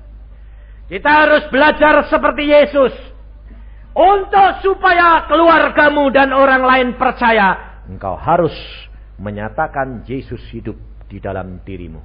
Kita 0.85 1.09
harus 1.09 1.43
belajar 1.49 2.05
seperti 2.07 2.43
Yesus. 2.45 2.93
Untuk 3.95 4.59
supaya 4.61 5.23
keluargamu 5.25 6.11
dan 6.11 6.35
orang 6.35 6.67
lain 6.67 6.89
percaya 6.99 7.79
engkau 7.87 8.19
harus 8.19 8.51
menyatakan 9.15 10.03
Yesus 10.03 10.43
hidup 10.51 10.75
di 11.07 11.17
dalam 11.23 11.63
dirimu. 11.63 12.03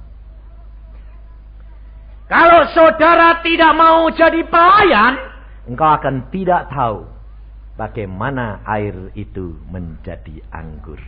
Kalau 2.31 2.63
saudara 2.71 3.43
tidak 3.43 3.75
mau 3.75 4.07
jadi 4.07 4.39
pelayan, 4.47 5.19
engkau 5.67 5.91
akan 5.99 6.31
tidak 6.31 6.71
tahu 6.71 7.20
bagaimana 7.75 8.63
air 8.67 9.13
itu 9.15 9.57
menjadi 9.69 10.43
anggur. 10.51 10.99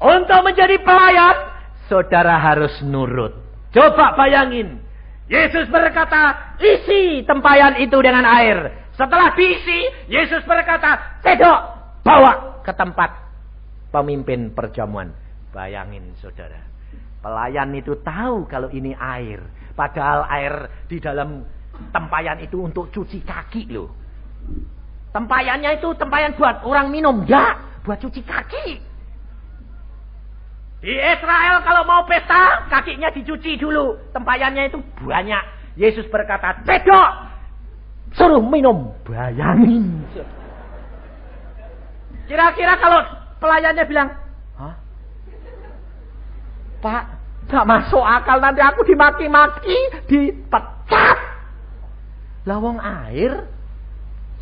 Untuk 0.00 0.40
menjadi 0.40 0.80
pelayan, 0.80 1.36
saudara 1.86 2.40
harus 2.40 2.72
nurut. 2.80 3.36
Coba 3.70 4.16
bayangin, 4.16 4.80
Yesus 5.30 5.70
berkata, 5.70 6.56
isi 6.58 7.22
tempayan 7.22 7.78
itu 7.78 7.94
dengan 8.02 8.26
air. 8.26 8.90
Setelah 8.98 9.30
diisi, 9.38 10.10
Yesus 10.10 10.42
berkata, 10.42 11.22
sedok, 11.22 11.60
bawa 12.02 12.62
ke 12.66 12.72
tempat 12.74 13.10
pemimpin 13.94 14.50
perjamuan. 14.50 15.14
Bayangin 15.54 16.14
saudara. 16.18 16.66
Pelayan 17.22 17.70
itu 17.78 17.94
tahu 18.02 18.50
kalau 18.50 18.72
ini 18.74 18.90
air. 18.98 19.38
Padahal 19.78 20.26
air 20.30 20.54
di 20.90 20.98
dalam 20.98 21.46
tempayan 21.94 22.42
itu 22.42 22.66
untuk 22.66 22.90
cuci 22.90 23.22
kaki 23.22 23.70
loh. 23.70 23.90
Tempayannya 25.10 25.82
itu 25.82 25.90
tempayan 25.98 26.34
buat 26.38 26.62
orang 26.62 26.90
minum. 26.90 27.26
Enggak. 27.26 27.82
Buat 27.82 27.98
cuci 27.98 28.22
kaki. 28.22 28.68
Di 30.80 30.94
Israel 30.96 31.60
kalau 31.60 31.84
mau 31.84 32.02
pesta, 32.08 32.64
kakinya 32.72 33.12
dicuci 33.12 33.60
dulu. 33.60 33.98
Tempayannya 34.14 34.70
itu 34.70 34.78
banyak. 35.04 35.44
Yesus 35.76 36.06
berkata, 36.08 36.62
cedok. 36.64 37.10
Suruh 38.16 38.42
minum. 38.42 38.94
Bayangin. 39.06 40.06
Kira-kira 42.30 42.78
kalau 42.78 43.02
Pelayannya 43.40 43.84
bilang, 43.88 44.08
Hah? 44.60 44.76
Pak, 46.84 47.02
gak 47.48 47.64
masuk 47.64 48.04
akal 48.04 48.36
nanti 48.36 48.60
aku 48.60 48.84
dimaki-maki, 48.84 49.76
dipecat. 50.04 51.18
Lawang 52.44 52.76
air 52.80 53.48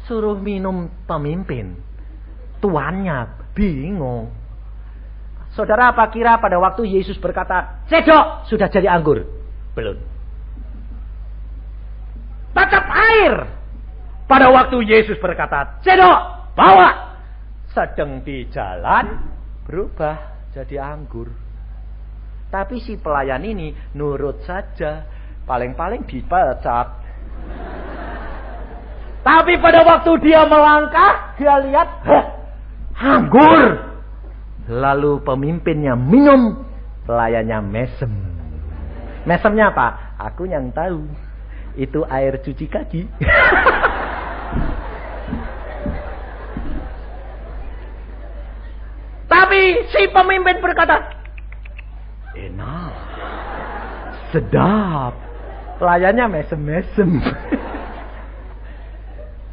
suruh 0.09 0.41
minum 0.41 0.89
pemimpin. 1.05 1.77
Tuannya 2.59 3.53
bingung. 3.55 4.33
Saudara 5.55 5.95
apa 5.95 6.09
kira 6.11 6.41
pada 6.43 6.59
waktu 6.59 6.89
Yesus 6.89 7.21
berkata, 7.21 7.85
cedok 7.87 8.49
sudah 8.51 8.67
jadi 8.73 8.89
anggur? 8.91 9.23
Belum. 9.77 10.01
Tatap 12.57 12.87
air. 12.91 13.35
Pada 14.29 14.51
waktu 14.51 14.83
Yesus 14.85 15.17
berkata, 15.23 15.81
cedok, 15.85 16.53
bawa 16.59 17.17
sedang 17.73 18.21
di 18.27 18.49
jalan 18.51 19.31
berubah 19.65 20.51
jadi 20.53 20.83
anggur. 20.83 21.31
Tapi 22.49 22.81
si 22.81 22.97
pelayan 22.97 23.45
ini 23.45 23.73
nurut 23.95 24.41
saja. 24.45 25.05
Paling-paling 25.45 26.05
dipecat. 26.05 26.89
Tapi 29.29 29.61
pada 29.61 29.85
waktu 29.85 30.24
dia 30.24 30.41
melangkah, 30.49 31.37
dia 31.37 31.61
lihat, 31.61 32.01
anggur. 32.97 33.76
Lalu 34.72 35.20
pemimpinnya 35.20 35.93
minum, 35.93 36.64
pelayannya 37.05 37.61
mesem. 37.61 38.09
Mesemnya 39.29 39.68
apa? 39.68 40.16
Aku 40.33 40.49
yang 40.49 40.72
tahu. 40.72 41.05
Itu 41.76 42.09
air 42.09 42.41
cuci 42.41 42.72
kaki. 42.72 43.05
Tapi 49.29 49.61
si 49.93 50.09
pemimpin 50.09 50.57
berkata, 50.64 51.05
enak, 52.33 52.97
sedap. 54.33 55.12
Pelayannya 55.76 56.33
mesem-mesem. 56.33 57.20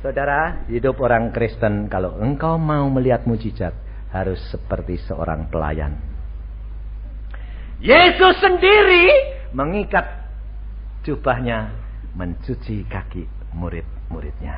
Saudara, 0.05 0.69
hidup 0.69 1.01
orang 1.01 1.33
Kristen 1.33 1.89
kalau 1.89 2.21
engkau 2.21 2.61
mau 2.61 2.85
melihat 2.93 3.25
mujizat 3.25 3.73
harus 4.13 4.37
seperti 4.53 5.01
seorang 5.01 5.49
pelayan. 5.49 5.97
Yesus 7.81 8.37
sendiri 8.37 9.09
mengikat 9.57 10.05
jubahnya 11.01 11.73
mencuci 12.13 12.85
kaki 12.85 13.25
murid-muridnya. 13.57 14.53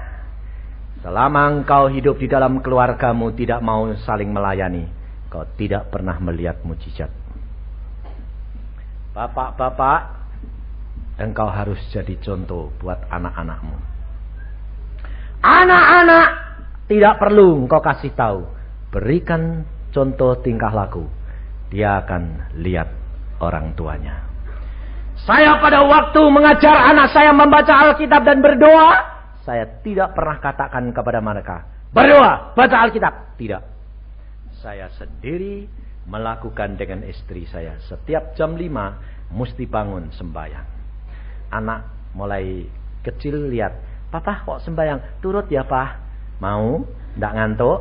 Selama 1.00 1.48
engkau 1.48 1.96
hidup 1.96 2.20
di 2.20 2.28
dalam 2.28 2.60
keluargamu 2.60 3.32
tidak 3.32 3.64
mau 3.64 3.88
saling 4.04 4.28
melayani, 4.28 4.84
Kau 5.32 5.48
tidak 5.56 5.88
pernah 5.88 6.20
melihat 6.20 6.60
mujizat. 6.68 7.08
Bapak-bapak, 9.16 10.28
engkau 11.24 11.48
harus 11.48 11.80
jadi 11.96 12.20
contoh 12.20 12.68
buat 12.84 13.00
anak-anakmu. 13.08 13.97
Anak-anak 15.42 16.28
tidak 16.88 17.14
perlu 17.20 17.66
engkau 17.66 17.82
kasih 17.84 18.14
tahu. 18.16 18.48
Berikan 18.94 19.68
contoh 19.92 20.40
tingkah 20.40 20.72
laku. 20.72 21.06
Dia 21.68 22.02
akan 22.06 22.56
lihat 22.64 22.88
orang 23.44 23.76
tuanya. 23.76 24.24
Saya 25.28 25.60
pada 25.60 25.84
waktu 25.84 26.22
mengajar 26.32 26.78
anak 26.94 27.12
saya 27.12 27.36
membaca 27.36 27.74
Alkitab 27.74 28.24
dan 28.24 28.40
berdoa, 28.40 28.96
saya 29.44 29.68
tidak 29.84 30.16
pernah 30.16 30.38
katakan 30.40 30.94
kepada 30.94 31.20
mereka, 31.20 31.68
berdoa, 31.92 32.56
baca 32.56 32.78
Alkitab. 32.88 33.36
Tidak 33.36 33.78
saya 34.62 34.90
sendiri 34.98 35.70
melakukan 36.10 36.80
dengan 36.80 37.06
istri 37.06 37.46
saya. 37.50 37.78
Setiap 37.86 38.34
jam 38.36 38.58
5 38.58 39.32
mesti 39.32 39.64
bangun 39.70 40.10
sembahyang. 40.12 40.68
Anak 41.54 42.12
mulai 42.18 42.68
kecil 43.06 43.48
lihat 43.48 43.76
Papa 44.08 44.44
kok 44.48 44.64
sembahyang? 44.64 45.20
Turut 45.20 45.52
ya, 45.52 45.68
Pak. 45.68 45.90
Mau? 46.40 46.88
Ndak 47.20 47.34
ngantuk? 47.36 47.80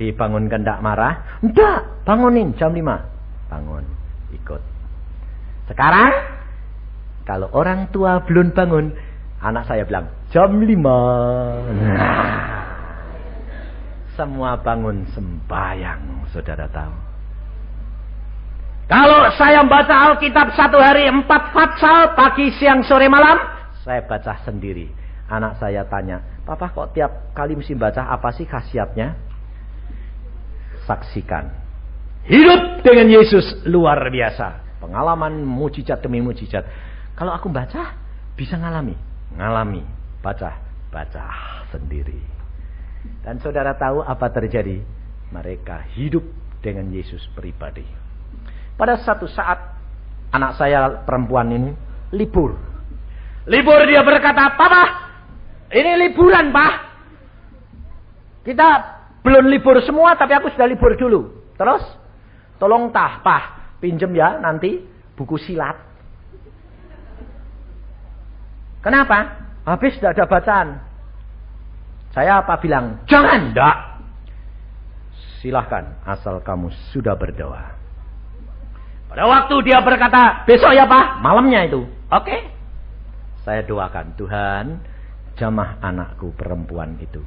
Dibangunkan 0.00 0.64
ndak 0.64 0.80
marah? 0.80 1.42
Ndak, 1.44 2.08
bangunin 2.08 2.56
jam 2.56 2.72
5. 2.72 3.52
Bangun, 3.52 3.84
ikut. 4.32 4.62
Sekarang 5.68 6.12
kalau 7.28 7.52
orang 7.52 7.92
tua 7.92 8.24
belum 8.24 8.56
bangun, 8.56 8.96
anak 9.44 9.68
saya 9.68 9.84
bilang 9.84 10.08
jam 10.32 10.56
5. 10.56 10.66
Nah, 11.76 12.64
semua 14.16 14.56
bangun 14.56 15.04
sembahyang, 15.12 16.26
saudara 16.32 16.64
tahu. 16.72 16.94
Kalau 18.90 19.30
saya 19.38 19.62
baca 19.62 20.10
Alkitab 20.10 20.50
satu 20.58 20.82
hari 20.82 21.06
empat 21.06 21.54
fatsal, 21.54 22.18
pagi, 22.18 22.50
siang, 22.58 22.82
sore, 22.82 23.06
malam, 23.06 23.38
saya 23.86 24.02
baca 24.02 24.34
sendiri. 24.42 24.99
Anak 25.30 25.62
saya 25.62 25.86
tanya, 25.86 26.42
Papa 26.42 26.74
kok 26.74 26.90
tiap 26.90 27.30
kali 27.30 27.54
mesti 27.54 27.78
baca 27.78 28.10
apa 28.10 28.34
sih 28.34 28.42
khasiatnya? 28.42 29.14
Saksikan. 30.90 31.46
Hidup 32.26 32.82
dengan 32.82 33.06
Yesus 33.06 33.62
luar 33.70 34.02
biasa. 34.10 34.66
Pengalaman 34.82 35.46
mujizat 35.46 36.02
demi 36.02 36.18
mujizat. 36.18 36.66
Kalau 37.14 37.30
aku 37.30 37.46
baca, 37.46 37.94
bisa 38.34 38.58
ngalami. 38.58 38.98
Ngalami. 39.38 39.86
Baca. 40.18 40.58
Baca 40.90 41.24
sendiri. 41.70 42.18
Dan 43.22 43.38
saudara 43.38 43.78
tahu 43.78 44.02
apa 44.02 44.26
terjadi? 44.34 44.82
Mereka 45.30 45.94
hidup 45.94 46.26
dengan 46.58 46.90
Yesus 46.90 47.22
pribadi. 47.38 47.86
Pada 48.74 48.98
satu 48.98 49.30
saat, 49.30 49.78
anak 50.34 50.58
saya 50.58 51.06
perempuan 51.06 51.54
ini 51.54 51.70
libur. 52.10 52.58
Libur 53.46 53.80
dia 53.86 54.02
berkata, 54.02 54.58
Papa, 54.58 55.09
ini 55.70 55.90
liburan, 56.06 56.50
Pak. 56.50 56.74
Kita 58.42 58.68
belum 59.22 59.46
libur 59.46 59.78
semua, 59.86 60.18
tapi 60.18 60.34
aku 60.34 60.50
sudah 60.50 60.66
libur 60.66 60.96
dulu. 60.98 61.52
Terus, 61.54 61.84
tolong 62.58 62.90
tah, 62.90 63.22
Pak, 63.22 63.78
pinjem 63.78 64.10
ya 64.16 64.40
nanti 64.42 64.82
buku 65.14 65.38
silat. 65.38 65.76
Kenapa? 68.80 69.48
Habis 69.68 70.00
tidak 70.00 70.16
ada 70.16 70.24
bacaan. 70.24 70.68
Saya 72.16 72.40
apa 72.42 72.56
bilang? 72.58 73.04
Jangan, 73.06 73.52
enggak. 73.52 73.76
Silahkan, 75.38 76.00
asal 76.08 76.40
kamu 76.40 76.72
sudah 76.90 77.14
berdoa. 77.14 77.76
Pada 79.06 79.24
waktu 79.26 79.54
dia 79.68 79.84
berkata, 79.84 80.42
besok 80.48 80.72
ya 80.72 80.88
Pak, 80.88 81.20
malamnya 81.20 81.68
itu. 81.68 81.86
Oke. 82.10 82.50
Saya 83.44 83.62
doakan, 83.64 84.16
Tuhan, 84.16 84.64
jamah 85.38 85.78
anakku 85.82 86.32
perempuan 86.34 86.98
itu. 86.98 87.20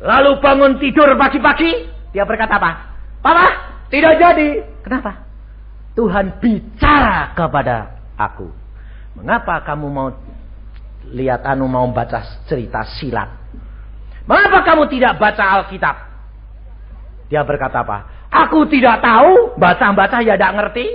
Lalu 0.00 0.40
bangun 0.40 0.80
tidur 0.80 1.12
pagi-pagi, 1.16 1.70
dia 2.16 2.24
berkata 2.24 2.56
apa? 2.56 2.72
Papa, 3.20 3.46
tidak 3.92 4.16
jadi. 4.16 4.64
Kenapa? 4.80 5.28
Tuhan 5.92 6.40
bicara 6.40 7.36
kepada 7.36 8.00
aku. 8.16 8.48
Mengapa 9.18 9.60
kamu 9.66 9.86
mau 9.92 10.08
lihat 11.12 11.44
anu 11.44 11.68
mau 11.68 11.84
baca 11.92 12.24
cerita 12.48 12.80
silat? 12.96 13.28
Mengapa 14.24 14.64
kamu 14.64 14.88
tidak 14.88 15.20
baca 15.20 15.44
Alkitab? 15.60 15.96
Dia 17.28 17.44
berkata 17.44 17.84
apa? 17.84 17.98
Aku 18.30 18.64
tidak 18.70 19.02
tahu, 19.02 19.58
baca-baca 19.58 20.22
ya 20.22 20.38
tidak 20.38 20.54
ngerti. 20.54 20.86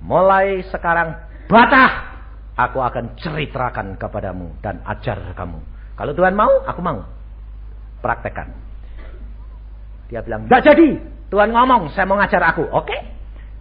Mulai 0.00 0.64
sekarang 0.72 1.12
baca 1.46 2.15
Aku 2.56 2.80
akan 2.80 3.20
ceritakan 3.20 4.00
kepadamu 4.00 4.56
dan 4.64 4.80
ajar 4.88 5.36
kamu. 5.36 5.60
Kalau 5.92 6.12
Tuhan 6.16 6.32
mau, 6.32 6.64
aku 6.64 6.80
mau. 6.80 7.04
Praktekkan. 8.00 8.48
Dia 10.08 10.24
bilang, 10.24 10.48
gak 10.48 10.64
jadi. 10.64 10.96
Tuhan 11.28 11.52
ngomong, 11.52 11.92
saya 11.92 12.08
mau 12.08 12.16
ngajar 12.16 12.40
aku. 12.48 12.64
Oke. 12.72 12.96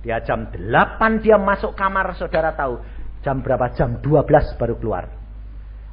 Dia 0.05 0.21
jam 0.23 0.47
8 0.53 1.19
dia 1.19 1.35
masuk 1.35 1.75
kamar, 1.75 2.15
saudara 2.15 2.55
tahu. 2.55 2.79
Jam 3.25 3.41
berapa? 3.41 3.73
Jam 3.73 3.99
12 3.99 4.59
baru 4.61 4.75
keluar. 4.77 5.09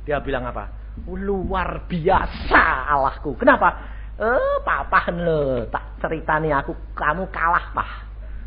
Dia 0.05 0.21
bilang 0.21 0.47
apa? 0.47 0.69
Luar 1.09 1.89
biasa 1.89 2.93
Allahku. 2.93 3.35
Kenapa? 3.41 3.93
Eh, 4.21 4.57
papa 4.61 5.09
le, 5.11 5.67
tak 5.73 5.99
ceritani 5.99 6.53
aku, 6.53 6.77
kamu 6.93 7.27
kalah, 7.33 7.73
Pak. 7.73 7.91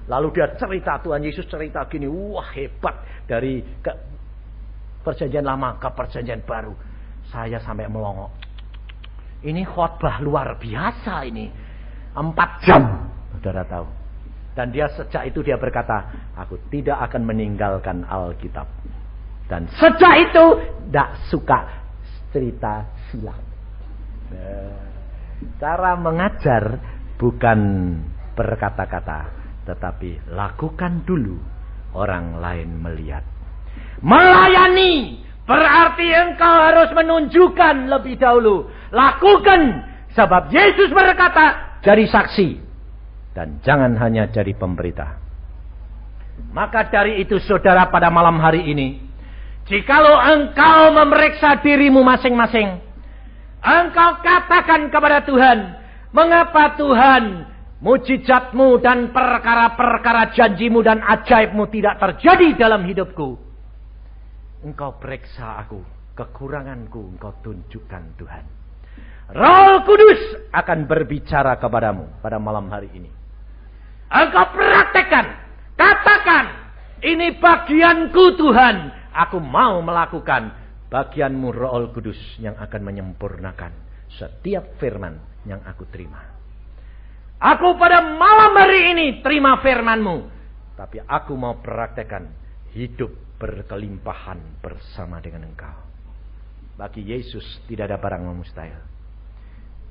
Lalu 0.06 0.38
dia 0.38 0.47
cerita 0.53 1.01
Tuhan 1.01 1.26
Yesus 1.26 1.49
cerita 1.49 1.82
gini, 1.89 2.06
wah 2.06 2.45
hebat 2.53 3.26
dari 3.26 3.66
ke, 3.82 3.89
Perjanjian 5.06 5.45
lama 5.45 5.78
ke 5.78 5.86
perjanjian 5.93 6.41
baru. 6.41 6.74
Saya 7.30 7.62
sampai 7.62 7.86
melongok. 7.86 8.34
Ini 9.45 9.62
khotbah 9.70 10.18
luar 10.26 10.58
biasa 10.58 11.22
ini. 11.30 11.45
Empat 12.18 12.49
jam. 12.66 13.06
Saudara 13.38 13.62
tahu. 13.70 13.86
Dan 14.56 14.72
dia 14.72 14.88
sejak 14.88 15.30
itu 15.30 15.43
dia 15.43 15.60
berkata, 15.60 16.32
aku 16.34 16.58
tidak 16.72 17.12
akan 17.12 17.28
meninggalkan 17.28 18.08
Alkitab. 18.08 18.66
Dan 19.45 19.68
sejak 19.78 20.32
itu 20.32 20.45
tidak 20.89 21.10
suka 21.28 21.60
cerita 22.32 22.88
silat. 23.12 23.43
Cara 25.60 25.93
mengajar 25.99 26.80
bukan 27.20 27.60
berkata-kata, 28.34 29.30
tetapi 29.68 30.32
lakukan 30.32 31.03
dulu 31.03 31.36
orang 31.93 32.39
lain 32.39 32.80
melihat. 32.80 33.35
Melayani 34.04 35.24
berarti 35.46 36.08
engkau 36.12 36.56
harus 36.68 36.89
menunjukkan 36.91 37.88
lebih 37.88 38.20
dahulu. 38.20 38.68
Lakukan 38.91 39.86
sebab 40.16 40.52
Yesus 40.52 40.91
berkata 40.91 41.80
jadi 41.86 42.08
saksi 42.10 42.66
dan 43.36 43.60
jangan 43.62 44.00
hanya 44.00 44.32
jadi 44.32 44.56
pemberita. 44.56 45.20
Maka 46.52 46.88
dari 46.91 47.24
itu 47.24 47.39
saudara 47.43 47.88
pada 47.88 48.12
malam 48.12 48.39
hari 48.39 48.68
ini, 48.68 49.00
jikalau 49.68 50.20
engkau 50.20 50.91
memeriksa 50.91 51.60
dirimu 51.64 52.04
masing-masing, 52.04 52.80
engkau 53.64 54.20
katakan 54.20 54.91
kepada 54.91 55.24
Tuhan, 55.24 55.58
mengapa 56.12 56.76
Tuhan 56.76 57.24
mujizatmu 57.84 58.80
dan 58.82 59.12
perkara-perkara 59.12 60.32
janjimu 60.32 60.80
dan 60.84 61.04
ajaibmu 61.04 61.68
tidak 61.72 62.00
terjadi 62.00 62.56
dalam 62.56 62.88
hidupku. 62.88 63.45
Engkau 64.66 64.97
periksa 64.97 65.61
aku. 65.61 65.78
Kekuranganku 66.18 67.13
engkau 67.13 67.38
tunjukkan 67.45 68.03
Tuhan. 68.18 68.45
Roh 69.36 69.84
Kudus 69.86 70.49
akan 70.49 70.89
berbicara 70.89 71.59
kepadamu 71.61 72.18
pada 72.24 72.41
malam 72.41 72.66
hari 72.74 72.89
ini. 72.97 73.11
Engkau 74.09 74.45
praktekkan. 74.57 75.26
Katakan. 75.78 76.45
Ini 77.05 77.38
bagianku 77.38 78.39
Tuhan. 78.41 78.76
Aku 79.13 79.38
mau 79.38 79.78
melakukan 79.86 80.49
bagianmu 80.89 81.47
Roh 81.53 81.93
Kudus 81.93 82.18
yang 82.41 82.57
akan 82.57 82.82
menyempurnakan 82.82 83.70
setiap 84.18 84.82
firman 84.82 85.20
yang 85.45 85.61
aku 85.61 85.86
terima. 85.93 86.26
Aku 87.38 87.78
pada 87.78 88.01
malam 88.01 88.55
hari 88.57 88.95
ini 88.95 89.05
terima 89.22 89.61
firmanmu. 89.61 90.34
Tapi 90.74 91.03
aku 91.05 91.36
mau 91.38 91.59
praktekkan 91.59 92.32
hidup 92.74 93.25
berkelimpahan 93.36 94.64
bersama 94.64 95.20
dengan 95.20 95.48
engkau. 95.48 95.78
Bagi 96.76 97.04
Yesus 97.04 97.44
tidak 97.72 97.92
ada 97.92 97.98
barang 98.00 98.24
mustahil. 98.36 98.80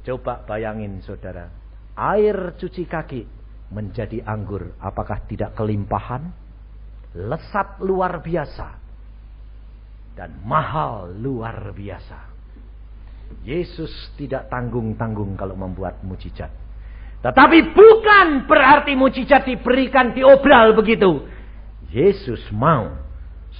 Coba 0.04 0.44
bayangin 0.44 1.00
saudara, 1.00 1.48
air 1.96 2.56
cuci 2.60 2.84
kaki 2.84 3.22
menjadi 3.72 4.20
anggur, 4.28 4.76
apakah 4.80 5.24
tidak 5.24 5.56
kelimpahan? 5.56 6.28
Lesat 7.14 7.78
luar 7.80 8.20
biasa 8.20 8.68
dan 10.18 10.42
mahal 10.44 11.14
luar 11.14 11.72
biasa. 11.72 12.34
Yesus 13.46 13.90
tidak 14.14 14.50
tanggung-tanggung 14.52 15.34
kalau 15.34 15.56
membuat 15.58 16.02
mujizat. 16.06 16.50
Tetapi 17.24 17.72
bukan 17.72 18.44
berarti 18.44 18.92
mujizat 18.92 19.48
diberikan 19.48 20.12
diobral 20.12 20.76
begitu. 20.76 21.24
Yesus 21.88 22.42
mau 22.52 23.03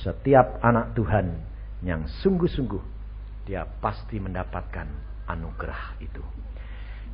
setiap 0.03 0.59
anak 0.65 0.97
Tuhan 0.99 1.27
yang 1.85 2.09
sungguh-sungguh 2.25 2.83
dia 3.45 3.69
pasti 3.79 4.17
mendapatkan 4.17 4.89
anugerah 5.29 6.01
itu. 6.01 6.25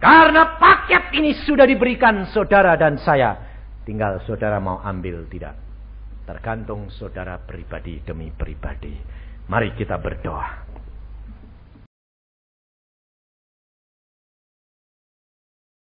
Karena 0.00 0.56
paket 0.56 1.12
ini 1.12 1.36
sudah 1.44 1.68
diberikan 1.68 2.24
saudara 2.32 2.72
dan 2.78 2.96
saya. 2.96 3.36
Tinggal 3.84 4.24
saudara 4.24 4.56
mau 4.62 4.80
ambil 4.80 5.28
tidak. 5.28 5.58
Tergantung 6.24 6.88
saudara 6.94 7.36
pribadi 7.42 8.00
demi 8.00 8.32
pribadi. 8.32 8.96
Mari 9.50 9.74
kita 9.76 9.98
berdoa. 9.98 10.79